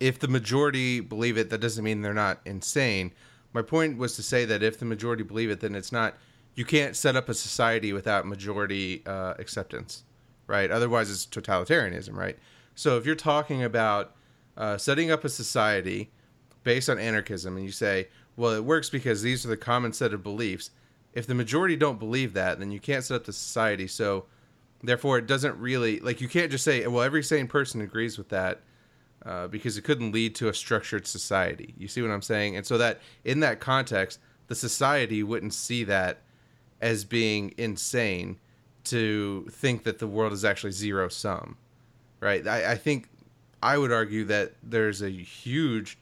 [0.00, 3.12] if the majority believe it, that doesn't mean they're not insane.
[3.52, 6.14] My point was to say that if the majority believe it, then it's not
[6.54, 10.04] you can't set up a society without majority uh, acceptance,
[10.46, 10.70] right?
[10.70, 12.38] Otherwise, it's totalitarianism, right?
[12.74, 14.14] So if you're talking about
[14.56, 16.10] uh, setting up a society
[16.64, 20.14] based on anarchism, and you say, well, it works because these are the common set
[20.14, 20.70] of beliefs.
[21.12, 23.86] If the majority don't believe that, then you can't set up the society.
[23.86, 24.26] So
[24.82, 28.28] therefore, it doesn't really like you can't just say, well, every sane person agrees with
[28.30, 28.60] that.
[29.24, 31.74] Uh, because it couldn't lead to a structured society.
[31.78, 32.56] You see what I'm saying?
[32.56, 34.18] And so that in that context,
[34.48, 36.22] the society wouldn't see that
[36.80, 38.40] as being insane
[38.84, 41.56] to think that the world is actually zero sum,
[42.18, 42.44] right?
[42.48, 43.08] I, I think
[43.62, 45.98] I would argue that there's a huge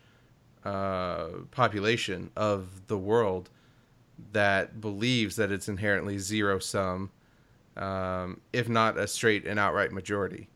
[0.65, 3.51] uh, population of the world
[4.33, 7.11] that believes that it's inherently zero sum,
[7.77, 10.49] um, if not a straight and outright majority.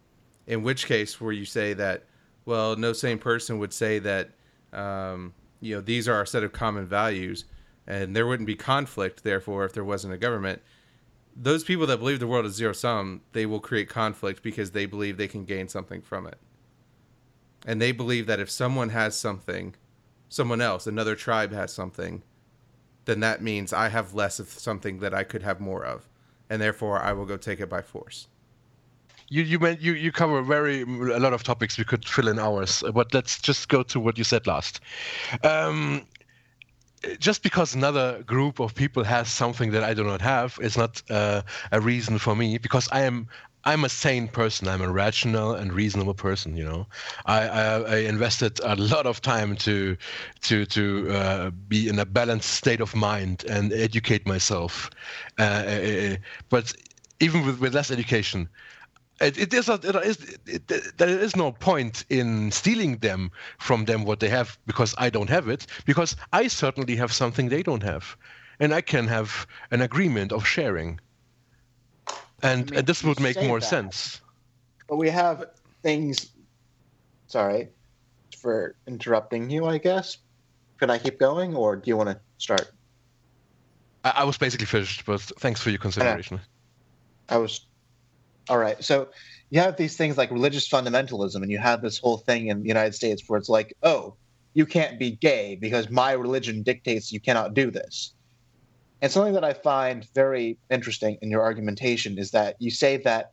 [0.47, 2.05] In which case, where you say that,
[2.45, 4.31] well, no sane person would say that,
[4.73, 7.45] um, you know, these are our set of common values
[7.87, 10.61] and there wouldn't be conflict therefore if there wasn't a government
[11.37, 14.87] those people that believe the world is zero sum they will create conflict because they
[14.87, 16.39] believe they can gain something from it
[17.65, 19.75] and they believe that if someone has something
[20.29, 22.23] someone else another tribe has something
[23.05, 26.09] then that means i have less of something that i could have more of.
[26.51, 28.29] And therefore i will go take it by force.
[29.29, 32.39] You you meant you you cover very a lot of topics we could fill in
[32.39, 34.81] hours but let's just go to what you said last.
[35.43, 36.07] Um,
[37.19, 41.03] just because another group of people has something that I do not have is not
[41.11, 41.43] uh,
[41.73, 43.29] a reason for me because I am
[43.65, 44.69] I'm a sane person.
[44.69, 46.57] I'm a rational and reasonable person.
[46.57, 46.87] You know,
[47.27, 49.97] I, I, I invested a lot of time to
[50.43, 54.91] to to uh, be in a balanced state of mind and educate myself.
[55.39, 56.17] Uh, uh
[56.51, 56.75] but
[57.21, 58.49] even with, with less education,
[59.21, 63.85] it, it is a, it is it, there is no point in stealing them from
[63.85, 67.63] them what they have because I don't have it because I certainly have something they
[67.63, 68.17] don't have,
[68.61, 71.01] and I can have an agreement of sharing,
[72.45, 74.21] and, I mean, and this would make more that, sense.
[74.89, 75.47] But we have
[75.83, 76.31] things.
[77.27, 77.71] Sorry
[78.39, 79.67] for interrupting you.
[79.67, 80.19] I guess.
[80.79, 82.71] Can I keep going, or do you want to start?
[84.05, 86.41] I, I was basically finished, but thanks for your consideration.
[87.29, 87.67] I, I was
[88.49, 88.83] all right.
[88.85, 89.09] So
[89.51, 92.69] you have these things like religious fundamentalism, and you have this whole thing in the
[92.69, 94.17] United States where it's like, oh,
[94.53, 98.15] you can't be gay because my religion dictates you cannot do this.
[99.05, 103.33] And something that I find very interesting in your argumentation is that you say that,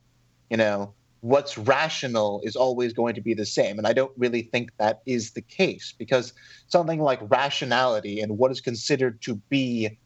[0.49, 3.77] you know, what's rational is always going to be the same.
[3.77, 6.33] And I don't really think that is the case because
[6.67, 9.97] something like rationality and what is considered to be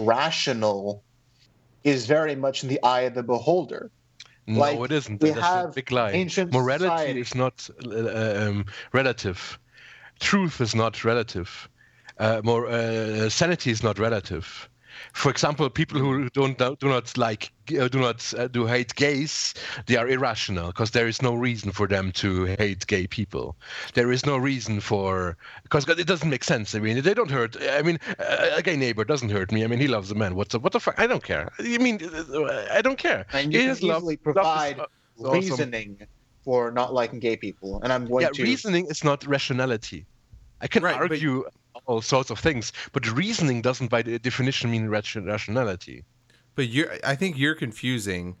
[0.00, 1.04] rational
[1.84, 3.92] is very much in the eye of the beholder.
[4.48, 5.20] No, like, it isn't.
[5.20, 6.10] That's a big lie.
[6.50, 7.20] Morality society.
[7.20, 9.56] is not uh, um, relative.
[10.18, 11.68] Truth is not relative.
[12.18, 14.68] Uh, more uh, sanity is not relative
[15.12, 19.54] for example, people who don't do not like uh, do not uh, do hate gays,
[19.86, 23.56] they are irrational because there is no reason for them to hate gay people.
[23.94, 26.74] There is no reason for because it doesn't make sense.
[26.74, 27.56] I mean, they don't hurt.
[27.70, 29.64] I mean, a gay neighbor doesn't hurt me.
[29.64, 30.34] I mean, he loves a man.
[30.34, 30.94] What's the, what the fuck?
[30.98, 31.50] I don't care.
[31.58, 32.00] I mean,
[32.70, 33.26] I don't care.
[33.32, 36.08] And you he can easily love, provide love is, uh, reasoning awesome.
[36.44, 38.42] for not liking gay people, and I'm going yeah, to.
[38.42, 40.06] reasoning is not rationality.
[40.60, 41.42] I can right, argue.
[41.44, 41.52] But
[41.86, 42.72] all sorts of things.
[42.92, 46.04] But reasoning doesn't, by definition, mean rationality.
[46.54, 48.36] But you're, I think you're confusing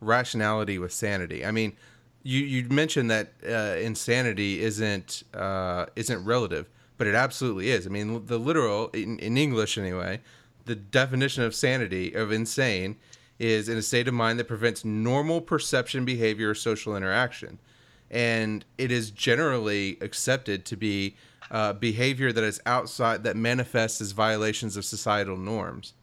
[0.00, 1.44] rationality with sanity.
[1.44, 1.76] I mean,
[2.22, 7.86] you you mentioned that uh, insanity isn't uh, isn't relative, but it absolutely is.
[7.86, 10.20] I mean, the literal in, in English anyway,
[10.64, 12.96] the definition of sanity of insane
[13.38, 17.58] is in a state of mind that prevents normal perception, behavior, or social interaction,
[18.10, 21.16] and it is generally accepted to be
[21.50, 25.94] uh, behavior that is outside that manifests as violations of societal norms.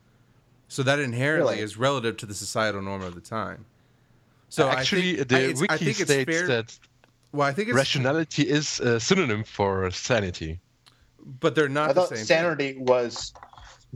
[0.68, 1.64] So that inherently really?
[1.64, 3.66] is relative to the societal norm of the time.
[4.50, 6.80] So actually, think, the I, wiki I think states fair, that
[7.32, 10.60] well, I think rationality is a synonym for sanity.
[11.40, 11.92] But they're not.
[11.92, 12.86] I the thought sanity thing.
[12.86, 13.34] was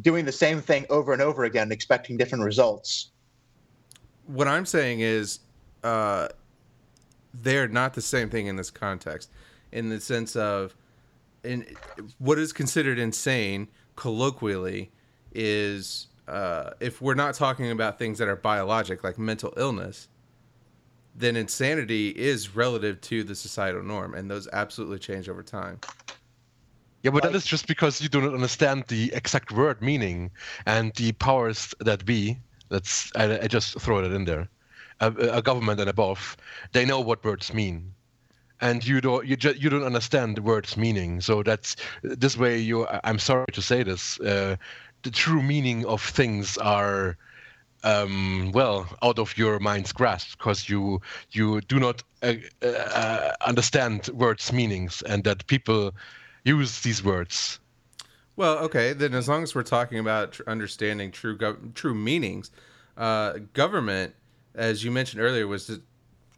[0.01, 3.11] doing the same thing over and over again, expecting different results.
[4.27, 5.39] What I'm saying is,
[5.83, 6.29] uh,
[7.33, 9.29] they're not the same thing in this context,
[9.71, 10.75] in the sense of
[11.45, 11.65] in
[12.17, 14.91] what is considered insane colloquially
[15.33, 20.07] is uh, if we're not talking about things that are biologic like mental illness
[21.15, 25.79] then insanity is relative to the societal norm and those absolutely change over time.
[27.03, 30.31] Yeah but like, that is just because you do not understand the exact word meaning
[30.65, 32.37] and the powers that be.
[32.69, 34.49] That's i, I just throw that in there.
[34.99, 36.35] A, a government and above
[36.71, 37.93] they know what words mean
[38.65, 42.57] and you don't you just you don't understand the word's meaning so that's this way
[42.57, 44.55] you i'm sorry to say this uh,
[45.03, 47.15] the true meaning of things are
[47.83, 50.99] um, well out of your mind's grasp because you
[51.31, 52.33] you do not uh,
[52.63, 55.93] uh, understand words' meanings and that people
[56.43, 57.59] use these words.
[58.35, 62.49] Well, okay, then as long as we're talking about tr- understanding true gov- true meanings,
[62.97, 64.15] uh, government,
[64.55, 65.81] as you mentioned earlier, was the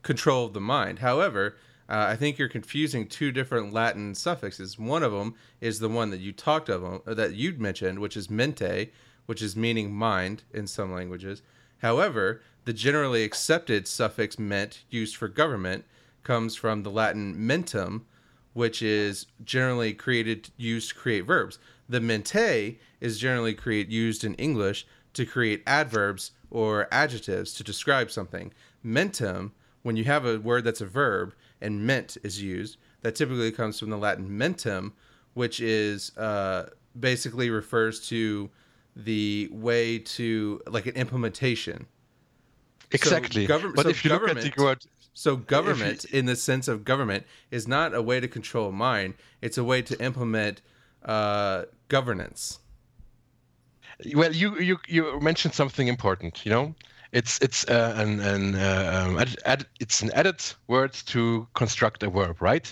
[0.04, 1.00] control of the mind.
[1.00, 1.56] However,
[1.90, 4.78] uh, I think you're confusing two different Latin suffixes.
[4.78, 8.18] One of them is the one that you talked of, uh, that you'd mentioned, which
[8.18, 8.92] is mente,
[9.26, 11.42] which is meaning mind in some languages.
[11.80, 15.86] However, the generally accepted suffix ment used for government
[16.24, 18.02] comes from the Latin mentum,
[18.54, 21.60] which is generally created used to create verbs.
[21.88, 28.12] The mente is generally create used in English to create adverbs or adjectives to describe
[28.12, 28.52] something.
[28.84, 29.52] Mentum,
[29.84, 33.80] when you have a word that's a verb and ment is used, that typically comes
[33.80, 34.94] from the Latin mentum,
[35.34, 36.70] which is uh,
[37.00, 38.50] basically refers to
[38.96, 41.86] the way to like an implementation.
[42.92, 43.44] Exactly.
[43.44, 46.36] So government, but so if you look at government, the word, so government, in the
[46.36, 49.16] sense of government, is not a way to control mind.
[49.42, 50.62] It's a way to implement
[51.04, 52.60] uh, governance.
[54.14, 56.46] well, you you you mentioned something important.
[56.46, 56.76] You know,
[57.18, 62.04] it's it's uh, an an uh, um, add, add, it's an added word to construct
[62.04, 62.72] a verb, right?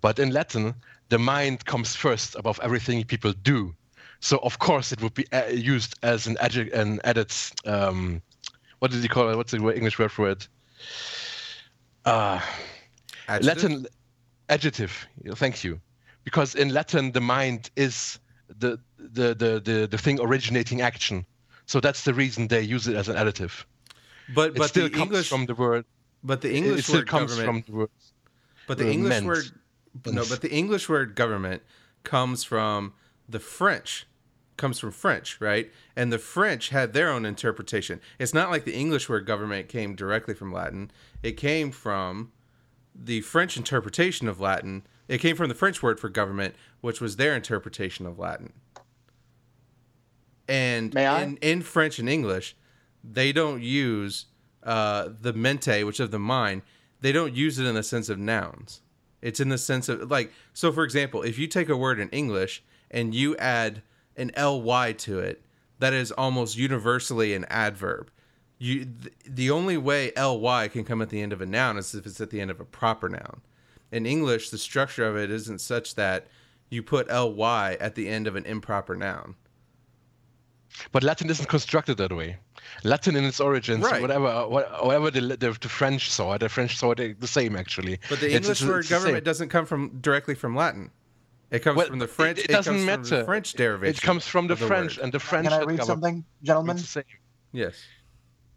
[0.00, 0.74] But in Latin,
[1.08, 3.74] the mind comes first above everything people do.
[4.20, 7.32] So of course it would be uh, used as an adjective, an added.
[7.66, 8.22] Um,
[8.78, 9.36] what did you call it?
[9.36, 10.48] What's the English word for it?
[12.04, 12.40] Uh,
[13.28, 13.46] Adjective?
[13.62, 13.86] Latin
[14.48, 15.06] adjective.
[15.34, 15.80] Thank you,
[16.24, 18.20] because in Latin the mind is
[18.58, 21.26] the the the the, the thing originating action.
[21.66, 23.66] So that's the reason they use it as an adjective.
[24.34, 25.84] But It but still the comes English from the word.
[26.22, 27.90] but the English it still word comes government from the word.
[28.66, 29.26] But the English meant.
[29.26, 29.44] word
[30.06, 31.62] no, but the English word government
[32.04, 32.92] comes from
[33.28, 34.06] the French.
[34.56, 35.70] Comes from French, right?
[35.96, 38.00] And the French had their own interpretation.
[38.18, 40.90] It's not like the English word government came directly from Latin.
[41.22, 42.30] It came from
[42.94, 44.82] the French interpretation of Latin.
[45.08, 48.52] It came from the French word for government, which was their interpretation of Latin.
[50.48, 51.22] And May I?
[51.22, 52.56] in, in French and English,
[53.02, 54.26] they don't use
[54.62, 56.62] uh, the mente, which of the mind,
[57.00, 58.82] they don't use it in the sense of nouns.
[59.22, 62.08] It's in the sense of like so for example, if you take a word in
[62.10, 63.82] English and you add
[64.16, 65.42] an ly to it,
[65.78, 68.10] that is almost universally an adverb.
[68.58, 71.94] You th- the only way ly can come at the end of a noun is
[71.94, 73.40] if it's at the end of a proper noun.
[73.90, 76.28] In English, the structure of it isn't such that
[76.68, 79.34] you put ly at the end of an improper noun.
[80.92, 82.36] But Latin isn't constructed that way.
[82.84, 84.00] Latin in its origins, Right.
[84.00, 87.98] whatever, uh, whatever the, the, the French saw, the French saw it the same actually.
[88.08, 89.02] But the English it's- word it's the same.
[89.02, 90.90] government doesn't come from directly from Latin.
[91.50, 92.38] It comes Well, from the it- French.
[92.38, 93.02] It, doesn't comes matter.
[93.04, 93.94] From the French derivation.
[93.96, 95.04] It comes from the, the French, word.
[95.04, 95.48] and the French.
[95.48, 96.76] Can I read something, gentlemen?
[96.76, 97.04] It's the same.
[97.52, 97.74] Yes.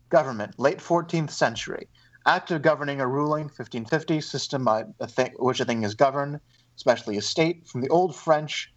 [0.09, 1.87] Government, late 14th century.
[2.25, 6.39] Act of governing a ruling, 1550, system by a thing, which a thing is governed,
[6.77, 8.71] especially a state, from the Old French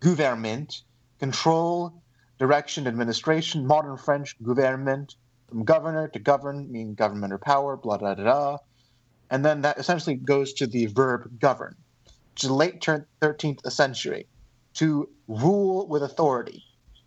[0.00, 0.82] gouvernement,
[1.18, 2.02] control,
[2.38, 5.16] direction, administration, modern French gouvernement,
[5.48, 8.58] from governor to govern, meaning government or power, blah, blah, blah, blah.
[9.30, 11.76] And then that essentially goes to the verb govern,
[12.32, 14.28] which is late tur- 13th century,
[14.74, 16.62] to rule with authority,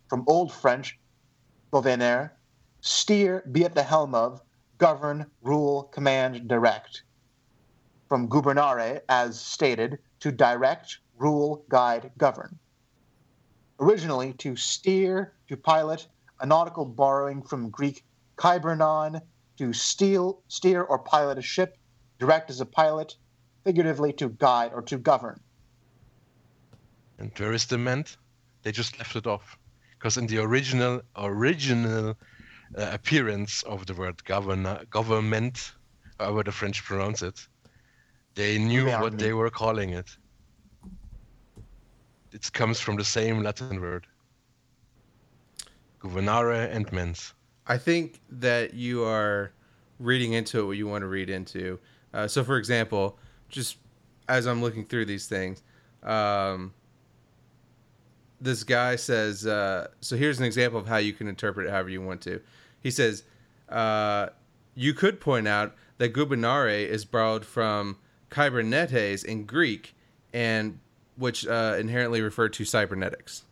[0.08, 0.98] from Old French
[1.70, 2.36] gouverner,
[2.80, 4.40] steer, be at the helm of,
[4.78, 7.04] govern, rule, command, direct.
[8.08, 12.58] From gubernare, as stated, to direct, rule, guide, govern.
[13.80, 16.06] Originally, to steer, to pilot,
[16.40, 18.04] a nautical borrowing from Greek
[18.36, 19.20] kybernon,
[19.56, 21.78] to steal, steer or pilot a ship,
[22.18, 23.16] direct as a pilot,
[23.64, 25.40] figuratively to guide or to govern.
[27.18, 28.16] And where is the meant?
[28.62, 29.58] They just left it off,
[29.98, 32.16] because in the original original
[32.76, 35.72] uh, appearance of the word govern government,
[36.18, 37.46] however the French pronounce it,
[38.34, 40.16] they knew what they were calling it.
[42.32, 44.06] It comes from the same Latin word.
[46.00, 47.34] Governare and mens.
[47.66, 49.52] I think that you are
[49.98, 51.78] reading into it what you want to read into.
[52.14, 53.76] Uh, so, for example, just
[54.28, 55.62] as I'm looking through these things,
[56.02, 56.72] um,
[58.40, 61.90] this guy says, uh, so here's an example of how you can interpret it however
[61.90, 62.40] you want to.
[62.80, 63.24] He says,
[63.68, 64.28] uh,
[64.74, 67.98] you could point out that gubernare is borrowed from
[68.30, 69.94] kybernetes in Greek,
[70.32, 70.78] and
[71.20, 73.44] which uh, inherently refer to cybernetics.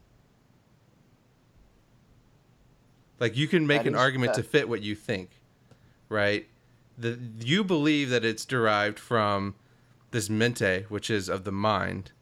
[3.21, 5.31] Like you can make That an argument to fit what you think,
[6.09, 6.47] right?
[6.97, 9.55] The you believe that it's derived from
[10.13, 12.13] this mente, which is of the mind,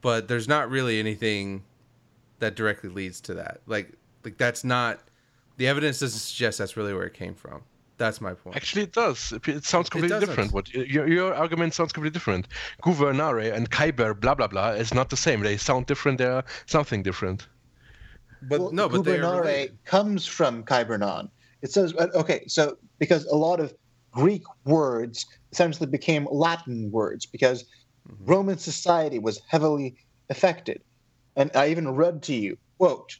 [0.00, 1.64] but there's not really anything
[2.40, 3.60] that directly leads to that.
[3.66, 3.92] Like
[4.24, 5.00] like that's not
[5.56, 7.62] the evidence doesn't suggest that's really where it came from.
[8.00, 8.56] That's my point.
[8.56, 9.30] Actually, it does.
[9.32, 10.28] It, it sounds completely doesn't.
[10.30, 10.52] different.
[10.52, 12.48] What your, your argument sounds completely different.
[12.82, 15.40] Gouvernare and Kyber, blah blah blah, is not the same.
[15.40, 16.18] They sound different.
[16.18, 17.46] They're something different.
[18.42, 21.28] but Well, no, but they are Gubernare comes from Kybernon.
[21.62, 23.74] It says okay, so because a lot of
[24.12, 27.64] Greek words essentially became Latin words because
[28.08, 28.24] Mm-hmm.
[28.24, 29.94] Roman society was heavily
[30.30, 30.82] affected,
[31.36, 33.16] and I even read to you quote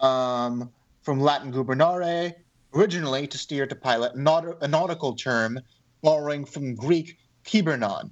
[0.00, 0.70] um,
[1.02, 2.34] from Latin gubernare,
[2.74, 5.60] originally to steer to pilot, naut- a nautical term
[6.02, 8.10] borrowing from Greek kybernon,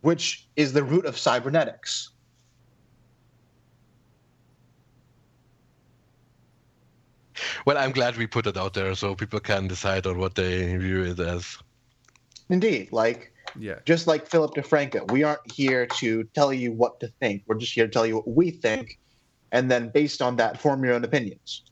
[0.00, 2.10] which is the root of cybernetics.
[7.64, 10.76] Well, I'm glad we put it out there so people can decide on what they
[10.76, 11.56] view it as.
[12.48, 13.78] Indeed, like Yeah.
[13.84, 17.42] just like Philip DeFranco, we aren't here to tell you what to think.
[17.46, 18.98] We're just here to tell you what we think,
[19.52, 21.62] and then based on that, form your own opinions.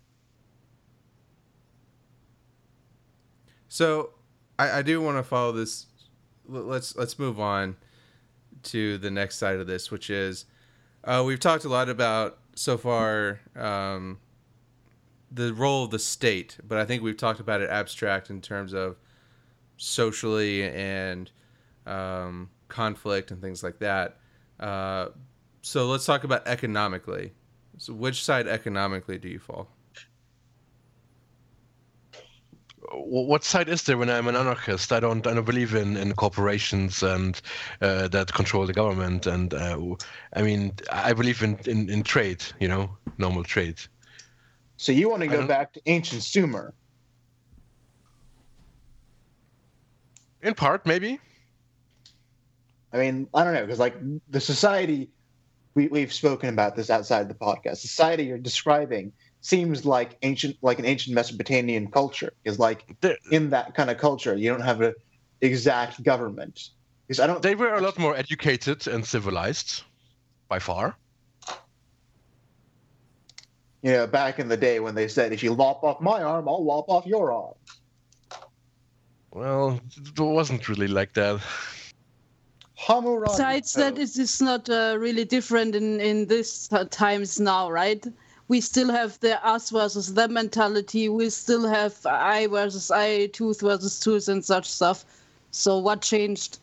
[3.68, 4.10] So
[4.58, 5.86] I, I do want to follow this.
[6.46, 7.76] Let's let's move on
[8.64, 10.46] to the next side of this, which is
[11.04, 14.18] uh, we've talked a lot about so far um,
[15.30, 18.72] the role of the state, but I think we've talked about it abstract in terms
[18.72, 18.96] of
[19.76, 21.30] socially and
[21.86, 24.16] um, conflict and things like that.
[24.58, 25.08] Uh,
[25.62, 27.32] so let's talk about economically.
[27.76, 29.68] So which side economically do you fall?
[32.92, 34.92] What side is there when I'm an anarchist?
[34.92, 35.26] I don't.
[35.26, 37.40] I don't believe in, in corporations and
[37.82, 39.26] uh, that control the government.
[39.26, 39.78] And uh,
[40.34, 42.42] I mean, I believe in, in, in trade.
[42.60, 43.80] You know, normal trade.
[44.76, 46.72] So you want to go back to ancient Sumer.
[50.42, 51.18] In part, maybe.
[52.92, 53.96] I mean, I don't know, because like
[54.30, 55.10] the society
[55.74, 57.78] we, we've spoken about this outside the podcast.
[57.78, 59.12] Society you're describing
[59.48, 62.32] seems like ancient like an ancient Mesopotamian culture.
[62.44, 64.94] is like There- in that kind of culture, you don't have an
[65.40, 66.56] exact government.
[67.06, 69.82] Because I don't They were a lot more educated and civilized,
[70.48, 70.96] by far.
[73.82, 76.48] you know, back in the day when they said, if you lop off my arm,
[76.48, 77.54] I'll lop off your arm.
[79.30, 81.40] Well, it wasn't really like that.
[82.74, 87.70] Hammurabi Besides that, it is not uh, really different in in this t- times now,
[87.70, 88.04] right?
[88.48, 91.08] We still have the us versus them mentality.
[91.08, 95.04] We still have I versus I, tooth versus tooth, and such stuff.
[95.50, 96.58] So what changed?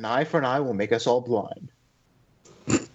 [0.00, 1.70] an eye for an eye will make us all blind.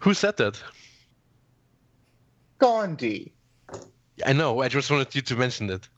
[0.00, 0.62] Who said that?
[2.60, 3.32] Gandhi.
[4.24, 4.60] I know.
[4.60, 5.88] I just wanted you to mention it.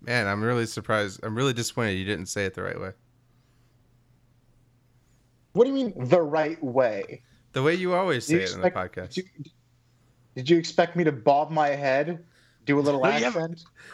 [0.00, 1.20] Man, I'm really surprised.
[1.22, 2.92] I'm really disappointed you didn't say it the right way.
[5.52, 7.22] What do you mean the right way?
[7.52, 9.14] The way you always say You it in the podcast.
[9.14, 9.44] Did you,
[10.36, 12.24] did you expect me to bob my head,
[12.66, 13.34] do a little No, you have-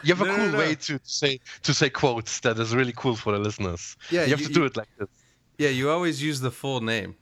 [0.03, 0.57] You have a No, no, cool no.
[0.59, 3.97] way to say to say quotes that is really cool for the listeners.
[4.11, 5.07] Yeah, you have you- to do it like this.
[5.57, 7.15] Yeah, you always use the full name.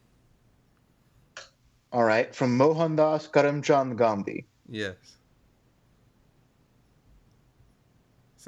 [1.93, 4.45] All right, from Mohandas Karamchand Gandhi.
[4.67, 4.95] Yes.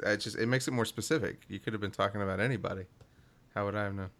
[0.04, 1.42] It just it makes it more specific.
[1.48, 2.84] You could have been talking about anybody.
[3.54, 4.10] How would I have known?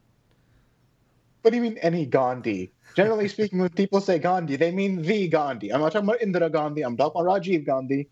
[1.43, 2.73] What do you mean any Gandhi?
[2.95, 5.73] Generally speaking, when people say Gandhi, they mean the Gandhi.
[5.73, 6.83] I'm not talking about Indira Gandhi.
[6.83, 8.09] I'm talking about Rajiv Gandhi.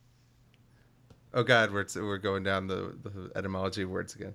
[1.34, 4.34] Oh God, we're we're going down the, the etymology of words again.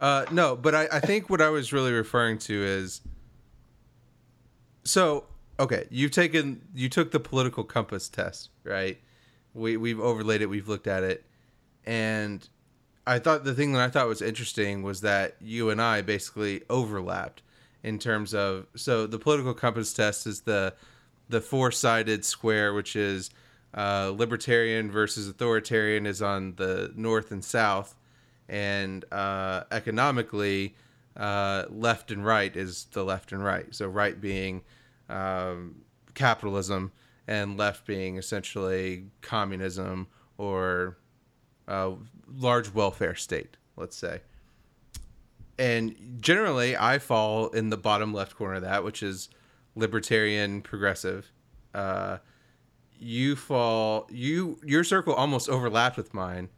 [0.00, 3.02] Uh, no, but I, I think what I was really referring to is
[4.84, 5.26] so
[5.60, 5.86] okay.
[5.90, 8.98] You've taken you took the political compass test, right?
[9.54, 10.46] We we've overlaid it.
[10.46, 11.24] We've looked at it,
[11.84, 12.48] and
[13.06, 16.62] I thought the thing that I thought was interesting was that you and I basically
[16.70, 17.42] overlapped
[17.82, 20.74] in terms of so the political compass test is the
[21.28, 23.30] the four sided square, which is
[23.74, 27.94] uh, libertarian versus authoritarian, is on the north and south,
[28.48, 30.74] and uh, economically,
[31.16, 33.74] uh, left and right is the left and right.
[33.74, 34.62] So right being
[35.08, 35.82] um,
[36.14, 36.92] capitalism,
[37.26, 40.98] and left being essentially communism or
[41.68, 41.92] uh,
[42.34, 44.20] large welfare state, let's say.
[45.62, 49.28] And generally, I fall in the bottom left corner of that, which is
[49.76, 51.30] libertarian progressive.
[51.72, 52.18] Uh,
[52.98, 56.48] you fall you your circle almost overlapped with mine,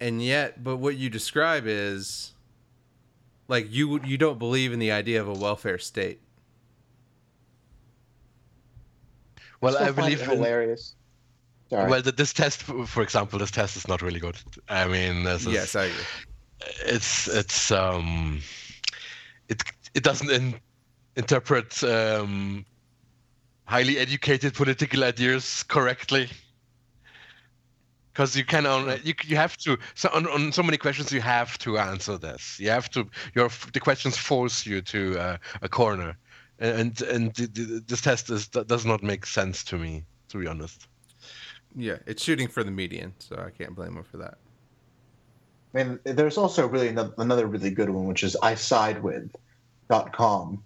[0.00, 2.32] and yet, but what you describe is
[3.46, 6.20] like you you don't believe in the idea of a welfare state.
[9.60, 10.96] Well, Still I believe it hilarious.
[11.70, 11.88] Sorry.
[11.88, 14.36] well, this test, for example, this test is not really good.
[14.68, 16.04] I mean, this is, Yes, I agree.
[16.86, 18.40] It's it's um,
[19.48, 19.62] it
[19.94, 20.54] it doesn't in,
[21.16, 22.64] interpret um,
[23.66, 26.28] highly educated political ideas correctly.
[28.12, 31.20] Because you can only you, you have to so on, on so many questions you
[31.20, 32.60] have to answer this.
[32.60, 36.16] You have to your the questions force you to uh, a corner.
[36.60, 40.86] And and this test is does not make sense to me to be honest.
[41.76, 44.38] Yeah it's shooting for the median so i can't blame him for that
[45.74, 50.62] I mean, there's also really another really good one, which is i side isidewith.com.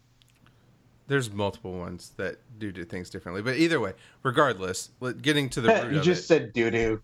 [1.06, 4.90] There's multiple ones that do do things differently, but either way, regardless,
[5.22, 7.00] getting to the root you just it, said doo doo.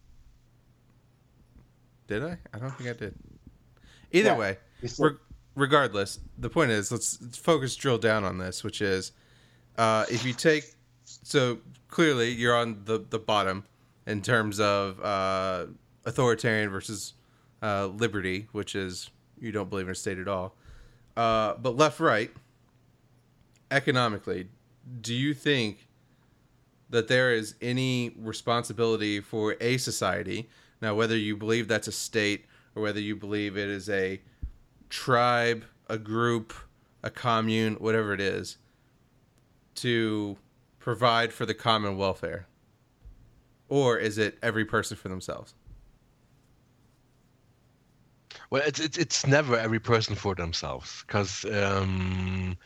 [2.06, 2.36] Did I?
[2.52, 3.14] I don't think I did.
[4.12, 4.58] Either yeah, way,
[4.98, 5.16] re-
[5.54, 9.12] regardless, the point is let's, let's, focus, drill down on this, which is
[9.78, 10.64] uh, if you take
[11.06, 11.58] so
[11.88, 13.64] clearly you're on the the bottom
[14.06, 15.64] in terms of uh,
[16.04, 17.14] authoritarian versus
[17.64, 19.10] uh, liberty, which is
[19.40, 20.54] you don't believe in a state at all.
[21.16, 22.30] Uh, but left right,
[23.70, 24.48] economically,
[25.00, 25.88] do you think
[26.90, 30.48] that there is any responsibility for a society?
[30.82, 34.20] Now, whether you believe that's a state or whether you believe it is a
[34.90, 36.52] tribe, a group,
[37.02, 38.58] a commune, whatever it is,
[39.76, 40.36] to
[40.78, 42.46] provide for the common welfare?
[43.70, 45.54] Or is it every person for themselves?
[48.54, 52.56] Well, it's it's, it's never every person for themselves because um,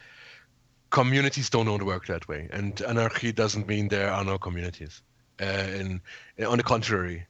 [0.91, 5.01] communities don't only work that way, and anarchy doesn't mean there are no communities.
[5.41, 6.01] Uh, and
[6.47, 7.27] on the contrary,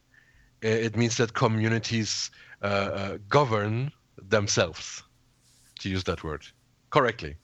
[0.61, 3.93] it means that communities uh, uh, govern
[4.29, 5.05] themselves,
[5.79, 6.45] to use that word
[6.91, 7.37] correctly.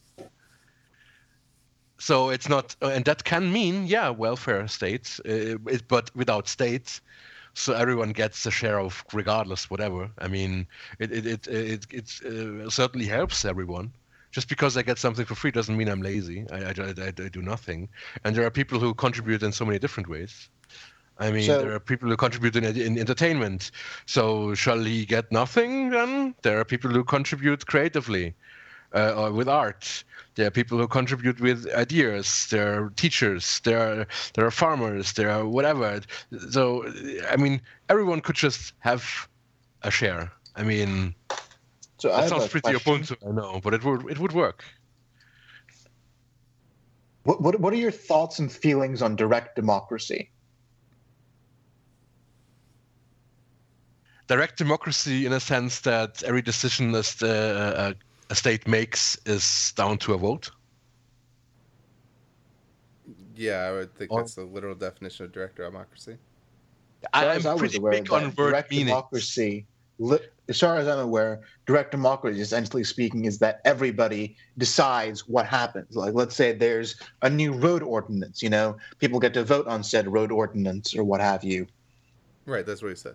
[2.00, 7.00] So it's not, and that can mean, yeah, welfare states, uh, it, but without states,
[7.54, 10.10] so everyone gets a share of regardless whatever.
[10.18, 10.66] I mean
[10.98, 13.92] it it it it, it uh, certainly helps everyone.
[14.30, 16.44] Just because i get something for free doesn't mean i'm lazy.
[16.50, 17.88] I, I, I, I, do nothing.
[18.24, 20.48] And there are people who contribute in so many different ways.
[21.18, 23.70] I mean, so, there are people who contribute in, in entertainment.
[24.06, 26.34] So, shall he get nothing then?
[26.42, 28.34] There are people who contribute creatively
[28.94, 30.04] uh, or with art.
[30.34, 32.46] There are people who contribute with ideas.
[32.50, 33.60] There are teachers.
[33.64, 35.12] There are there are farmers.
[35.12, 36.00] There are whatever.
[36.50, 36.86] So,
[37.30, 39.28] I mean, everyone could just have
[39.82, 40.32] a share.
[40.56, 41.14] I mean,
[41.98, 44.64] so that sounds pretty Ubuntu, I know, but it would it would work.
[47.24, 50.30] What, what what are your thoughts and feelings on direct democracy?
[54.26, 57.92] direct democracy in a sense that every decision that uh,
[58.30, 60.50] a state makes is down to a vote.
[63.36, 66.16] Yeah, I would think or, that's the literal definition of direct democracy.
[67.12, 68.90] I, am pretty big on word direct meanings.
[68.90, 69.66] democracy.
[70.48, 75.96] As far as I'm aware, direct democracy, essentially speaking, is that everybody decides what happens.
[75.96, 78.42] Like, let's say there's a new road ordinance.
[78.42, 81.66] You know, people get to vote on said road ordinance or what have you.
[82.46, 83.14] Right, that's what he said.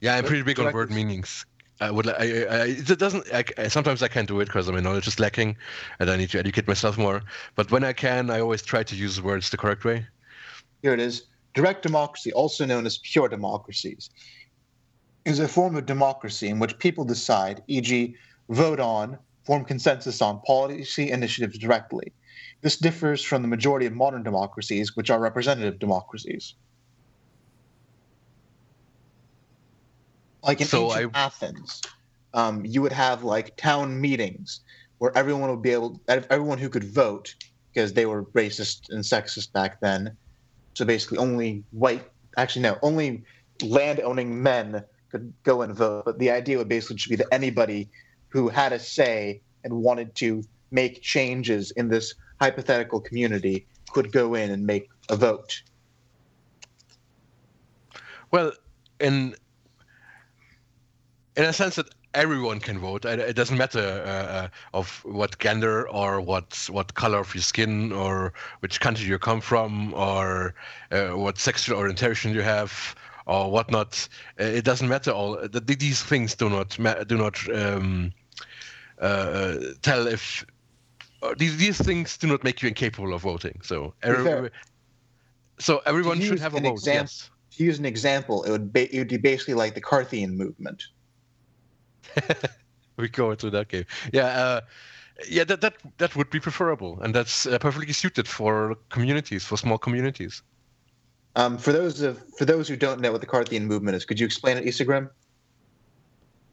[0.00, 1.44] Yeah, I'm pretty big on word meanings.
[1.80, 2.08] I would.
[2.08, 3.26] I, I, it doesn't.
[3.32, 5.56] I, sometimes I can't do it because my knowledge is lacking,
[6.00, 7.22] and I need to educate myself more.
[7.54, 10.06] But when I can, I always try to use words the correct way.
[10.82, 11.24] Here it is.
[11.54, 14.10] Direct democracy, also known as pure democracies,
[15.24, 18.14] is a form of democracy in which people decide, e.g.,
[18.48, 22.12] vote on, form consensus on policy initiatives directly.
[22.60, 26.54] This differs from the majority of modern democracies, which are representative democracies.
[30.46, 31.82] Like in so I, Athens,
[32.32, 34.60] um, you would have like town meetings
[34.98, 37.34] where everyone would be able, everyone who could vote,
[37.74, 40.16] because they were racist and sexist back then.
[40.74, 43.24] So basically, only white, actually no, only
[43.62, 46.04] land-owning men could go and vote.
[46.04, 47.88] But the idea would basically just be that anybody
[48.28, 54.34] who had a say and wanted to make changes in this hypothetical community could go
[54.34, 55.62] in and make a vote.
[58.30, 58.52] Well,
[59.00, 59.34] in
[61.36, 63.04] in a sense that everyone can vote.
[63.04, 67.92] It doesn't matter uh, uh, of what gender or what what color of your skin
[67.92, 70.54] or which country you come from or
[70.90, 72.94] uh, what sexual orientation you have
[73.26, 74.08] or whatnot.
[74.40, 75.10] Uh, it doesn't matter.
[75.10, 78.12] All these things do not do not um,
[79.00, 80.44] uh, uh, tell if
[81.36, 83.60] these these things do not make you incapable of voting.
[83.62, 84.50] So every,
[85.58, 86.72] so everyone should have a vote.
[86.72, 87.30] Exam- yes.
[87.52, 90.88] To use an example, it would be, it would be basically like the Carthian movement
[92.96, 93.84] we go into that game.
[94.12, 94.60] Yeah, uh,
[95.28, 99.56] yeah, that that that would be preferable, and that's uh, perfectly suited for communities, for
[99.56, 100.42] small communities.
[101.36, 104.18] Um, for those of for those who don't know what the Carthian movement is, could
[104.18, 105.10] you explain it, Isegrim?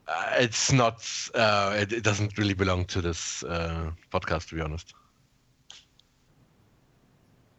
[0.08, 1.08] Uh, it's not.
[1.34, 4.94] Uh, it, it, doesn't really belong to this uh, podcast, to be honest.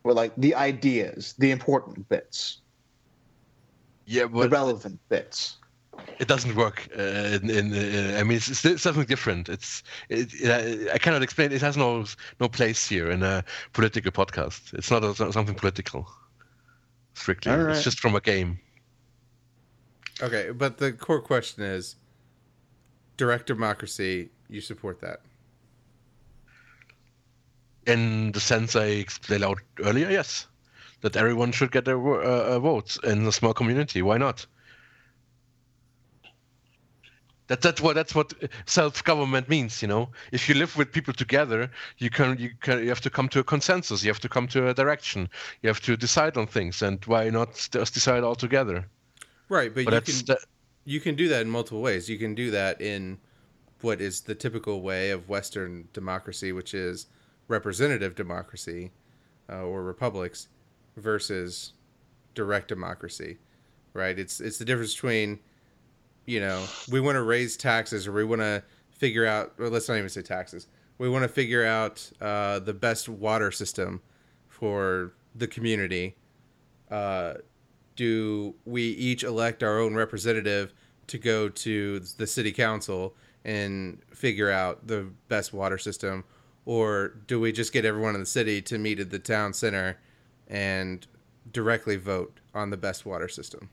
[0.03, 2.61] Well, like the ideas, the important bits.
[4.05, 5.57] Yeah, but the relevant bits.
[6.19, 6.89] It doesn't work.
[6.97, 9.49] Uh, in, in uh, I mean, it's, it's, something different.
[9.49, 9.83] It's.
[10.09, 11.53] It, it, I cannot explain.
[11.53, 12.05] It has no
[12.41, 14.75] no place here in a political podcast.
[14.75, 16.09] It's not, a, something political.
[17.15, 17.75] Strictly, right.
[17.75, 18.59] it's just from a game.
[20.23, 21.97] Okay, but the core question is
[23.17, 25.21] direct democracy, you support that?
[27.87, 30.47] In the sense I explained out earlier, yes.
[31.03, 34.01] That everyone should get a, uh, a vote in a small community.
[34.01, 34.47] Why not?
[37.49, 38.33] That, that's what that's what
[38.67, 40.09] self-government means, you know.
[40.33, 43.41] If you live with people together, you can you can you have to come to
[43.41, 44.03] a consensus.
[44.03, 45.29] You have to come to a direction.
[45.63, 48.87] You have to decide on things, and why not just decide all together?
[49.51, 50.37] Right, but, but you can
[50.85, 52.09] you can do that in multiple ways.
[52.09, 53.19] You can do that in
[53.83, 57.07] what is the typical way of Western democracy, which is
[57.49, 58.91] representative democracy
[59.51, 60.49] uh, or republics
[60.97, 61.75] versus
[62.35, 63.37] direct democracy,
[63.93, 64.19] right?
[64.19, 65.41] It's it's the difference between,
[66.27, 69.89] you know, we want to raise taxes or we want to figure out, or let's
[69.89, 70.67] not even say taxes.
[70.99, 74.01] We want to figure out uh, the best water system
[74.49, 76.17] for the community.
[76.91, 77.35] Uh,
[77.97, 80.73] do we each elect our own representative
[81.09, 83.15] to go to the city council
[83.45, 86.25] and figure out the best water system
[86.67, 89.99] or do we just get everyone in the city to meet at the town center
[90.49, 91.07] and
[91.53, 93.69] directly vote on the best water system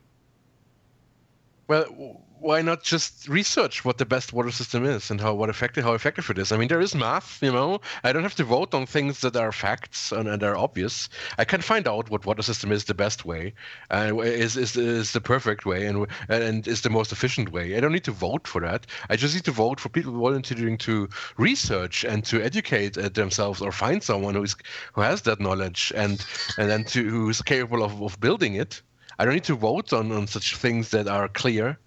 [1.72, 5.84] well why not just research what the best water system is and how what effective
[5.84, 6.52] how effective it is?
[6.52, 7.82] I mean, there is math, you know.
[8.04, 11.08] I don't have to vote on things that are facts and, and are obvious.
[11.38, 13.54] I can find out what water system is the best way,
[13.92, 17.78] uh, is, is is the perfect way, and and is the most efficient way.
[17.78, 18.88] I don't need to vote for that.
[19.10, 23.62] I just need to vote for people volunteering to research and to educate uh, themselves
[23.62, 24.56] or find someone who is
[24.94, 26.26] who has that knowledge and
[26.58, 28.82] and then to who is capable of, of building it.
[29.20, 31.78] I don't need to vote on, on such things that are clear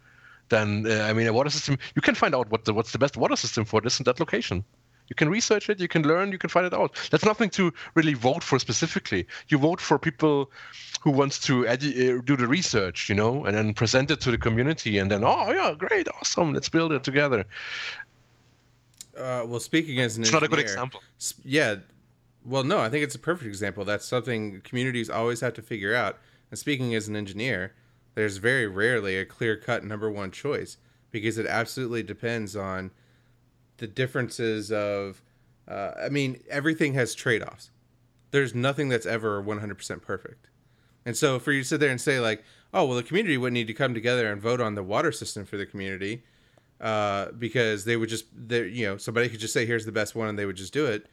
[0.48, 1.78] then uh, I mean, a water system.
[1.94, 4.20] You can find out what the what's the best water system for this and that
[4.20, 4.64] location.
[5.09, 5.80] You can research it.
[5.80, 6.32] You can learn.
[6.32, 6.96] You can find it out.
[7.10, 9.26] That's nothing to really vote for specifically.
[9.48, 10.51] You vote for people
[11.02, 14.30] who wants to edu- uh, do the research, you know, and then present it to
[14.30, 17.44] the community, and then oh yeah, great, awesome, let's build it together.
[19.16, 21.02] Uh, well, speaking as an it's engineer, not a good example.
[21.44, 21.76] Yeah,
[22.44, 23.84] well, no, I think it's a perfect example.
[23.84, 26.18] That's something communities always have to figure out.
[26.55, 27.74] And speaking as an engineer,
[28.14, 30.76] there's very rarely a clear cut number one choice
[31.10, 32.93] because it absolutely depends on
[33.78, 35.20] the differences of.
[35.66, 37.72] Uh, I mean, everything has trade offs.
[38.31, 40.47] There's nothing that's ever 100% perfect.
[41.05, 43.52] And so for you to sit there and say, like, oh, well, the community would
[43.52, 46.22] need to come together and vote on the water system for the community
[46.81, 50.28] uh, because they would just, you know, somebody could just say, here's the best one
[50.28, 51.09] and they would just do it.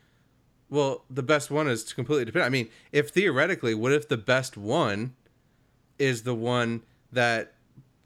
[0.69, 2.45] Well, the best one is completely dependent.
[2.45, 5.15] I mean, if theoretically, what if the best one
[6.01, 7.53] is the one that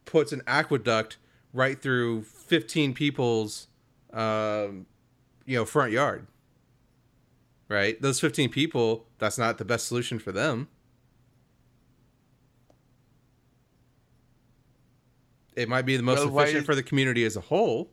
[0.05, 1.17] puts an aqueduct
[1.53, 3.67] right through 15 people's
[4.13, 4.85] um,
[5.45, 6.27] you know front yard
[7.67, 8.01] right?
[8.01, 10.67] Those 15 people that's not the best solution for them.
[15.55, 17.89] It might be the most well, efficient for the community as a whole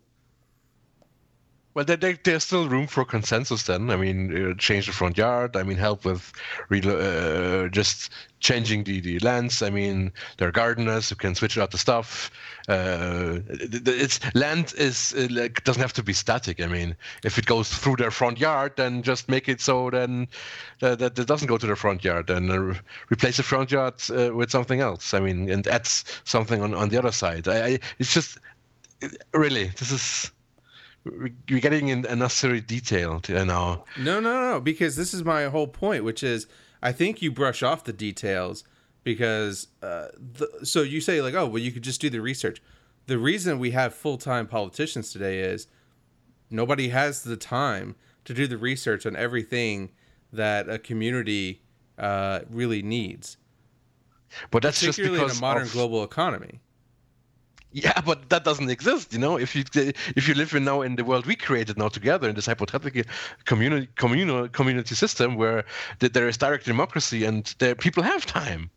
[1.75, 3.91] well, there, there, there's still room for consensus then.
[3.91, 5.57] I mean, uh, change the front yard.
[5.57, 6.33] I mean, help with
[6.71, 9.63] uh, just changing the, the lands.
[9.63, 12.31] I mean, there are gardeners who can switch out the stuff.
[12.69, 16.61] Uh, it's land is uh, like doesn't have to be static.
[16.61, 16.95] I mean,
[17.25, 20.29] if it goes through their front yard, then just make it so then
[20.81, 22.29] that, that it doesn't go to the front yard.
[22.29, 22.75] and uh,
[23.11, 25.15] replace the front yard uh, with something else.
[25.15, 27.49] I mean, and adds something on, on the other side.
[27.49, 28.39] I, I it's just
[29.33, 30.31] really this is
[31.05, 33.85] you're getting in unnecessary detail to, now.
[33.99, 36.47] No, no, no, because this is my whole point, which is
[36.83, 38.65] I think you brush off the details
[39.05, 42.63] because uh, the, so you say like, oh, well, you could just do the research.
[43.07, 45.67] The reason we have full time politicians today is
[46.51, 49.91] nobody has the time to do the research on everything
[50.33, 51.63] that a community
[51.99, 53.37] uh, really needs.
[54.51, 55.73] But that's just in a modern of...
[55.73, 56.61] global economy.
[57.73, 59.13] Yeah, but that doesn't exist.
[59.13, 61.89] You know, if you if you live in now in the world we created now
[61.89, 63.03] together in this hypothetical
[63.47, 65.65] community communal community system where
[65.99, 68.71] there is direct democracy and there people have time.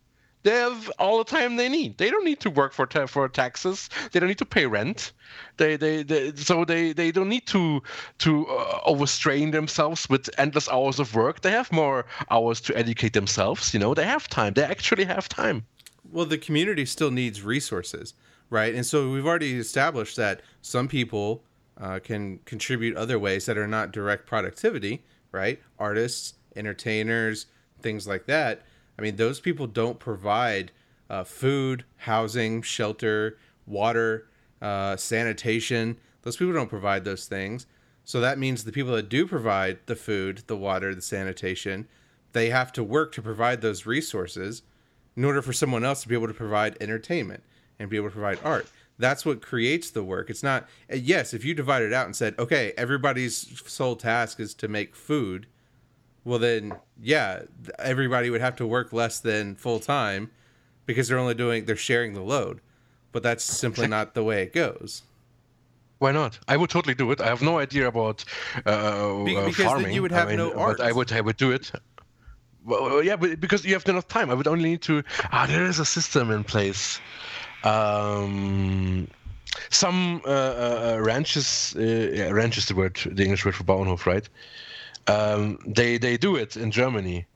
[0.44, 1.98] They have all the time they need.
[1.98, 3.90] They don't need to work for ta- for taxes.
[4.12, 5.12] They don't need to pay rent.
[5.58, 7.82] They they, they so they, they don't need to
[8.18, 11.42] to uh, overstrain themselves with endless hours of work.
[11.42, 13.74] They have more hours to educate themselves.
[13.74, 14.54] You know, they have time.
[14.54, 15.66] They actually have time.
[16.12, 18.14] Well, the community still needs resources
[18.50, 18.74] right?
[18.74, 21.42] And so we've already established that some people
[21.78, 25.60] uh, can contribute other ways that are not direct productivity, right?
[25.78, 27.46] Artists, entertainers,
[27.80, 28.62] things like that.
[28.98, 30.72] I mean, those people don't provide
[31.10, 33.36] uh, food, housing, shelter,
[33.66, 34.28] water,
[34.62, 35.98] uh, sanitation.
[36.22, 37.66] Those people don't provide those things.
[38.04, 41.88] So that means the people that do provide the food, the water, the sanitation,
[42.32, 44.62] they have to work to provide those resources
[45.16, 47.42] in order for someone else to be able to provide entertainment
[47.78, 48.66] and be able to provide art.
[48.98, 50.30] That's what creates the work.
[50.30, 54.40] It's not, uh, yes, if you divide it out and said, okay, everybody's sole task
[54.40, 55.46] is to make food,
[56.24, 57.42] well, then, yeah,
[57.78, 60.30] everybody would have to work less than full time
[60.86, 62.60] because they're only doing, they're sharing the load.
[63.12, 65.02] But that's simply not the way it goes.
[65.98, 66.38] Why not?
[66.48, 67.20] I would totally do it.
[67.20, 68.24] I have no idea about
[68.66, 70.78] uh, Be- uh, because then you would have I mean, no art.
[70.78, 71.72] But I would, I would do it.
[72.66, 75.02] Well, yeah, but because you have enough time, I would only need to.
[75.32, 77.00] Ah, there is a system in place.
[77.64, 79.08] Um,
[79.70, 84.06] some uh, uh, ranches, uh, yeah, ranch is the word, the English word for Bauernhof,
[84.06, 84.28] right?
[85.06, 87.26] Um, they they do it in Germany.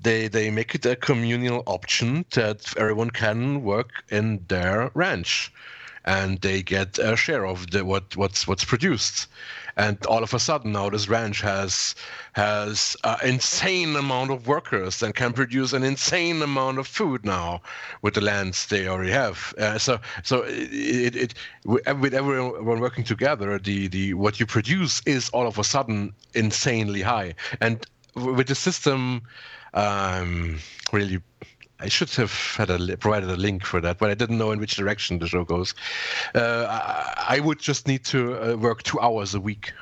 [0.00, 5.52] They they make it a communal option that everyone can work in their ranch,
[6.04, 9.26] and they get a share of the what what's what's produced.
[9.76, 11.94] And all of a sudden now this ranch has
[12.32, 17.62] has an insane amount of workers and can produce an insane amount of food now
[18.02, 19.54] with the lands they already have.
[19.58, 25.30] Uh, so so it, it with everyone working together, the the what you produce is
[25.30, 27.34] all of a sudden insanely high.
[27.60, 29.22] And with the system,
[29.74, 30.58] um,
[30.92, 31.20] really.
[31.80, 34.60] I should have had a provided a link for that, but I didn't know in
[34.60, 35.74] which direction the show goes.
[36.34, 39.72] Uh, I, I, would just need to uh, work two hours a week.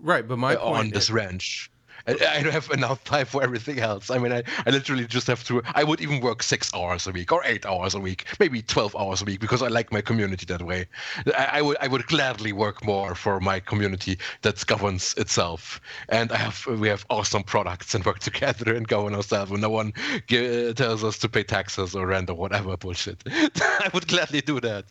[0.00, 1.70] Right, but my uh, on this ranch.
[2.06, 4.10] I, I don't have enough time for everything else.
[4.10, 5.62] I mean, I, I literally just have to.
[5.74, 8.94] I would even work six hours a week or eight hours a week, maybe twelve
[8.96, 10.86] hours a week, because I like my community that way.
[11.26, 16.32] I, I would I would gladly work more for my community that governs itself, and
[16.32, 19.50] I have we have awesome products and work together and govern ourselves.
[19.50, 19.92] And no one
[20.26, 23.22] give, tells us to pay taxes or rent or whatever bullshit.
[23.30, 24.84] I would gladly do that.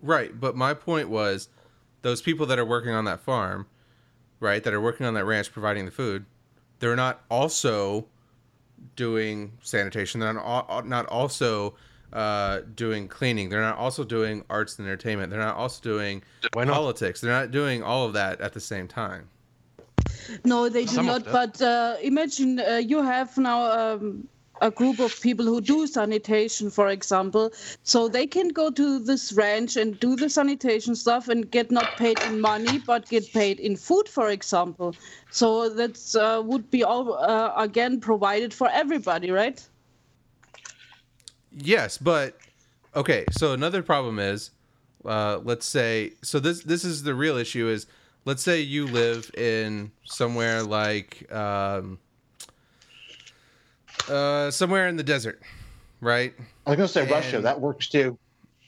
[0.00, 1.48] Right, but my point was,
[2.02, 3.66] those people that are working on that farm
[4.42, 6.26] right, that are working on that ranch providing the food,
[6.80, 8.06] they're not also
[8.96, 10.20] doing sanitation.
[10.20, 11.74] They're not, not also
[12.12, 13.48] uh, doing cleaning.
[13.48, 15.30] They're not also doing arts and entertainment.
[15.30, 17.20] They're not also doing politics.
[17.20, 19.28] They're not doing all of that at the same time.
[20.44, 21.24] No, they do Some not.
[21.24, 24.28] But uh, imagine uh, you have now um,
[24.62, 27.52] a group of people who do sanitation, for example,
[27.82, 31.96] so they can go to this ranch and do the sanitation stuff and get not
[31.96, 34.94] paid in money, but get paid in food, for example.
[35.30, 39.60] So that uh, would be all uh, again provided for everybody, right?
[41.50, 42.38] Yes, but
[42.94, 43.24] okay.
[43.32, 44.52] So another problem is,
[45.04, 47.86] uh, let's say, so this this is the real issue is,
[48.24, 51.30] let's say you live in somewhere like.
[51.32, 51.98] Um,
[54.08, 55.40] uh, somewhere in the desert,
[56.00, 56.34] right?
[56.66, 57.40] I was gonna say and, Russia.
[57.40, 58.18] That works too.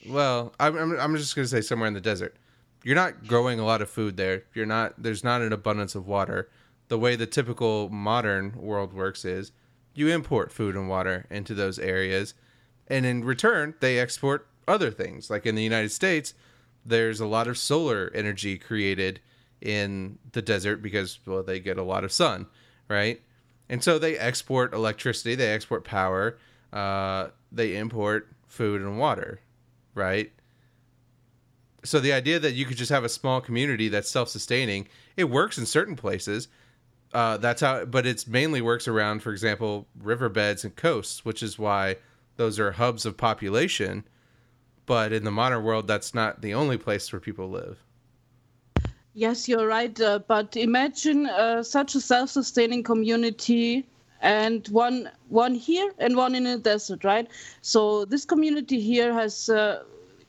[0.09, 2.37] Well, I'm, I'm I'm just gonna say somewhere in the desert.
[2.83, 4.45] You're not growing a lot of food there.
[4.55, 4.95] You're not.
[5.03, 6.51] There's not an abundance of water.
[6.89, 9.53] The way the typical modern world works is
[9.95, 12.35] you import food and water into those areas,
[12.89, 15.31] and in return they export other things.
[15.31, 16.35] Like in the United States,
[16.85, 19.21] there's a lot of solar energy created
[19.61, 22.47] in the desert because well they get a lot of sun,
[22.89, 23.23] right?
[23.69, 26.39] And so they export electricity, they export power,
[26.73, 29.41] uh, they import food and water,
[29.95, 30.33] right?
[31.85, 35.59] So the idea that you could just have a small community that's self-sustaining, it works
[35.59, 36.49] in certain places.
[37.13, 41.59] Uh, that's how, but it's mainly works around, for example, riverbeds and coasts, which is
[41.59, 41.97] why
[42.37, 44.05] those are hubs of population.
[44.87, 47.84] But in the modern world, that's not the only place where people live.
[49.15, 49.99] Yes, you're right.
[50.01, 53.87] Uh, but imagine uh, such a self-sustaining community
[54.21, 57.29] and one one here and one in a desert, right?
[57.63, 59.85] So this community here has uh,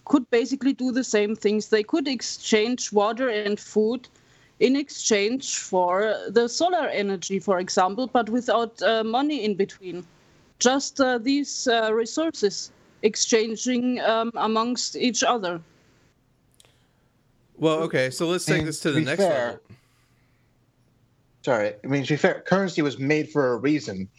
[0.06, 1.70] could basically do the same things.
[1.70, 4.08] They could exchange water and food
[4.60, 10.06] in exchange for the solar energy, for example, but without uh, money in between.
[10.60, 12.72] Just uh, these uh, resources
[13.02, 15.60] exchanging um, amongst each other.
[17.58, 19.60] Well, okay, so let's take and this to the next fair, level.
[21.42, 24.10] Sorry, I mean to be fair, currency was made for a reason,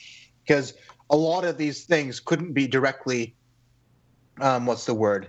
[0.45, 0.75] because
[1.11, 3.35] a lot of these things couldn't be directly,
[4.41, 5.29] um, what's the word?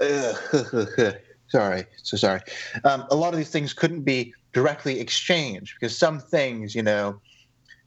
[0.00, 0.34] Uh,
[1.48, 2.40] sorry, so sorry.
[2.84, 7.20] Um, a lot of these things couldn't be directly exchanged because some things, you know,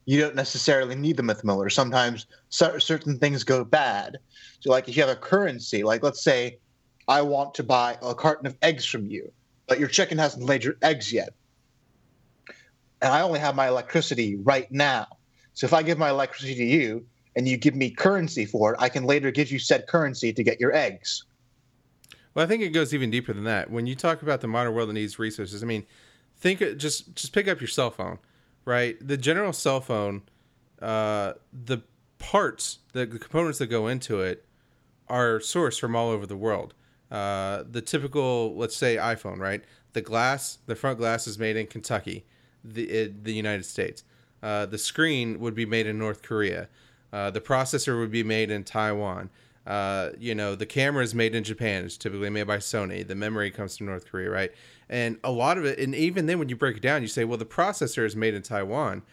[0.05, 1.69] you don't necessarily need the myth miller.
[1.69, 4.17] Sometimes certain things go bad.
[4.61, 6.59] So, like if you have a currency, like let's say
[7.07, 9.31] I want to buy a carton of eggs from you,
[9.67, 11.29] but your chicken hasn't laid your eggs yet.
[13.01, 15.07] And I only have my electricity right now.
[15.53, 17.05] So if I give my electricity to you
[17.35, 20.43] and you give me currency for it, I can later give you said currency to
[20.43, 21.23] get your eggs.
[22.33, 23.69] Well, I think it goes even deeper than that.
[23.69, 25.85] When you talk about the modern world that needs resources, I mean,
[26.37, 28.19] think just just pick up your cell phone
[28.67, 28.97] right?
[28.99, 30.23] The general cell phone,
[30.81, 31.81] uh, the
[32.19, 34.45] parts, the, the, components that go into it,
[35.07, 36.73] are sourced from all over the world.
[37.11, 39.63] Uh, the typical, let's say, iPhone, right?
[39.93, 42.25] The glass, the front glass is made in Kentucky,
[42.63, 44.03] the it, the United States.
[44.43, 46.67] Uh, the screen would be made in North Korea.
[47.11, 49.29] Uh, the processor would be made in Taiwan.
[49.65, 51.83] Uh, you know, the camera is made in Japan.
[51.83, 53.05] It's typically made by Sony.
[53.05, 54.51] The memory comes from North Korea, right?
[54.89, 57.25] And a lot of it, and even then when you break it down, you say,
[57.25, 59.03] well, the processor is made in Taiwan,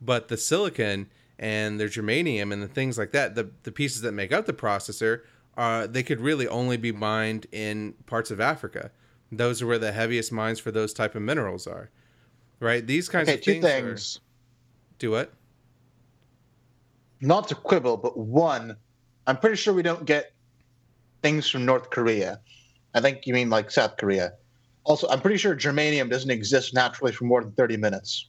[0.00, 1.08] but the silicon
[1.38, 4.52] and the germanium and the things like that, the, the pieces that make up the
[4.52, 5.22] processor,
[5.56, 8.90] uh, they could really only be mined in parts of Africa.
[9.32, 11.90] Those are where the heaviest mines for those type of minerals are,
[12.60, 12.86] right?
[12.86, 13.64] These kinds okay, of two things.
[13.64, 14.16] things.
[14.16, 14.20] Are,
[14.98, 15.32] do what?
[17.20, 18.76] Not to quibble, but one,
[19.26, 20.32] I'm pretty sure we don't get
[21.22, 22.40] things from North Korea.
[22.94, 24.34] I think you mean like South Korea.
[24.84, 28.28] Also, I'm pretty sure germanium doesn't exist naturally for more than 30 minutes.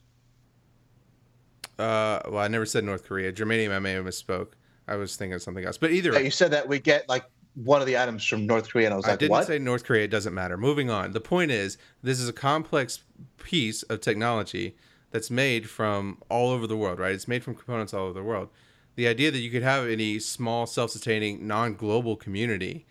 [1.78, 3.32] Uh, well, I never said North Korea.
[3.32, 4.54] Germanium, I may have misspoke.
[4.88, 5.78] I was thinking of something else.
[5.78, 7.24] But either yeah, you said that we get like
[7.54, 9.46] one of the items from North Korea, and I was like, I didn't what?
[9.46, 10.04] say North Korea.
[10.04, 10.56] It doesn't matter.
[10.56, 11.12] Moving on.
[11.12, 13.04] The point is, this is a complex
[13.38, 14.76] piece of technology
[15.10, 17.14] that's made from all over the world, right?
[17.14, 18.48] It's made from components all over the world.
[18.96, 22.86] The idea that you could have any small, self-sustaining, non-global community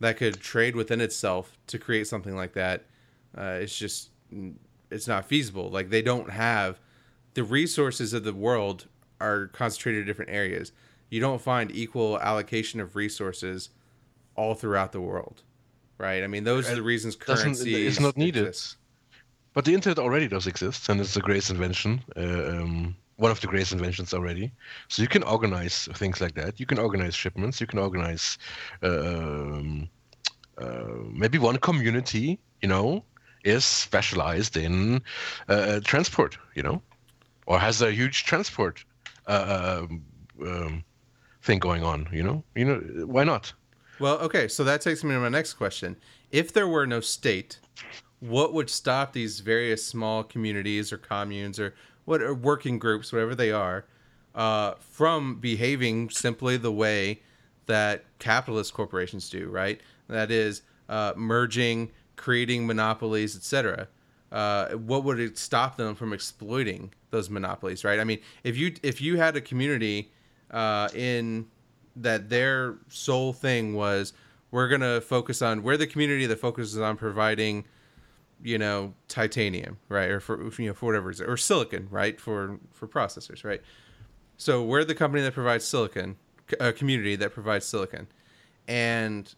[0.00, 2.84] that could trade within itself to create something like that
[3.36, 4.10] uh, it's just
[4.90, 5.70] it's not feasible.
[5.70, 6.80] Like they don't have
[7.34, 8.86] the resources of the world
[9.20, 10.72] are concentrated in different areas.
[11.10, 13.70] You don't find equal allocation of resources
[14.34, 15.42] all throughout the world,
[15.96, 16.22] right?
[16.22, 18.46] I mean, those are the reasons currency is not needed.
[18.46, 18.76] Exists.
[19.54, 22.02] But the internet already does exist, and it's a great invention.
[22.16, 24.52] Uh, um, one of the greatest inventions already.
[24.86, 26.60] So you can organize things like that.
[26.60, 27.60] You can organize shipments.
[27.60, 28.38] You can organize
[28.82, 29.88] uh, um,
[30.56, 33.02] uh, maybe one community, you know,
[33.44, 35.02] is specialized in
[35.48, 36.80] uh, transport, you know,
[37.46, 38.84] or has a huge transport
[39.26, 39.86] uh,
[40.40, 40.84] um,
[41.48, 42.44] thing going on, you know.
[42.54, 43.52] You know, why not?
[43.98, 45.96] Well, okay, so that takes me to my next question.
[46.30, 47.58] If there were no state,
[48.20, 53.34] what would stop these various small communities or communes or what or working groups, whatever
[53.34, 53.86] they are,
[54.34, 57.22] uh, from behaving simply the way
[57.66, 59.80] that capitalist corporations do, right?
[60.08, 63.88] That is uh, merging creating monopolies, etc.
[64.30, 68.00] Uh, what would it stop them from exploiting those monopolies, right?
[68.00, 70.10] I mean, if you if you had a community
[70.50, 71.46] uh, in
[71.96, 74.12] that their sole thing was
[74.50, 77.64] we're gonna focus on we're the community that focuses on providing,
[78.42, 82.86] you know, titanium, right, or for you know for whatever or silicon, right, for for
[82.86, 83.62] processors, right.
[84.36, 86.16] So we're the company that provides silicon,
[86.60, 88.06] a community that provides silicon,
[88.68, 89.34] and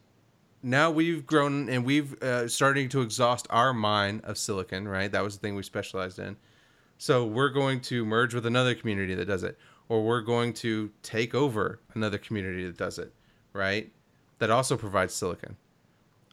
[0.63, 5.11] now we've grown and we've uh, starting to exhaust our mine of silicon, right?
[5.11, 6.37] That was the thing we specialized in.
[6.97, 9.57] So we're going to merge with another community that does it,
[9.91, 13.11] or we're going to take over another community that does it,
[13.51, 13.91] right?
[14.39, 15.57] That also provides silicon.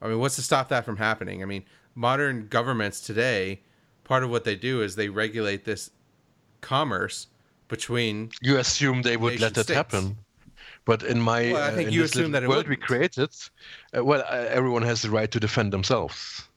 [0.01, 1.43] I mean, what's to stop that from happening?
[1.43, 1.65] I mean,
[1.97, 3.63] modern governments today,
[4.05, 5.91] part of what they do is they regulate this
[6.61, 7.27] commerce
[7.67, 8.31] between.
[8.41, 10.19] You assume they would let that happen.
[10.85, 13.31] But in my well, I think uh, you assume that world we created,
[13.93, 16.48] uh, well, uh, everyone has the right to defend themselves.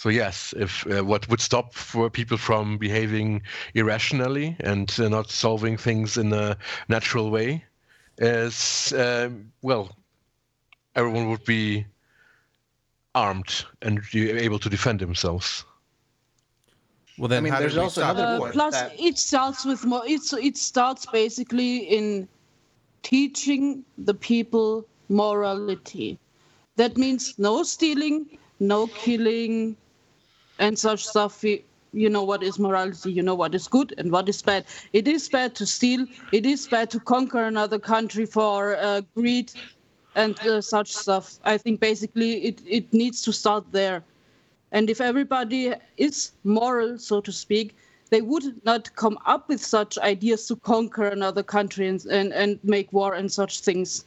[0.00, 3.42] So yes, if uh, what would stop for people from behaving
[3.74, 6.56] irrationally and uh, not solving things in a
[6.88, 7.62] natural way
[8.16, 9.94] is um, well,
[10.96, 11.84] everyone would be
[13.14, 15.66] armed and able to defend themselves.
[17.18, 18.54] Well, then, I mean, there's also another point.
[18.54, 18.98] Plus, that...
[18.98, 20.02] it starts with more.
[20.06, 22.26] It's it starts basically in
[23.02, 26.18] teaching the people morality.
[26.76, 29.76] That means no stealing, no killing,
[30.60, 31.42] and such stuff.
[31.92, 34.64] You know what is morality, you know what is good and what is bad.
[34.92, 39.50] It is bad to steal, it is bad to conquer another country for uh, greed
[40.14, 41.40] and uh, such stuff.
[41.42, 44.04] I think basically it, it needs to start there.
[44.70, 47.74] And if everybody is moral, so to speak,
[48.10, 52.60] they would not come up with such ideas to conquer another country and, and, and
[52.62, 54.04] make war and such things.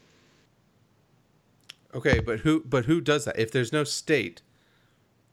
[1.94, 3.38] Okay, but who but who does that?
[3.38, 4.42] If there's no state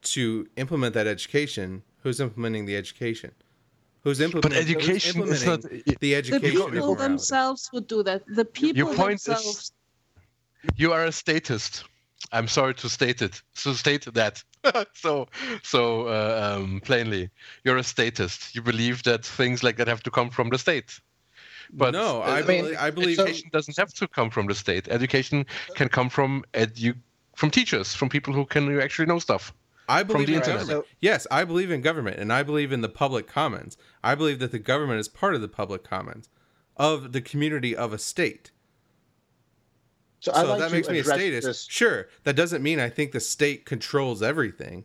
[0.02, 3.32] to implement that education, who's implementing the education?
[4.02, 4.74] Who's But implementing?
[4.74, 5.62] who's education is not.
[5.62, 8.22] the The education of people themselves would do that.
[8.26, 9.72] The people point is-
[10.76, 11.84] You are a statist.
[12.32, 13.42] I'm sorry to state it.
[13.54, 14.42] So state that.
[14.94, 15.26] so
[15.62, 17.30] so uh, um, plainly,
[17.64, 18.54] you're a statist.
[18.54, 21.00] You believe that things like that have to come from the state.
[21.72, 24.46] But no, uh, I, mean, believe, I believe so- education doesn't have to come from
[24.46, 24.88] the state.
[24.88, 26.96] Education can come from edu-
[27.36, 29.52] from teachers, from people who can actually know stuff.
[29.90, 30.60] I believe the in internet.
[30.60, 30.86] government.
[31.00, 33.76] yes, I believe in government, and I believe in the public commons.
[34.04, 36.28] I believe that the government is part of the public commons
[36.76, 38.52] of the community of a state.
[40.20, 41.46] So, So like that makes me a address statist.
[41.46, 44.84] this- Sure, that doesn't mean I think the state controls everything.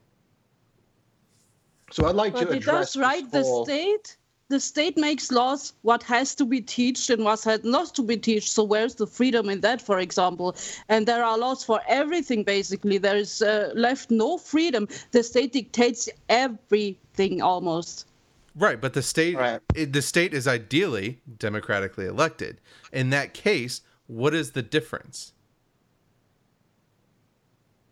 [1.92, 3.30] So I'd like But to it address does right.
[3.32, 7.96] The state, the state makes laws what has to be taught and what has not
[7.96, 8.44] to be taught.
[8.44, 10.56] So where's the freedom in that, for example?
[10.88, 12.44] And there are laws for everything.
[12.44, 14.88] Basically, there is uh, left no freedom.
[15.12, 18.08] The state dictates everything almost.
[18.56, 19.60] Right, but the state Right.
[19.74, 22.62] the state is ideally democratically elected.
[22.94, 25.34] In that case, what is the difference?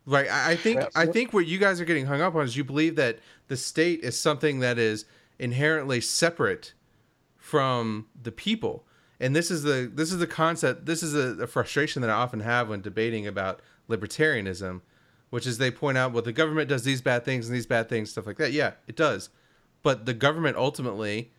[0.06, 2.56] Right, I, I think I think what you guys are getting hung up on is
[2.56, 5.06] you believe that the state is something that is
[5.40, 6.74] inherently separate
[7.38, 8.86] from the people.
[9.20, 10.86] And this is the this is the concept.
[10.86, 14.82] This is a, a frustration that I often have when debating about libertarianism,
[15.30, 17.90] which is they point out, well, the government does these bad things and these bad
[17.90, 18.52] things, stuff like that.
[18.52, 19.30] Yeah, it does
[19.84, 21.32] but the government ultimately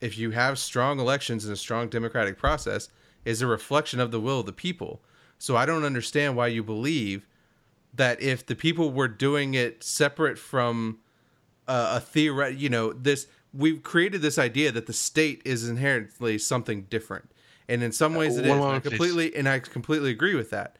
[0.00, 2.88] if you have strong elections and a strong democratic process
[3.26, 5.02] is a reflection of the will of the people
[5.36, 7.26] so i don't understand why you believe
[7.92, 10.98] that if the people were doing it separate from
[11.70, 16.38] uh, a theoret you know this we've created this idea that the state is inherently
[16.38, 17.30] something different
[17.68, 20.76] and in some ways it is I completely and i completely agree with that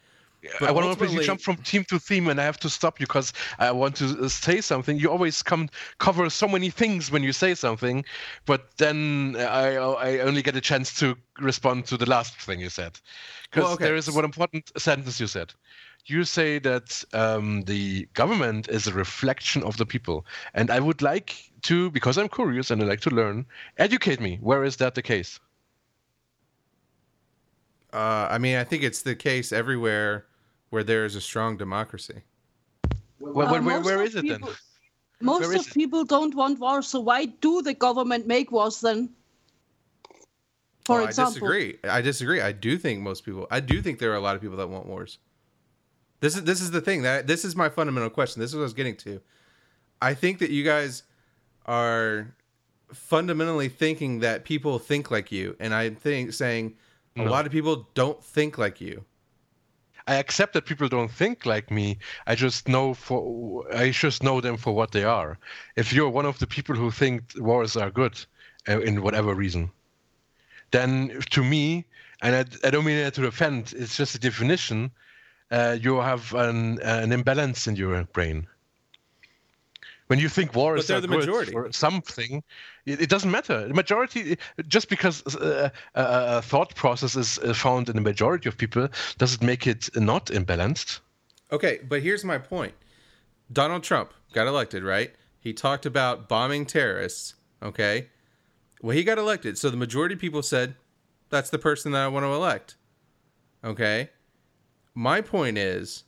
[0.58, 2.98] But I want to you jump from theme to theme, and I have to stop
[2.98, 4.98] you because I want to uh, say something.
[4.98, 5.68] You always come
[5.98, 8.04] cover so many things when you say something,
[8.46, 12.70] but then I I only get a chance to respond to the last thing you
[12.70, 12.98] said,
[13.50, 13.84] because Well, okay.
[13.84, 15.52] there is one important sentence you said.
[16.06, 21.02] You say that um, the government is a reflection of the people, and I would
[21.02, 23.46] like to, because I'm curious and I like to learn,
[23.78, 24.38] educate me.
[24.40, 25.38] Where is that the case?
[27.92, 30.26] uh, i mean i think it's the case everywhere
[30.70, 32.22] where there is a strong democracy
[33.18, 34.42] Where, Uh, where, where, most where of is it then?
[35.20, 35.74] Most Where is of it?
[35.74, 39.10] people don't want war, so why do the government make wars then?
[40.84, 41.78] For Oh, example, I disagree.
[41.84, 42.40] I disagree.
[42.40, 43.46] I do think most people.
[43.50, 45.18] I do think there are a lot of people that want wars.
[46.20, 48.40] This is this is the thing that this is my fundamental question.
[48.40, 49.20] This is what I was getting to.
[50.02, 51.02] I think that you guys
[51.66, 52.34] are
[52.92, 56.74] fundamentally thinking that people think like you, and I think saying
[57.16, 57.30] a No.
[57.30, 59.04] lot of people don't think like you.
[60.06, 61.98] I accept that people don't think like me.
[62.26, 65.38] I just know for I just know them for what they are.
[65.76, 68.18] If you're one of the people who think wars are good,
[68.68, 69.70] uh, in whatever reason,
[70.70, 71.84] then to me,
[72.22, 74.90] and I, I don't mean that to offend, it's just a definition.
[75.50, 78.46] Uh, you have an an imbalance in your brain.
[80.06, 81.54] When you think war But is the good majority.
[81.54, 82.42] or something,
[82.84, 83.68] it, it doesn't matter.
[83.68, 84.36] The majority,
[84.66, 86.02] just because uh, a,
[86.38, 89.88] a thought process is uh, found in the majority of people, does it make it
[89.94, 90.98] not imbalanced?
[91.52, 92.74] Okay, but here's my point.
[93.52, 95.12] Donald Trump got elected, right?
[95.38, 98.08] He talked about bombing terrorists, okay?
[98.82, 100.74] Well, he got elected, so the majority of people said,
[101.28, 102.76] that's the person that I want to elect.
[103.64, 104.10] Okay?
[104.94, 106.04] My point is,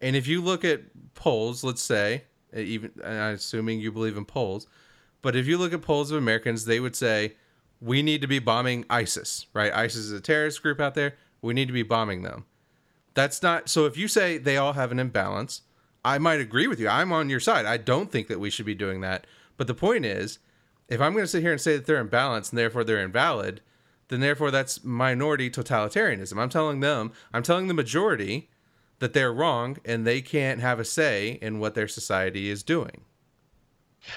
[0.00, 0.82] and if you look at
[1.14, 2.24] polls, let's say,
[2.54, 4.66] uh, even assuming you believe in polls,
[5.22, 7.34] but if you look at polls of Americans, they would say,
[7.80, 9.72] we need to be bombing ISIS, right?
[9.72, 11.14] ISIS is a terrorist group out there.
[11.40, 12.44] We need to be bombing them.
[13.14, 13.84] That's not so.
[13.86, 15.62] If you say they all have an imbalance,
[16.04, 16.88] I might agree with you.
[16.88, 17.66] I'm on your side.
[17.66, 19.26] I don't think that we should be doing that.
[19.56, 20.38] But the point is,
[20.88, 23.60] if I'm going to sit here and say that they're imbalanced and therefore they're invalid,
[24.12, 26.38] then therefore that's minority totalitarianism.
[26.38, 28.50] I'm telling them, I'm telling the majority
[28.98, 33.04] that they're wrong and they can't have a say in what their society is doing.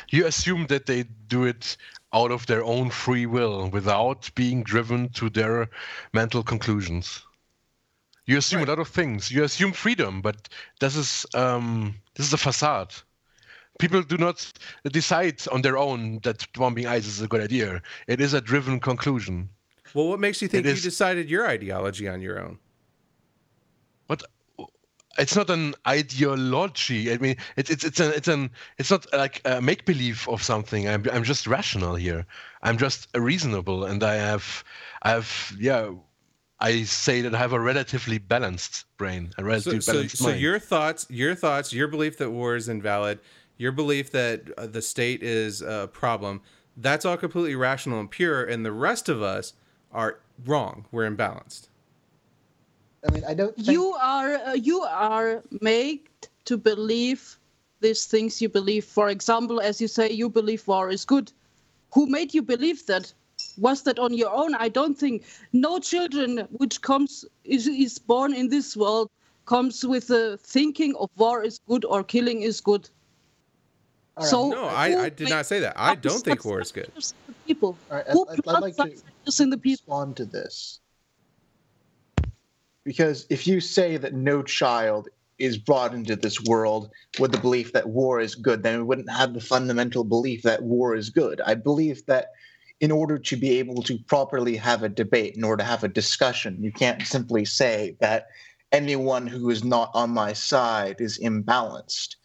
[0.10, 1.78] You assume that they do it
[2.14, 5.70] out of their own free will without being driven to their
[6.14, 7.24] mental conclusions.
[8.26, 8.68] You assume Right.
[8.68, 9.32] a lot of things.
[9.32, 10.50] You assume freedom, but
[10.80, 12.94] this is um, this is a facade.
[13.80, 14.52] People do not
[14.92, 17.82] decide on their own that bombing ISIS is a good idea.
[18.08, 19.50] It is a driven conclusion.
[19.96, 22.60] Well, what makes you think It you decided your ideology on your own?
[24.08, 24.24] But
[25.18, 27.12] it's not an ideology.
[27.14, 30.44] I mean, it's it's it's an it's an it's not like a make believe of
[30.44, 30.88] something.
[30.90, 32.26] I'm I'm just rational here.
[32.62, 34.64] I'm just reasonable, and I have
[35.02, 35.92] I have yeah.
[36.60, 40.28] I say that I have a relatively balanced brain, a So, relatively so, balanced so
[40.30, 40.42] mind.
[40.42, 43.20] your thoughts, your thoughts, your belief that war is invalid,
[43.58, 46.42] your belief that uh, the state is a problem,
[46.78, 49.54] That's all completely rational and pure, and the rest of us
[49.96, 50.86] are wrong.
[50.92, 51.70] We're imbalanced.
[53.08, 53.56] I mean, I don't.
[53.56, 56.02] Think, You are uh, you are made
[56.46, 57.40] to believe
[57.80, 58.86] these things you believe.
[58.86, 61.32] For example, as you say, you believe war is good.
[61.94, 63.14] Who made you believe that?
[63.58, 64.56] Was that on your own?
[64.56, 65.24] I don't think.
[65.54, 69.10] No children which comes is, is born in this world
[69.46, 72.90] comes with the thinking of war is good or killing is good.
[74.18, 74.30] All right.
[74.30, 75.74] So No, I, I did not say that.
[75.76, 76.86] I don't think such war is good.
[76.86, 77.78] factors in the People.
[77.92, 79.72] All right, Who I'd, I'd like to factors the people?
[79.72, 80.80] respond to this
[82.86, 86.90] because if you say that no child is brought into this world
[87.20, 90.64] with the belief that war is good, then we wouldn't have the fundamental belief that
[90.64, 91.42] war is good.
[91.46, 92.28] I believe that
[92.80, 95.90] in order to be able to properly have a debate, in order to have a
[95.90, 98.28] discussion, you can't simply say that
[98.72, 102.16] anyone who is not on my side is imbalanced.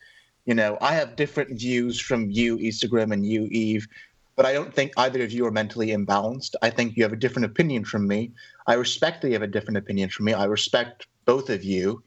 [0.51, 3.87] You know, I have different views from you, Isegrim, and you, Eve,
[4.35, 6.57] but I don't think either of you are mentally imbalanced.
[6.61, 8.33] I think you have a different opinion from me.
[8.67, 10.33] I respect that you have a different opinion from me.
[10.33, 12.03] I respect both of you.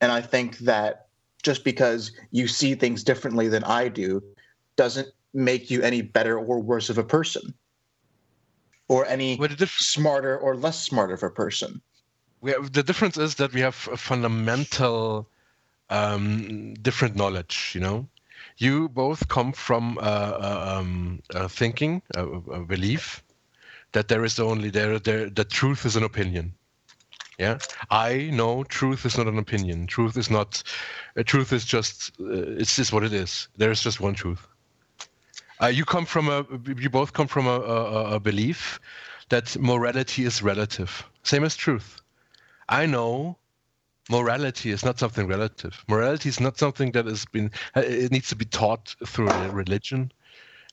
[0.00, 1.06] And I think that
[1.44, 4.20] just because you see things differently than I do
[4.74, 7.54] doesn't make you any better or worse of a person
[8.88, 9.38] or any
[9.68, 11.80] smarter or less smart of a person.
[12.40, 15.28] we have, the difference is that we have a fundamental
[15.90, 17.72] um, different knowledge.
[17.74, 18.08] You know,
[18.58, 23.22] you both come from uh, um, thinking, a, belief
[23.92, 26.52] that there is only there there that truth is an opinion.
[27.38, 27.58] Yeah,
[27.90, 29.86] I know truth is not an opinion.
[29.86, 30.62] Truth is not.
[31.16, 32.12] Uh, truth is just.
[32.20, 33.48] Uh, it's just what it is.
[33.56, 34.46] There is just one truth.
[35.62, 36.46] Uh, you come from a.
[36.78, 38.80] You both come from a, a, a belief
[39.28, 41.04] that morality is relative.
[41.24, 42.00] Same as truth.
[42.68, 43.36] I know
[44.10, 45.84] morality is not something relative.
[45.88, 47.50] Morality is not something that has been.
[47.76, 50.12] uh, It needs to be taught through a religion.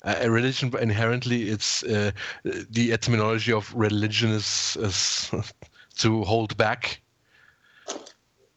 [0.03, 2.11] Uh, a religion inherently, it's uh,
[2.43, 5.31] the etymology of religion is, is
[5.97, 7.01] to hold back.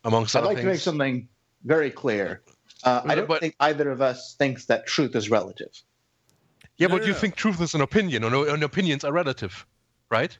[0.05, 0.65] Amongst I'd other like things.
[0.65, 1.29] to make something
[1.65, 2.43] very clear.
[2.85, 5.71] Uh, I don't but- think either of us thinks that truth is relative.
[6.79, 7.19] yeah, No, but no, you no.
[7.19, 9.67] think truth is an opinion, or, no- and opinions are relative,
[10.11, 10.37] right?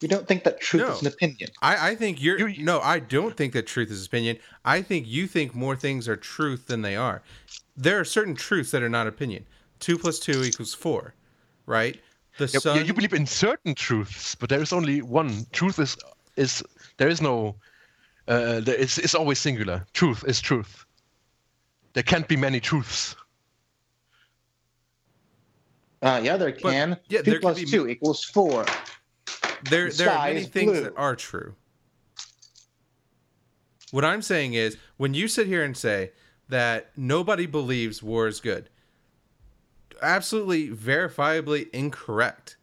[0.00, 0.92] You don't think that truth No.
[0.92, 1.48] is an opinion.
[1.62, 4.38] I, I think you're You- no, I don't think that truth is opinion.
[4.64, 7.22] I think you think more things are truth than they are.
[7.76, 9.46] There are certain truths that are not opinion.
[9.80, 11.14] Two plus two equals four,
[11.66, 11.98] right?
[12.38, 12.76] The Yeah, sun.
[12.76, 15.46] yeah, you believe in certain truths, but there is only one.
[15.52, 15.96] Truth is
[16.36, 16.62] is
[16.98, 17.56] there is no.
[18.28, 19.86] Uh, there is it's always singular.
[19.94, 20.84] Truth is truth.
[21.94, 23.16] There can't be many truths.
[26.02, 26.98] Uh, yeah, there But- can.
[27.08, 28.66] yeah, two there can plus be- two equals four.
[29.70, 30.82] There, the there are many things blue.
[30.82, 31.54] that are true.
[33.92, 36.12] What I'm saying is, when you sit here and say
[36.48, 38.68] that nobody believes war is good,
[40.02, 42.56] absolutely verifiably incorrect.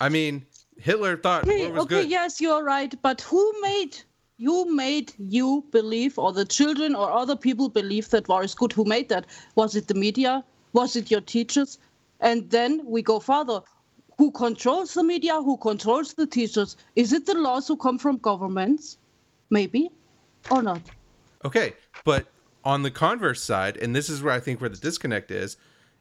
[0.00, 0.44] I mean,
[0.76, 2.10] Hitler thought Okay, war was okay, good.
[2.10, 2.94] yes, you're right.
[3.02, 3.96] But who made
[4.36, 8.72] you made you believe, or the children or other people believe that war is good?
[8.72, 9.26] Who made that?
[9.54, 10.44] Was it the media?
[10.72, 11.78] Was it your teachers?
[12.20, 13.60] And then we go further.
[14.18, 15.34] Who controls the media?
[15.42, 16.76] Who controls the teachers?
[16.96, 18.98] Is it the laws who come from governments?
[19.50, 19.90] Maybe,
[20.50, 20.80] or not?
[21.44, 22.26] Okay, but
[22.64, 25.56] on the converse side, and this is where I think where the disconnect is,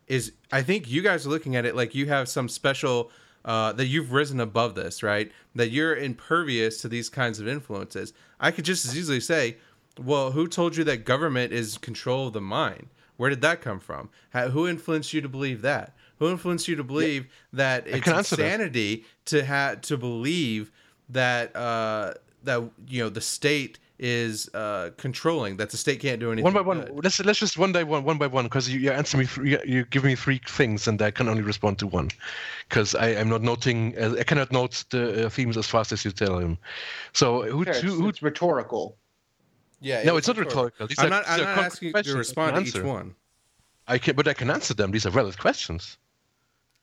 [0.08, 3.12] is I think you guys are looking at it like you have some special
[3.46, 5.32] uh, that you've risen above this, right?
[5.56, 8.14] That you're impervious to these kinds of influences.
[8.40, 9.58] I could just as easily say,
[10.02, 12.88] well, who told you that government is control of the mind?
[13.18, 14.10] Where did that come from?
[14.32, 15.94] How, who influenced you to believe that?
[16.20, 18.46] Who influenced you to believe that it's can answer that.
[18.46, 20.72] insanity to have to believe
[21.10, 26.32] that uh, that you know the state is uh, controlling that the state can't do
[26.32, 26.82] anything One by one.
[26.82, 27.04] good?
[27.04, 29.26] Let's let's just one by one, one by one, because you, you answer me.
[29.26, 32.10] Three, you give me three things, and I can only respond to one,
[32.68, 33.96] because I am not noting.
[33.98, 36.58] Uh, I cannot note the uh, themes as fast as you tell him.
[37.14, 38.98] So who Sure, who, it's, who it's rhetorical.
[39.80, 40.88] Yeah, No, it's not rhetorical.
[40.88, 43.16] These I'm are- not, I'm not asking you to respond to each one.
[43.88, 44.92] I can, but I can answer them.
[44.92, 45.98] These are valid questions.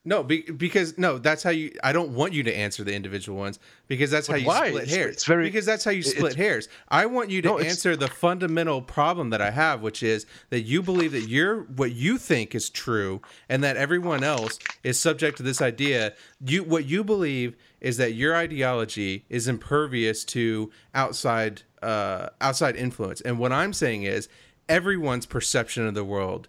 [0.03, 1.73] No, be, because no, that's how you.
[1.85, 4.69] I don't want you to answer the individual ones because that's how you why?
[4.69, 5.13] split It's- hairs.
[5.17, 6.69] it's very- because that's how you split hairs.
[6.89, 10.63] I want you to No, answer the fundamental problem that I have, which is that
[10.63, 13.21] you believe that you're what you think is true,
[13.51, 16.15] and that everyone else is subject to this idea.
[16.43, 23.21] You what you believe is that your ideology is impervious to outside uh, outside influence,
[23.21, 24.29] and what I'm saying is
[24.67, 26.49] everyone's perception of the world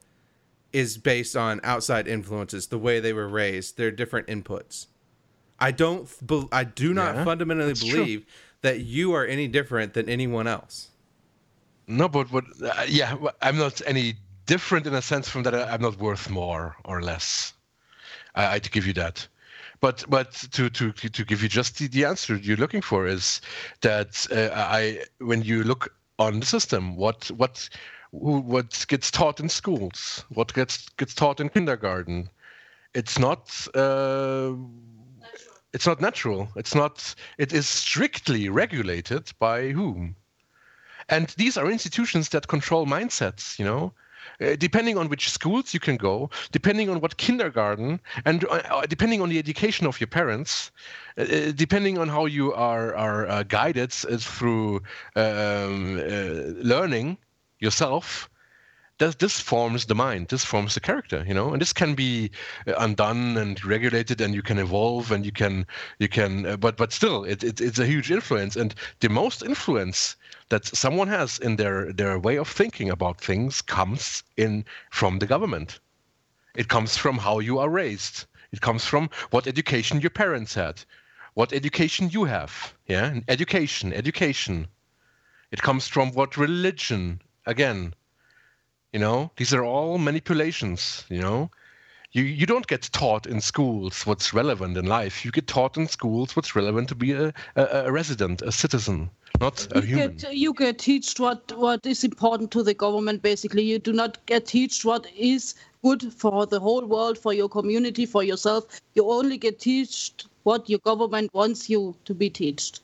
[0.74, 4.88] is based on outside influences, the way they were raised, their different inputs.
[5.60, 8.04] I don't, be, I do not Yeah, fundamentally that's true.
[8.04, 8.26] believe
[8.62, 10.90] that you are any different than anyone else.
[11.88, 15.54] No, but but uh, yeah, I'm not any different in a sense from that.
[15.56, 17.54] I- I'm not worth more or less.
[18.36, 19.28] I, I give you that.
[19.82, 23.42] But but to to to give you just the, the answer you're looking for is
[23.82, 27.70] that uh, I when you look on the system, what what
[28.12, 32.30] what gets taught in schools, what gets gets taught in kindergarten,
[32.94, 33.68] it's not.
[33.74, 34.54] Uh,
[35.74, 36.50] it's not natural.
[36.58, 37.16] It's not.
[37.38, 40.16] It is strictly regulated by whom?
[41.08, 43.58] And these are institutions that control mindsets.
[43.58, 43.94] You know,
[44.42, 48.86] uh, depending on which schools you can go, depending on what kindergarten, and uh, uh
[48.86, 50.72] depending on the education of your parents,
[51.18, 54.82] uh, uh depending on how you are are uh, guided through
[55.16, 55.96] um,
[56.62, 57.18] learning
[57.62, 58.30] yourself,
[59.02, 61.54] this, this forms the mind this forms the character you know?
[61.54, 62.30] And this can be
[62.66, 65.66] undone and regulated and you can evolve and you can
[65.98, 68.56] you can uh, but but still it, it, it's a huge influence.
[68.56, 70.16] And the most influence
[70.50, 75.28] that someone has in their their way of thinking about things comes in from the
[75.28, 75.80] government.
[76.56, 78.26] It comes from how you are raised.
[78.52, 80.84] It comes from what education your parents had
[81.34, 83.20] what education you have yeah?
[83.28, 84.68] Education education.
[85.52, 87.94] It comes from what religion again
[88.92, 91.06] you know, these are all manipulations.
[91.10, 91.52] You know,
[92.12, 95.24] you you don't get taught in schools what's relevant in life.
[95.24, 99.10] You get taught in schools what's relevant to be a, a, a resident, a citizen,
[99.40, 100.18] not a you human.
[100.18, 103.22] Get, you get taught what what is important to the government.
[103.22, 107.48] Basically, you do not get taught what is good for the whole world, for your
[107.48, 108.82] community, for yourself.
[108.94, 112.82] You only get taught what your government wants you to be taught.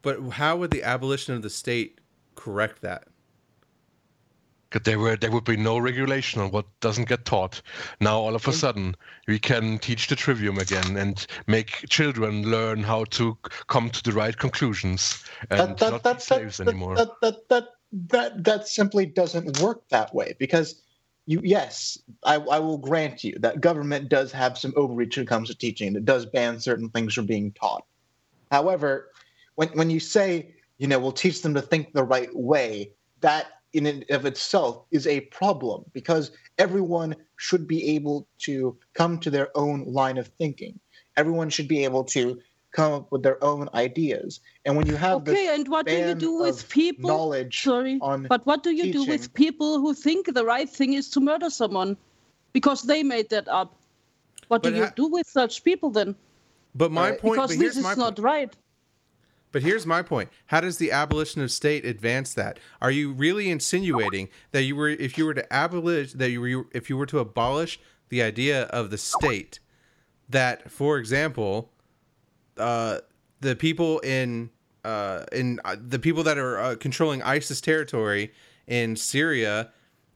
[0.00, 1.98] But how would the abolition of the state
[2.34, 3.08] correct that?
[4.82, 7.62] There were there would be no regulation on what doesn't get taught.
[8.00, 8.54] Now all of a mm.
[8.54, 8.96] sudden
[9.28, 13.38] we can teach the trivium again and make children learn how to
[13.68, 16.96] come to the right conclusions and that, that, not that, slaves that, anymore.
[16.96, 20.82] That, that that that that simply doesn't work that way because
[21.26, 25.28] you yes I, I will grant you that government does have some overreach when it
[25.28, 27.84] comes to teaching it does ban certain things from being taught
[28.50, 29.10] however
[29.54, 33.46] when when you say you know we'll teach them to think the right way that
[33.74, 39.30] in and of itself is a problem because everyone should be able to come to
[39.30, 40.78] their own line of thinking.
[41.16, 42.40] Everyone should be able to
[42.72, 44.40] come up with their own ideas.
[44.64, 47.08] And when you have okay, and what do you do with people?
[47.08, 50.94] Knowledge Sorry, but what do you teaching, do with people who think the right thing
[50.94, 51.96] is to murder someone
[52.52, 53.76] because they made that up?
[54.48, 56.14] What do you do with such people then?
[56.74, 58.54] But my point, because this is not right.
[59.54, 62.58] But here's my point: How does the abolition of state advance that?
[62.82, 66.66] Are you really insinuating that you were, if you were to abolish, that you were,
[66.72, 69.60] if you were to abolish the idea of the state,
[70.28, 71.70] that, for example,
[72.58, 72.98] uh,
[73.42, 74.50] the people in
[74.84, 78.32] uh, in uh, the people that are uh, controlling ISIS territory
[78.66, 79.70] in Syria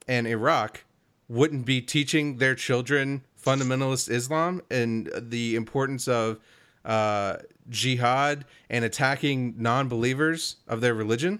[0.05, 0.83] and Iraq
[1.29, 6.39] wouldn't be teaching their children fundamentalist Islam and the importance of
[6.83, 7.37] uh,
[7.69, 11.39] jihad and attacking non-believers of their religion?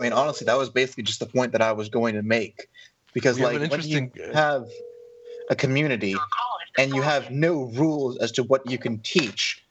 [0.00, 2.68] I mean, honestly, that was basically just the point that I was going to make,
[3.12, 4.68] because like when you uh, have
[5.48, 6.16] a community
[6.76, 9.64] and you have no rules as to what you can teach,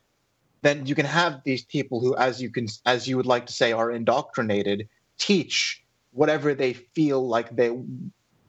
[0.62, 3.54] then you can have these people who, as you can, as you would like to
[3.54, 4.88] say, are indoctrinated,
[5.18, 5.81] teach
[6.12, 7.72] whatever they feel like they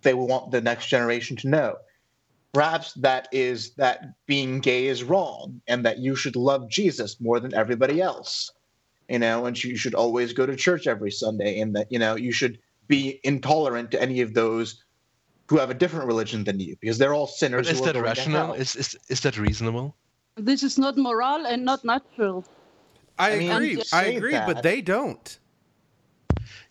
[0.03, 1.77] they want the next generation to know.
[2.53, 7.41] Perhaps that is that being gay is wrong and that you should love Jesus more
[7.41, 8.51] than everybody else.
[9.09, 12.15] You know, and you should always go to church every Sunday and that, you know,
[12.15, 12.59] you should
[12.89, 14.83] be intolerant to any of those
[15.49, 17.67] who have a different religion than you because they're all sinners.
[17.67, 18.55] But is that rational?
[18.55, 19.97] Is, is is that reasonable?
[20.37, 22.45] This is not moral and not natural.
[23.19, 23.83] I, I mean, agree.
[23.93, 25.39] I agree, that, but they don't.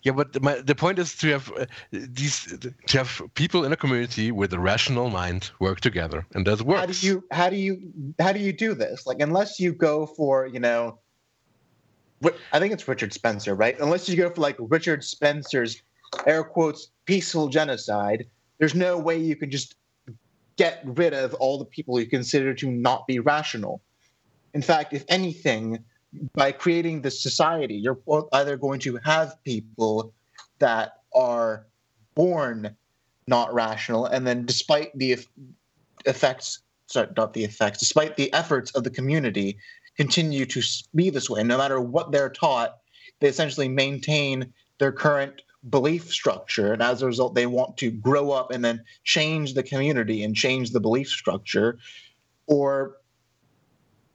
[0.02, 2.58] Yeah, but my, the point is to have uh, these
[2.88, 6.80] to have people in a community with a rational mind work together, and that works.
[6.80, 9.06] How do you how do you how do you do this?
[9.06, 10.98] Like, unless you go for you know,
[12.52, 13.78] I think it's Richard Spencer, right?
[13.78, 15.80] Unless you go for like Richard Spencer's
[16.26, 18.26] air quotes peaceful genocide,
[18.58, 19.76] there's no way you can just
[20.56, 23.80] get rid of all the people you consider to not be rational.
[24.52, 25.84] In fact, if anything,
[26.34, 27.98] by creating this society, you're
[28.32, 30.12] either going to have people
[30.58, 31.66] that are
[32.14, 32.76] born
[33.26, 35.16] not rational, and then despite the
[36.04, 39.56] effects, sorry, not the effects, despite the efforts of the community,
[39.96, 40.62] continue to
[40.94, 41.42] be this way.
[41.42, 42.78] No matter what they're taught,
[43.20, 46.72] they essentially maintain their current belief structure.
[46.72, 50.34] And as a result, they want to grow up and then change the community and
[50.34, 51.78] change the belief structure.
[52.48, 52.96] Or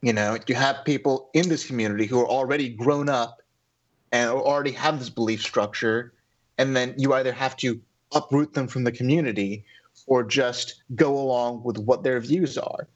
[0.02, 3.42] you know, you have people in this community who are already grown up
[4.12, 6.14] and already have this belief structure,
[6.58, 7.80] and then you either have to
[8.14, 9.66] uproot them from the community
[10.06, 12.88] or just go along with what their views are.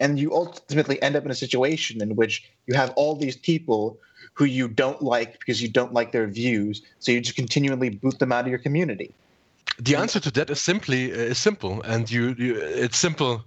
[0.00, 3.98] And you ultimately end up in a situation in which you have all these people
[4.34, 8.18] who you don't like because you don't like their views, so you just continually boot
[8.18, 9.12] them out of your community.
[9.80, 13.44] The answer to that is simply uh, is simple, and you, you it's simple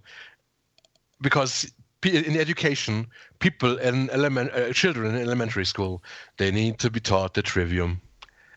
[1.22, 1.72] because
[2.03, 3.08] in education,
[3.40, 6.03] people in element, uh, children in elementary school,
[6.38, 8.01] they need to be taught the trivium,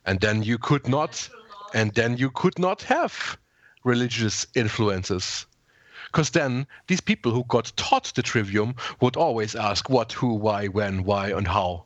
[0.06, 1.28] and then you could not,
[1.74, 3.38] and then you could not have
[3.84, 5.46] religious influences,
[6.06, 10.66] because then these people who got taught the trivium would always ask what, who, why,
[10.66, 11.84] when, why, and how.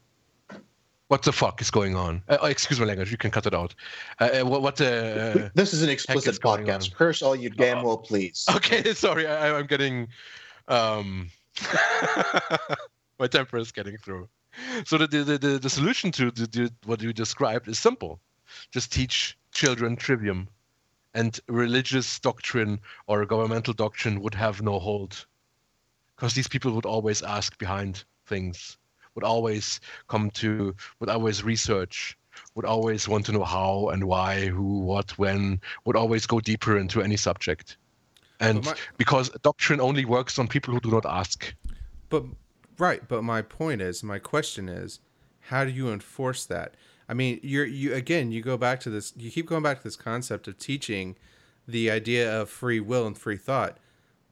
[1.08, 2.22] What the fuck is going on?
[2.28, 3.10] Uh, excuse my language.
[3.10, 3.74] You can cut it out.
[4.20, 4.60] Uh, uh what?
[4.60, 6.92] what uh, this is an explicit podcast.
[6.94, 8.44] Curse all you damn well, please.
[8.54, 9.26] Okay, sorry.
[9.26, 10.08] I, I'm getting.
[10.68, 11.30] Um,
[13.18, 14.28] My temper is getting through.
[14.84, 18.20] So the the, the, the solution to the, the, what you described is simple.
[18.70, 20.48] Just teach children trivium,
[21.14, 25.26] and religious doctrine or governmental doctrine would have no hold,
[26.16, 28.78] because these people would always ask behind things,
[29.14, 32.16] would always come to, would always research,
[32.54, 36.78] would always want to know how and why, who, what, when, would always go deeper
[36.78, 37.76] into any subject
[38.40, 41.54] and my, because doctrine only works on people who do not ask.
[42.08, 42.24] But
[42.78, 45.00] right, but my point is, my question is,
[45.40, 46.74] how do you enforce that?
[47.08, 49.84] I mean, you're you again, you go back to this, you keep going back to
[49.84, 51.16] this concept of teaching
[51.66, 53.78] the idea of free will and free thought.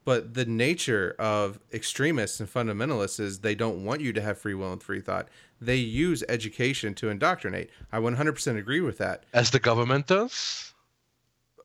[0.05, 4.55] But the nature of extremists and fundamentalists is they don't want you to have free
[4.55, 5.29] will and free thought.
[5.61, 7.71] They use education to indoctrinate.
[7.91, 9.25] I 100% agree with that.
[9.33, 10.75] As the government does?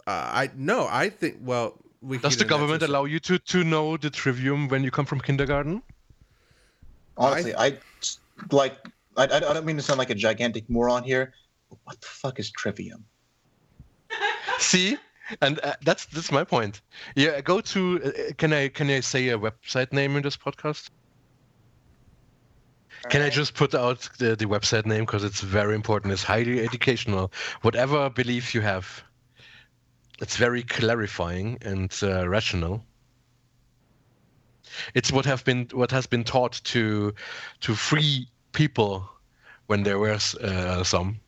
[0.08, 1.78] Uh, I no, I think well,
[2.22, 5.84] does the government allow you to, to know the trivium when you come from kindergarten?
[7.18, 7.78] Honestly, I, I
[8.52, 8.78] like.
[9.18, 11.34] I, I don't mean to sound like a gigantic moron here.
[11.84, 13.06] What the fuck is trivium?
[14.60, 14.98] See,
[15.42, 16.82] and uh, that's that's my point.
[17.16, 18.02] Yeah, go to.
[18.04, 20.90] Uh, can I can I say a website name in this podcast?
[23.10, 26.14] Can I just put out the, the website name because it's very important?
[26.14, 27.32] It's highly educational.
[27.62, 29.04] Whatever belief you have,
[30.22, 32.86] it's very clarifying and uh, rational.
[34.94, 37.14] It's what have been what has been taught to
[37.62, 39.10] to free people
[39.66, 41.20] when there were uh, some.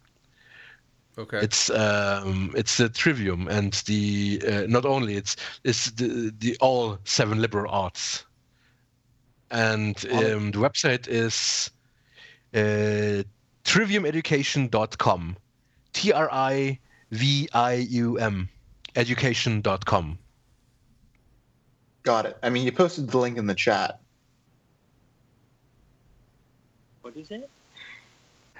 [1.17, 1.39] Okay.
[1.39, 6.99] It's um, it's the trivium and the uh, not only it's it's the the all
[7.03, 8.25] seven liberal arts,
[9.51, 11.72] and um, the website is
[12.53, 13.23] uh,
[13.65, 15.38] triviumeducation.com,
[15.93, 16.80] T R I
[17.11, 18.49] V I U M
[18.95, 20.17] education.com.
[22.03, 22.38] Got it.
[22.43, 23.99] I mean, you posted the link in the chat.
[27.01, 27.49] What is it?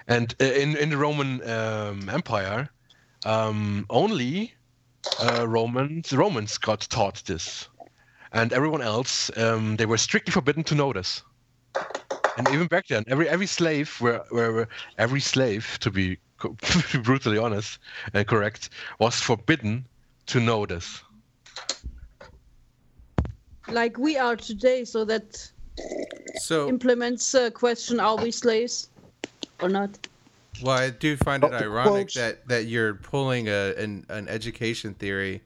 [0.08, 2.70] And uh, in in the Roman um, Empire,
[3.26, 4.54] um, only
[5.22, 7.70] uh, Romans Romans got taught this,
[8.34, 11.24] and everyone else um, they were strictly forbidden to know this.
[12.38, 16.18] And even back then, every every slave were, were every slave to be
[17.04, 17.80] brutally honest
[18.14, 19.86] and correct was forbidden
[20.28, 21.02] to notice?
[23.68, 25.52] Like we are today, so that
[26.36, 28.90] so implements a question: Are we slaves
[29.62, 30.08] or not?
[30.62, 35.42] Well, I do find it ironic that that you're pulling a an, an education theory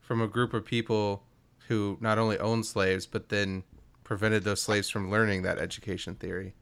[0.00, 1.22] from a group of people
[1.68, 3.62] who not only owned slaves but then
[4.04, 6.54] prevented those slaves from learning that education theory.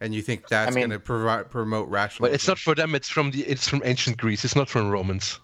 [0.00, 2.28] And you think that's I mean, going to provide promote rational?
[2.28, 2.94] But it's not for them.
[2.94, 3.42] It's from the.
[3.42, 4.46] It's from ancient Greece.
[4.46, 5.38] It's not from Romans.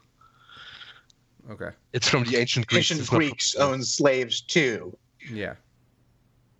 [1.51, 1.71] Okay.
[1.93, 2.91] It's from the ancient Greeks.
[2.91, 4.97] Ancient Greeks owned slaves too.
[5.31, 5.55] Yeah.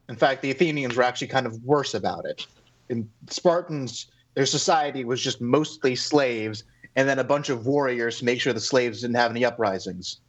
[0.09, 2.47] In fact, the Athenians were actually kind of worse about it.
[2.89, 6.63] In Spartans, their society was just mostly slaves,
[6.95, 10.21] and then a bunch of warriors to make sure the slaves didn't have any uprisings.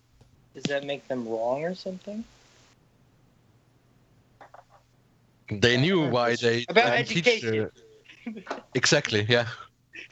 [0.56, 2.24] Does that make them wrong or something?
[5.50, 7.70] They knew why they about education.
[8.26, 9.26] Teach, uh, exactly.
[9.30, 9.48] Yeah.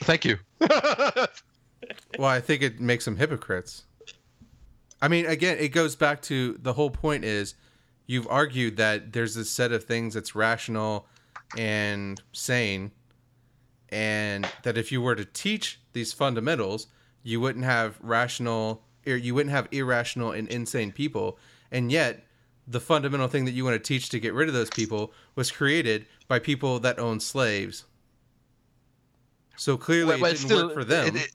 [0.02, 0.38] Thank you.
[0.60, 1.28] well,
[2.20, 3.86] I think it makes them hypocrites.
[5.02, 7.56] I mean, again, it goes back to the whole point is
[8.08, 11.08] you've argued that there's this set of things that's rational
[11.58, 12.92] and sane,
[13.90, 16.88] and that if you were to teach these fundamentals,
[17.24, 21.38] you wouldn't have rational or you wouldn't have irrational and insane people.
[21.72, 22.26] And yet,
[22.68, 25.52] the fundamental thing that you want to teach to get rid of those people was
[25.52, 27.86] created by people that own slaves.
[29.56, 31.08] So clearly, well, it didn't still, work for them.
[31.08, 31.32] It, it,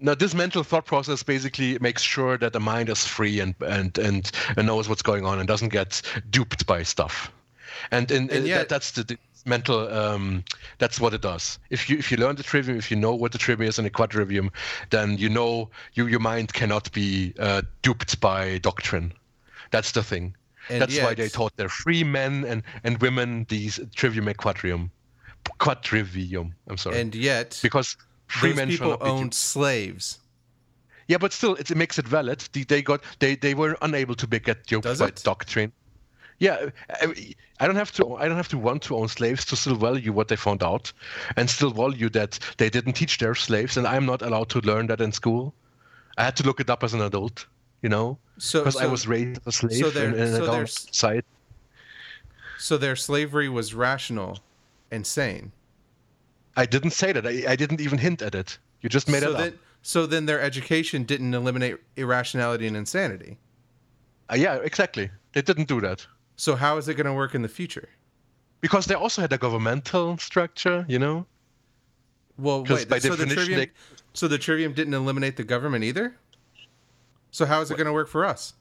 [0.00, 3.98] now this mental thought process basically makes sure that the mind is free and and
[3.98, 7.32] and, and knows what's going on and doesn't get duped by stuff
[7.90, 9.88] and and, and yet, that, that's the mental.
[9.92, 10.44] Um,
[10.78, 11.58] that's what it does.
[11.70, 13.86] If you if you learn the trivium, if you know what the trivium is and
[13.86, 14.50] the quadrivium,
[14.90, 19.12] then you know you, your mind cannot be uh, duped by doctrine.
[19.70, 20.34] That's the thing.
[20.68, 24.90] That's why they taught their free men and, and women these trivium and quadrium.
[25.60, 26.52] Quadrivium.
[26.68, 27.00] I'm sorry.
[27.00, 27.96] And yet, because
[28.42, 30.18] men people owned slaves.
[31.06, 32.40] Yeah, but still, it, makes it valid.
[32.52, 35.22] They, got they, they were unable to be, get Does by it?
[35.24, 35.72] doctrine.
[36.38, 36.68] Yeah,
[37.58, 38.14] I, don't have to.
[38.16, 40.92] I don't have to want to own slaves to still value what they found out,
[41.36, 44.86] and still value that they didn't teach their slaves, and I'm not allowed to learn
[44.88, 45.52] that in school.
[46.16, 47.46] I had to look it up as an adult,
[47.82, 50.38] you know, So, because I was raised as a slave so in, in so a
[50.38, 51.26] government there's- society.
[52.58, 54.38] so their slavery was rational
[54.92, 55.50] and sane.
[56.58, 57.24] I didn't say that.
[57.24, 58.58] I, I didn't even hint at it.
[58.82, 59.54] You just made so it up.
[59.82, 63.38] so then their education didn't eliminate irrationality and insanity.
[64.30, 65.10] Uh, yeah, exactly.
[65.32, 66.06] They didn't do that
[66.36, 67.88] So how is it going to work in the future?
[68.60, 71.26] because they also had a governmental structure, you know.
[72.36, 72.88] Well, wait.
[72.88, 73.70] by so the trivium, they-
[74.14, 76.16] so the trivium didn't eliminate the government either.
[77.30, 78.54] So how is it going to work for us?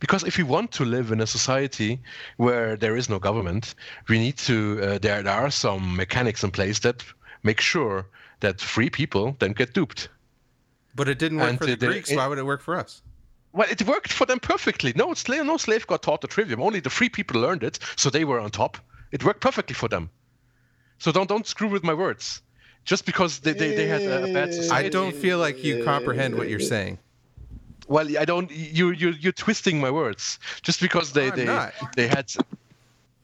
[0.00, 2.00] Because if we want to live in a society
[2.36, 3.74] where there is no government
[4.08, 7.04] we need to uh, there, there are some mechanics in place that
[7.42, 8.06] make sure
[8.40, 10.08] that free people don't get duped.
[10.94, 12.10] But it didn't work And for the the- Greeks.
[12.10, 13.02] it- Why would it work for us?
[13.52, 14.92] well it worked for them perfectly.
[14.94, 16.60] No slave no slave got taught the trivium.
[16.62, 18.76] Only the free people learned it so they were on top.
[19.10, 20.10] It worked perfectly for them.
[20.98, 22.42] So don't don't screw with my words.
[22.84, 25.84] Just because they, they, they had a, a bad society I don't feel like you
[25.84, 26.98] comprehend what you're saying.
[27.88, 28.50] Well, I don't.
[28.50, 30.38] You you you're twisting my words.
[30.62, 31.72] Just because they I'm they not.
[31.96, 32.32] they had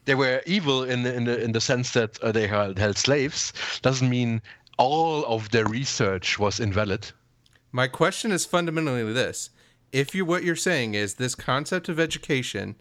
[0.07, 2.97] they were evil in the in the in the sense that uh, they held, held
[2.97, 3.53] slaves
[3.83, 4.41] doesn't mean
[4.79, 7.13] all of their research was invalid.
[7.73, 9.51] My question is fundamentally this:
[9.93, 12.77] If you what you're saying is this concept of education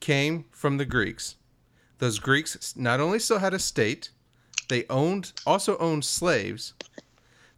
[0.00, 1.36] came from the Greeks,
[1.98, 4.10] those Greeks not only still had a state,
[4.68, 6.74] they owned also owned slaves.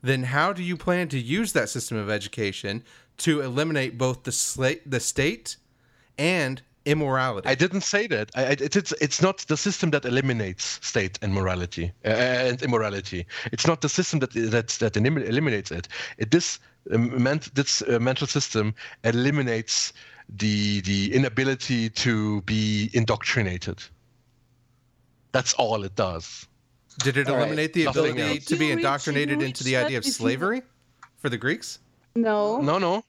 [0.02, 2.84] Then how do you plan to use that system of education
[3.18, 5.56] to eliminate both the sla- the state
[6.18, 7.48] and immorality?
[7.48, 8.30] I didn't say that.
[8.34, 12.62] I, I, it, it's it's not the system that eliminates state and morality uh, and
[12.62, 13.26] immorality.
[13.52, 15.88] It's not the system that that that eliminates it.
[16.18, 16.58] it this
[16.92, 19.92] um, ment- this uh, mental system eliminates
[20.28, 23.82] the the inability to be indoctrinated.
[25.32, 26.46] That's all it does.
[27.00, 27.42] Did it All right.
[27.42, 28.44] eliminate the Nothing ability else.
[28.46, 30.62] to be indoctrinated into the idea of that if you- slavery
[31.18, 31.78] for the Greeks?
[32.16, 32.60] No.
[32.62, 33.04] No, no.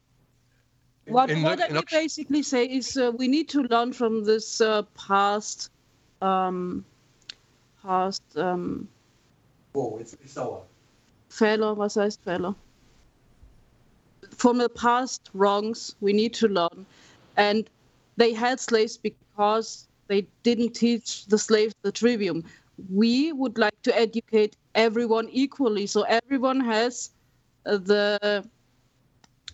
[1.08, 3.94] What, In what the- I in would basically say is uh, we need to learn
[3.94, 5.70] from this uh, past,
[6.22, 6.84] um,
[7.82, 8.88] past um,
[11.30, 12.56] Fehler, was heißt Fehler?
[14.32, 16.86] From the past wrongs, we need to learn.
[17.38, 17.70] And
[18.18, 22.44] they had slaves because they didn't teach the slaves the trivium.
[22.94, 27.12] We would like to educate everyone equally, so everyone has
[27.66, 28.44] uh, the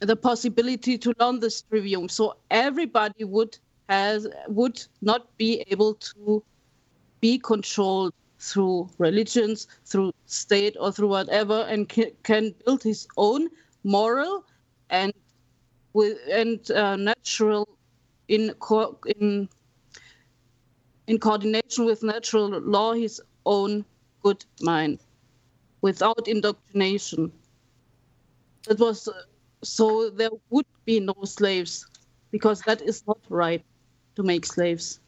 [0.01, 2.09] the possibility to learn this trivium.
[2.09, 3.57] So everybody would
[3.89, 6.43] has would not be able to
[7.22, 13.49] be controlled through religions, through state, or through whatever, and can, can build his own
[13.83, 14.45] moral
[14.89, 15.13] and
[15.93, 17.67] with and uh, natural
[18.27, 19.49] in co- in
[21.07, 23.85] in coordination with natural law his own
[24.22, 24.99] good mind
[25.81, 27.31] without indoctrination.
[28.67, 29.07] That was
[29.64, 31.85] so there would be no slaves
[32.32, 33.64] because that is not right
[34.16, 35.00] to make slaves.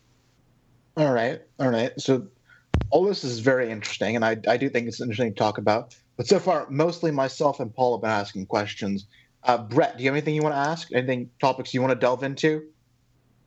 [0.97, 1.91] All right, all right.
[1.99, 2.27] So
[2.89, 5.95] all this is very interesting, and I, I do think it's interesting to talk about.
[6.17, 9.05] But so far, mostly myself and Paul have been asking questions.
[9.43, 10.91] Uh, Brett, do you have anything you want to ask?
[10.93, 12.63] Anything topics you want to delve into?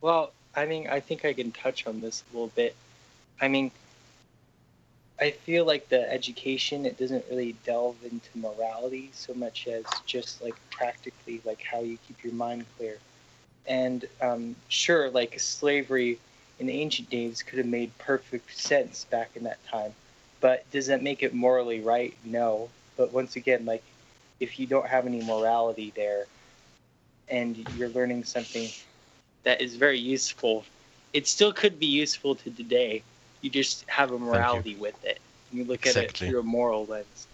[0.01, 2.77] Well, I mean, I think I can touch on this a little bit.
[3.41, 3.71] I mean,
[5.21, 10.43] I feel like the education it doesn't really delve into morality so much as just
[10.43, 12.99] like practically like how you keep your mind clear.
[13.67, 16.19] And um, sure, like slavery
[16.61, 19.95] in ancient days could have made perfect sense back in that time,
[20.41, 22.17] but does that make it morally right?
[22.25, 22.69] No.
[22.97, 23.85] But once again, like
[24.41, 26.27] if you don't have any morality there,
[27.31, 28.69] and you're learning something
[29.45, 30.65] that is very useful.
[31.13, 33.03] It still could be useful to today.
[33.41, 35.21] You just have a morality with it.
[35.53, 37.27] You look at it through a moral lens.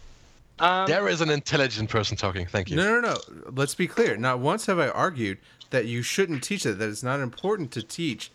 [0.58, 2.46] Um, There is an intelligent person talking.
[2.46, 2.76] Thank you.
[2.76, 3.16] No, no, no.
[3.50, 4.16] Let's be clear.
[4.16, 5.38] Not once have I argued
[5.70, 8.30] that you shouldn't teach it, that it's not important to teach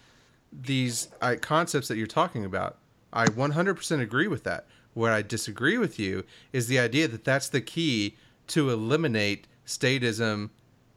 [0.51, 2.77] these uh, concepts that you're talking about.
[3.13, 4.65] I 100% agree with that.
[4.93, 8.17] Where I disagree with you is the idea that that's the key
[8.47, 10.49] to eliminate statism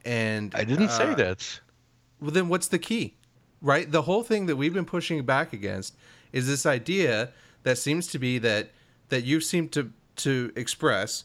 [0.04, 0.52] and.
[0.54, 1.60] I didn't say uh, that.
[2.20, 3.14] Well, then what's the key?
[3.60, 3.88] Right?
[3.90, 5.94] The whole thing that we've been pushing back against
[6.32, 7.30] is this idea
[7.62, 8.70] that seems to be that
[9.08, 11.24] that you seem to to express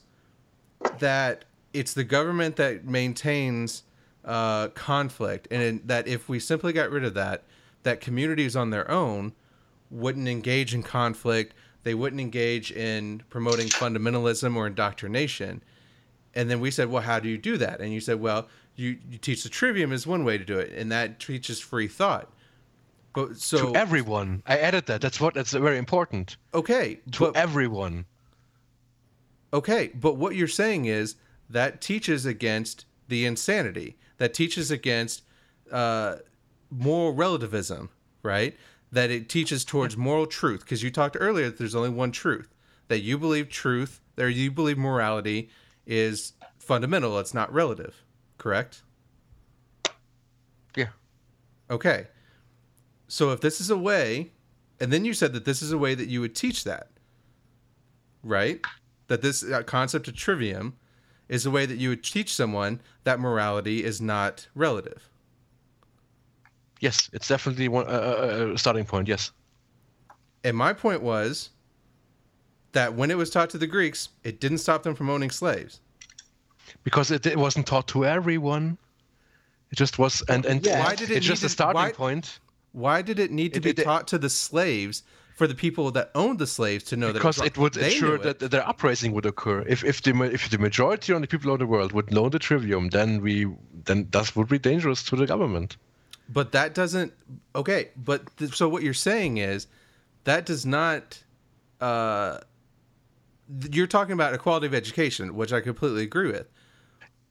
[1.00, 3.84] that it's the government that maintains
[4.26, 7.44] uh, conflict, and in, that if we simply got rid of that,
[7.84, 9.34] that communities on their own
[9.90, 11.54] wouldn't engage in conflict.
[11.84, 15.64] They wouldn't engage in promoting fundamentalism or indoctrination.
[16.36, 17.80] And then we said, well, how do you do that?
[17.80, 20.74] And you said, well, you, you teach the trivium is one way to do it,
[20.74, 22.30] and that teaches free thought.
[23.18, 25.02] But so to everyone, I added that.
[25.02, 26.38] That's what that's very important.
[26.54, 28.06] Okay, To but, everyone.
[29.52, 31.16] okay, but what you're saying is
[31.50, 33.98] that teaches against the insanity.
[34.20, 35.24] That teaches against
[35.72, 36.18] uh,
[36.70, 37.90] moral relativism,
[38.22, 38.56] right?
[38.92, 40.60] That it teaches towards moral truth.
[40.60, 42.54] Because you talked earlier that there's only one truth.
[42.88, 45.50] That you believe truth, or you believe morality
[45.88, 47.18] is fundamental.
[47.18, 47.96] It's not relative.
[48.38, 48.84] Correct?
[50.76, 50.90] Yeah.
[51.72, 52.06] Okay.
[53.08, 54.32] So if this is a way,
[54.80, 56.90] and then you said that this is a way that you would teach that,
[58.24, 58.60] right?
[59.08, 60.76] That this uh, concept of trivium
[61.30, 65.10] is a way that you would teach someone that morality is not relative.
[66.80, 67.90] Yes, it's definitely one uh,
[68.54, 69.08] uh, starting point.
[69.08, 69.32] Yes.
[70.44, 71.50] And my point was
[72.74, 75.82] that when it was taught to the Greeks, it didn't stop them from owning slaves.
[76.84, 78.78] because it, it wasn't taught to everyone.
[79.72, 80.84] It just was, and and Yeah.
[80.86, 82.40] Why did it it's just a starting why- point
[82.72, 85.04] Why did it need to It- be it- taught to the slaves
[85.36, 87.94] for the people that owned the slaves to know because that because it would they
[87.94, 88.40] ensure it.
[88.40, 89.62] that their uprising would occur.
[89.68, 92.40] If if the if the majority of the people of the world would know the
[92.40, 93.48] trivium, then we
[93.86, 95.78] then that would be dangerous to the government.
[96.30, 97.14] But that doesn't.
[97.56, 99.68] Okay, but th- so what you're saying is
[100.26, 101.24] that does not.
[101.80, 102.40] Uh,
[103.72, 106.48] you're talking about equality of education, which I completely agree with.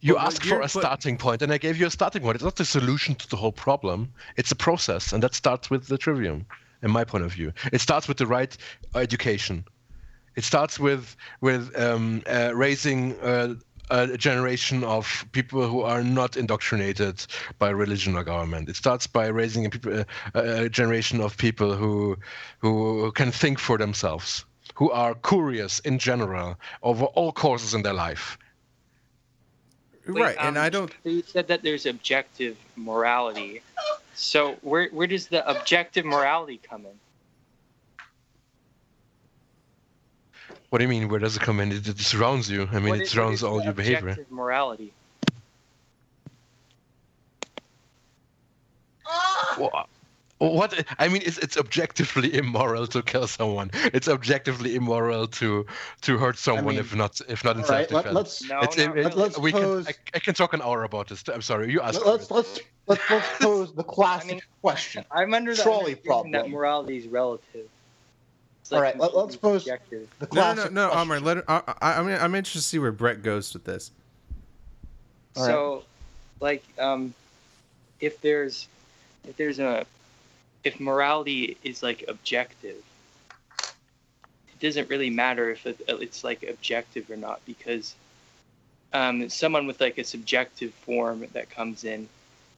[0.07, 2.37] You asked for a starting point, and I gave you a starting point.
[2.37, 4.13] It's not the solution to the whole problem.
[4.37, 6.47] It's a process, and that starts with the trivium,
[6.81, 7.53] in my point of view.
[7.73, 8.57] It starts with the right
[8.95, 9.65] education.
[10.37, 13.55] It starts with with um, uh, raising uh,
[13.91, 17.27] a generation of people who are not indoctrinated
[17.59, 18.69] by religion or government.
[18.69, 20.05] It starts by raising a, people,
[20.35, 22.17] a, a generation of people who
[22.61, 24.45] who can think for themselves,
[24.77, 26.55] who are curious in general
[26.85, 28.39] over all courses in their life.
[30.07, 30.93] Wait, right, and um, I don't.
[31.05, 33.61] You said that there's objective morality.
[34.15, 38.05] So where where does the objective morality come in?
[40.71, 41.09] What do you mean?
[41.09, 41.73] Where does it come in?
[41.73, 42.69] It, it surrounds you.
[42.73, 44.11] I mean, What it is- surrounds is all the your behavior.
[44.11, 44.93] Objective morality.
[49.59, 49.87] Wha-
[50.39, 50.85] What?
[50.99, 53.71] I mean, it's, it's objectively immoral to kill someone.
[53.95, 55.65] It's objectively immoral to
[56.03, 58.05] to hurt someone mean, if not if not in All right, self-defense.
[58.05, 59.11] let, let's No, It's- not it- really.
[59.15, 59.95] let's we pose- can.
[60.13, 61.25] I, I can talk an hour about this.
[61.33, 61.73] I'm sorry.
[61.73, 62.05] You asked.
[62.05, 65.05] let's let's let's let's pose the classic mean- question.
[65.11, 67.67] I'm under the Trolley problem that morality is relative.
[68.61, 70.09] It's All right, let- let's completely pose- objective.
[70.19, 70.99] The No, no, no, no, question.
[71.13, 71.21] Amr.
[71.21, 71.45] Let.
[71.49, 73.91] I, I, I mean, I'm interested to see where Brett goes with this.
[75.37, 75.51] All right.
[75.51, 75.85] So,
[76.41, 77.15] like, um,
[78.01, 78.69] if there's
[79.27, 79.87] if there's a
[80.67, 82.83] if morality is like objective,
[84.49, 87.95] it doesn't really matter if it, it's like objective or not because
[88.93, 92.09] um, someone with like a subjective form that comes in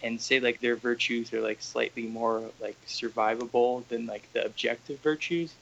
[0.02, 4.98] and say like their virtues are like slightly more like survivable than like the objective
[5.00, 5.52] virtues,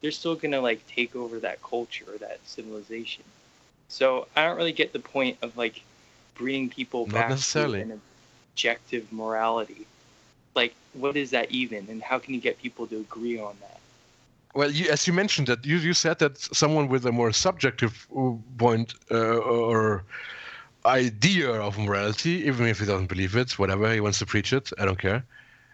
[0.00, 3.22] they're still gonna like take over that culture or that civilization.
[3.86, 5.82] So I don't really get the point of like
[6.34, 8.00] bringing people Not back to an
[8.50, 9.86] objective morality.
[10.54, 13.80] Like, what is that even, and how can you get people to agree on that?
[14.54, 18.06] Well, you, as you mentioned that you, you said that someone with a more subjective
[18.14, 20.04] uh, point uh, or
[20.84, 24.70] idea of morality, even if he doesn't believe it, whatever he wants to preach it,
[24.78, 25.24] I don't care,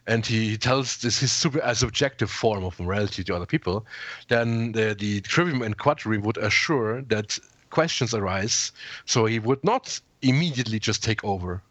[0.06, 3.84] and he tells this his super a subjective form of morality to other people,
[4.28, 7.38] then the, the trivium and quadrivium would assure that
[7.70, 8.72] questions arise,
[9.06, 11.62] so he would not immediately just take over.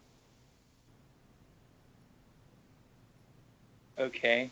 [4.00, 4.50] Okay.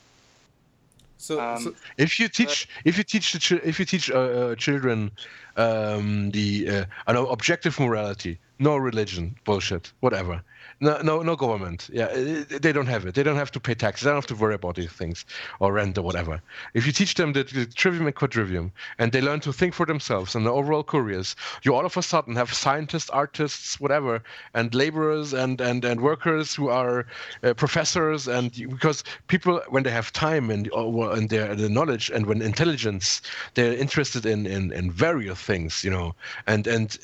[1.19, 4.19] So, Um, so If you teach, if you teach the chil- if you teach uh,
[4.19, 5.11] uh, children
[5.57, 10.43] um, the uh, I know objective morality, no religion, bullshit, whatever,
[10.81, 13.15] no no no government, yeah, uh, they don't have it.
[13.15, 14.05] They don't have to pay taxes.
[14.05, 15.25] They don't have to worry about these things
[15.59, 16.43] or rent or whatever.
[16.75, 19.87] If you teach them the, the trivium and quadrivium, and they learn to think for
[19.87, 24.23] themselves and are overall curious, you all of a sudden have scientists, artists, whatever,
[24.55, 27.07] and laborers and and and workers who are
[27.43, 31.71] uh, professors, and because people when they have time and uh, well, and their the
[31.71, 33.23] knowledge and when intelligence,
[33.55, 36.15] they're interested in in in various things, you know,
[36.47, 36.99] and and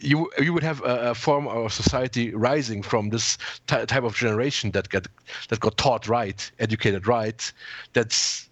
[0.00, 4.14] you you would have a, a form of society rising from this ty type of
[4.14, 5.06] generation that got
[5.48, 7.52] that got taught right, educated right.
[7.92, 8.48] That's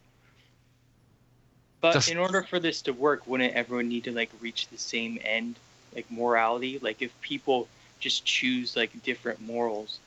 [1.80, 4.78] But Just- in order for this to work, wouldn't everyone need to like reach the
[4.78, 5.56] same end,
[5.94, 6.78] like morality?
[6.80, 7.68] Like if people
[8.00, 9.98] just choose like different morals,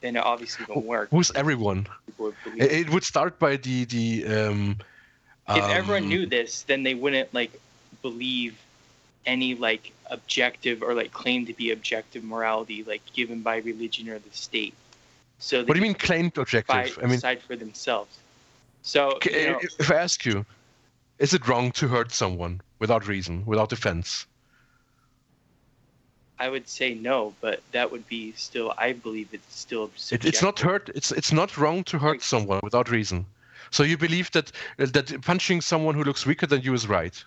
[0.00, 1.10] then it obviously won't work.
[1.10, 1.86] Who's everyone?
[2.18, 4.24] Would It, it would start by the the.
[4.26, 4.78] Um,
[5.48, 7.52] if everyone um, knew this, then they wouldn't like
[8.02, 8.56] believe
[9.26, 14.18] any like objective or like claim to be objective morality like given by religion or
[14.18, 14.74] the state.
[15.38, 16.98] So What do you mean claimed objective?
[16.98, 18.16] I mean, decide for themselves.
[18.82, 20.46] So okay, you know, if I ask you,
[21.18, 24.26] is it wrong to hurt someone without reason, without defense?
[26.38, 28.74] I would say no, but that would be still.
[28.76, 30.90] I believe it's still It, it's not hurt.
[30.94, 33.26] It's it's not wrong to hurt someone without reason.
[33.70, 37.24] So you believe that that punching someone who looks weaker than you is right?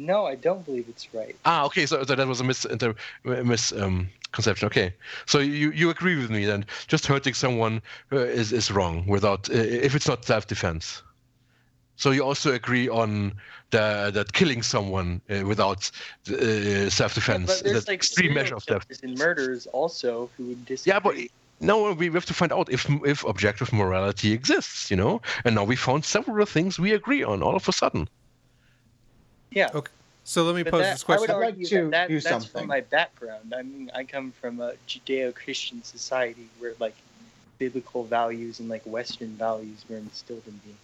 [0.00, 1.36] No, I don't believe it's right.
[1.44, 1.84] Ah, okay.
[1.84, 4.66] So that that was a mis inter, mis um, conception.
[4.66, 4.94] Okay.
[5.26, 6.64] So you you agree with me then?
[6.86, 9.54] Just hurting someone uh, is is wrong without uh,
[9.86, 11.02] if it's not self defense.
[11.96, 13.34] So you also agree on
[13.70, 15.90] the that killing someone uh, without
[16.30, 18.88] uh, self defense but is an like extreme measure of death.
[18.88, 20.92] killers and murders also who would disagree.
[20.94, 21.14] Yeah, but
[21.60, 25.20] no, we have to find out if if objective morality exists, you know.
[25.44, 28.08] And now we found several things we agree on all of a sudden.
[29.50, 29.70] Yeah.
[29.74, 29.92] Okay.
[30.24, 31.30] So let me But pose that, this question.
[31.30, 32.60] I'd like argue to that, that do that's something.
[32.60, 33.52] from my background.
[33.56, 36.94] I mean, I come from a Judeo-Christian society where like
[37.58, 40.74] biblical values and like Western values were instilled in me.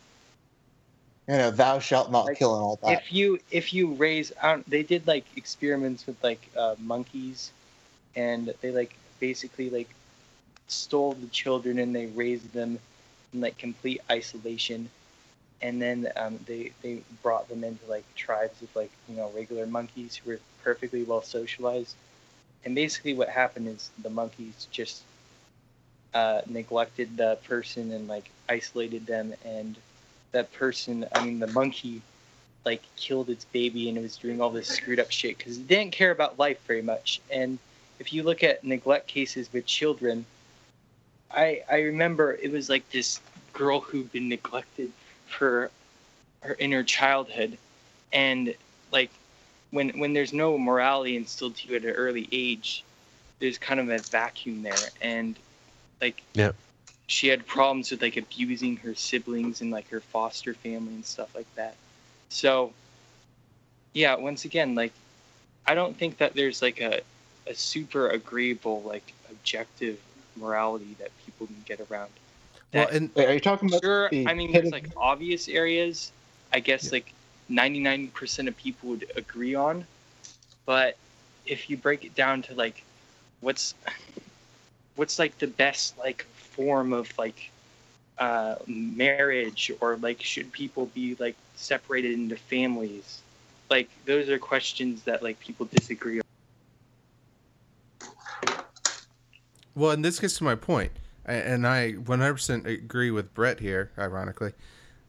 [1.28, 2.92] You know, thou shalt not Like, kill and all that.
[2.92, 7.50] if you if you raise I they did like experiments with like uh, monkeys
[8.14, 9.88] and they like basically like
[10.68, 12.78] stole the children and they raised them
[13.32, 14.88] in like complete isolation
[15.62, 19.66] and then um, they they brought them into like tribes of like you know regular
[19.66, 21.94] monkeys who were perfectly well socialized.
[22.64, 25.02] And basically what happened is the monkeys just
[26.14, 29.34] uh, neglected the person and like isolated them.
[29.44, 29.76] And
[30.32, 32.02] that person i mean the monkey
[32.64, 35.68] like killed its baby and it was doing all this screwed up shit because it
[35.68, 37.20] didn't care about life very much.
[37.30, 37.58] And
[37.98, 40.26] if you look at neglect cases with children
[41.30, 43.20] i i remember it was like this
[43.52, 44.92] girl who'd been neglected
[45.26, 45.70] for
[46.40, 47.58] her inner childhood.
[48.12, 48.54] And
[48.92, 49.10] like
[49.70, 52.84] when when there's no morality instilled to you at an early age
[53.38, 54.74] there's kind of a vacuum there.
[55.02, 55.36] And
[56.00, 56.52] like Yeah.
[57.06, 61.34] she had problems with like abusing her siblings and like her foster family and stuff
[61.34, 61.74] like that.
[62.30, 62.72] So
[63.96, 64.92] yeah once again like
[65.66, 67.00] i don't think that there's like a,
[67.46, 69.98] a super agreeable like objective
[70.36, 72.10] morality that people can get around
[72.76, 75.48] Well, and Wait, are you talking about sure the i mean hidden- there's like obvious
[75.48, 76.12] areas
[76.52, 77.12] i guess like
[77.50, 79.86] 99% of people would agree on
[80.64, 80.96] but
[81.46, 82.82] if you break it down to like
[83.40, 83.74] what's
[84.96, 87.50] what's like the best like form of like
[88.18, 93.20] uh marriage or like should people be like separated into families?
[93.68, 96.22] Like those are questions that like people disagree on.
[99.74, 103.90] Well, and this gets to my point, A- and I 100% agree with Brett here.
[103.98, 104.52] Ironically,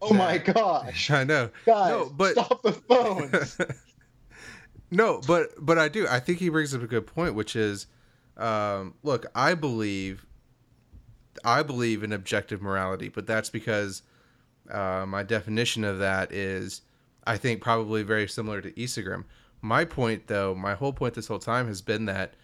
[0.01, 1.49] oh my gosh, I know.
[1.65, 3.57] guys, No, but- stop the phones.
[4.91, 6.07] no, but but I do.
[6.07, 7.87] I think he brings up a good point, which is,
[8.37, 10.25] um, look, I believe,
[11.43, 14.01] I believe in objective morality, but that's because
[14.71, 16.81] uh, my definition of that is,
[17.25, 19.23] I think, probably very similar to Isegrim.
[19.61, 22.35] My point, though, my whole point this whole time has been that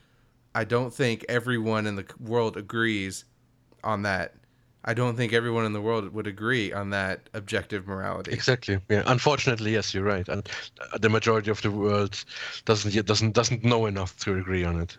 [0.56, 3.26] I don't think everyone in the world agrees
[3.84, 4.36] on that.
[4.86, 8.32] I don't think everyone in the world would agree on that objective morality.
[8.32, 8.80] Exactly.
[8.90, 9.04] Yeah.
[9.06, 10.48] Unfortunately, yes, you're right, and
[10.82, 12.24] uh, the majority of the world
[12.66, 14.98] doesn't doesn't doesn't know enough to agree on it.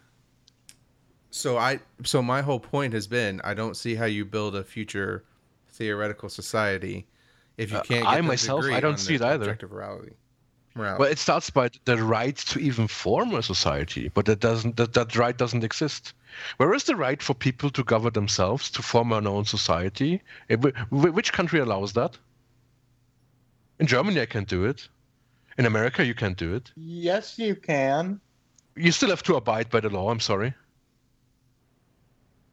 [1.31, 4.65] So I so my whole point has been I don't see how you build a
[4.65, 5.25] future
[5.69, 7.07] theoretical society
[7.57, 8.05] if you Uh, can't.
[8.05, 9.45] Get I myself, I don't see it either.
[9.45, 10.17] Objective morality.
[10.77, 11.01] Morality.
[11.01, 14.93] Well, it starts by the right to even form a society, but that doesn't that,
[14.95, 16.15] that right doesn't exist.
[16.57, 20.21] Where is the right for people to govern themselves, to form an own society?
[20.51, 22.19] Wh- wh- Which country allows that?
[23.79, 24.89] In Germany, I can do it.
[25.59, 26.73] In America, you can't do it.
[26.77, 28.21] yes, you can.
[28.77, 30.11] You still have to abide by the law.
[30.11, 30.53] I'm sorry.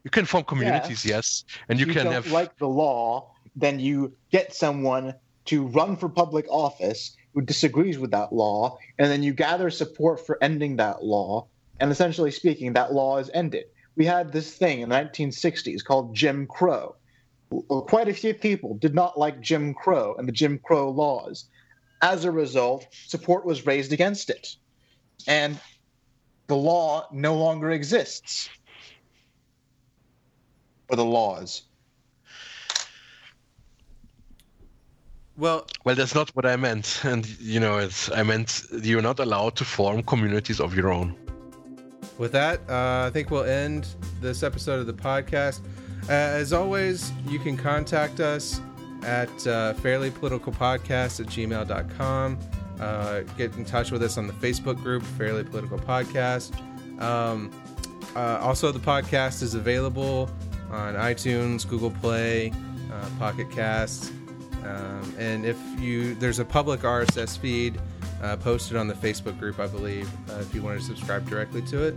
[0.03, 2.31] You can form communities, yes, and you If can don't have.
[2.31, 8.11] like the law, then you get someone to run for public office who disagrees with
[8.11, 11.47] that law, and then you gather support for ending that law.
[11.79, 13.65] And essentially speaking, that law is ended.
[13.95, 16.95] We had this thing in the 1960s called Jim Crow.
[17.67, 21.45] Quite a few people did not like Jim Crow and the Jim Crow laws.
[22.01, 24.55] As a result, support was raised against it.
[25.27, 25.59] And
[26.47, 28.49] the law no longer exists.
[30.89, 31.63] Or the laws.
[35.41, 37.01] Well, well, that's not what I meant.
[37.11, 41.15] And you know, it's I meant you're not allowed to form communities of your own.
[42.19, 43.87] With that, uh, I think we'll end
[44.21, 45.61] this episode of the podcast.
[46.07, 48.61] Uh, as always, you can contact us
[49.01, 52.39] at uh, fairlypoliticalpodcast at gmail.com.
[52.79, 56.51] Uh, get in touch with us on the Facebook group, Fairly Political Podcast.
[57.01, 57.49] Um,
[58.15, 60.29] uh, also, the podcast is available
[60.69, 62.53] on iTunes, Google Play,
[62.93, 64.11] uh, Pocket Casts.
[64.65, 67.79] Um, and if you, there's a public RSS feed
[68.21, 71.61] uh, posted on the Facebook group, I believe, uh, if you want to subscribe directly
[71.63, 71.95] to it.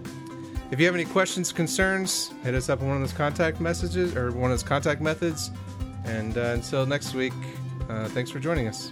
[0.70, 4.17] If you have any questions, concerns, hit us up on one of those contact messages
[4.17, 5.51] or one of those contact methods.
[6.05, 7.34] And uh, until next week,
[7.89, 8.91] uh, thanks for joining us.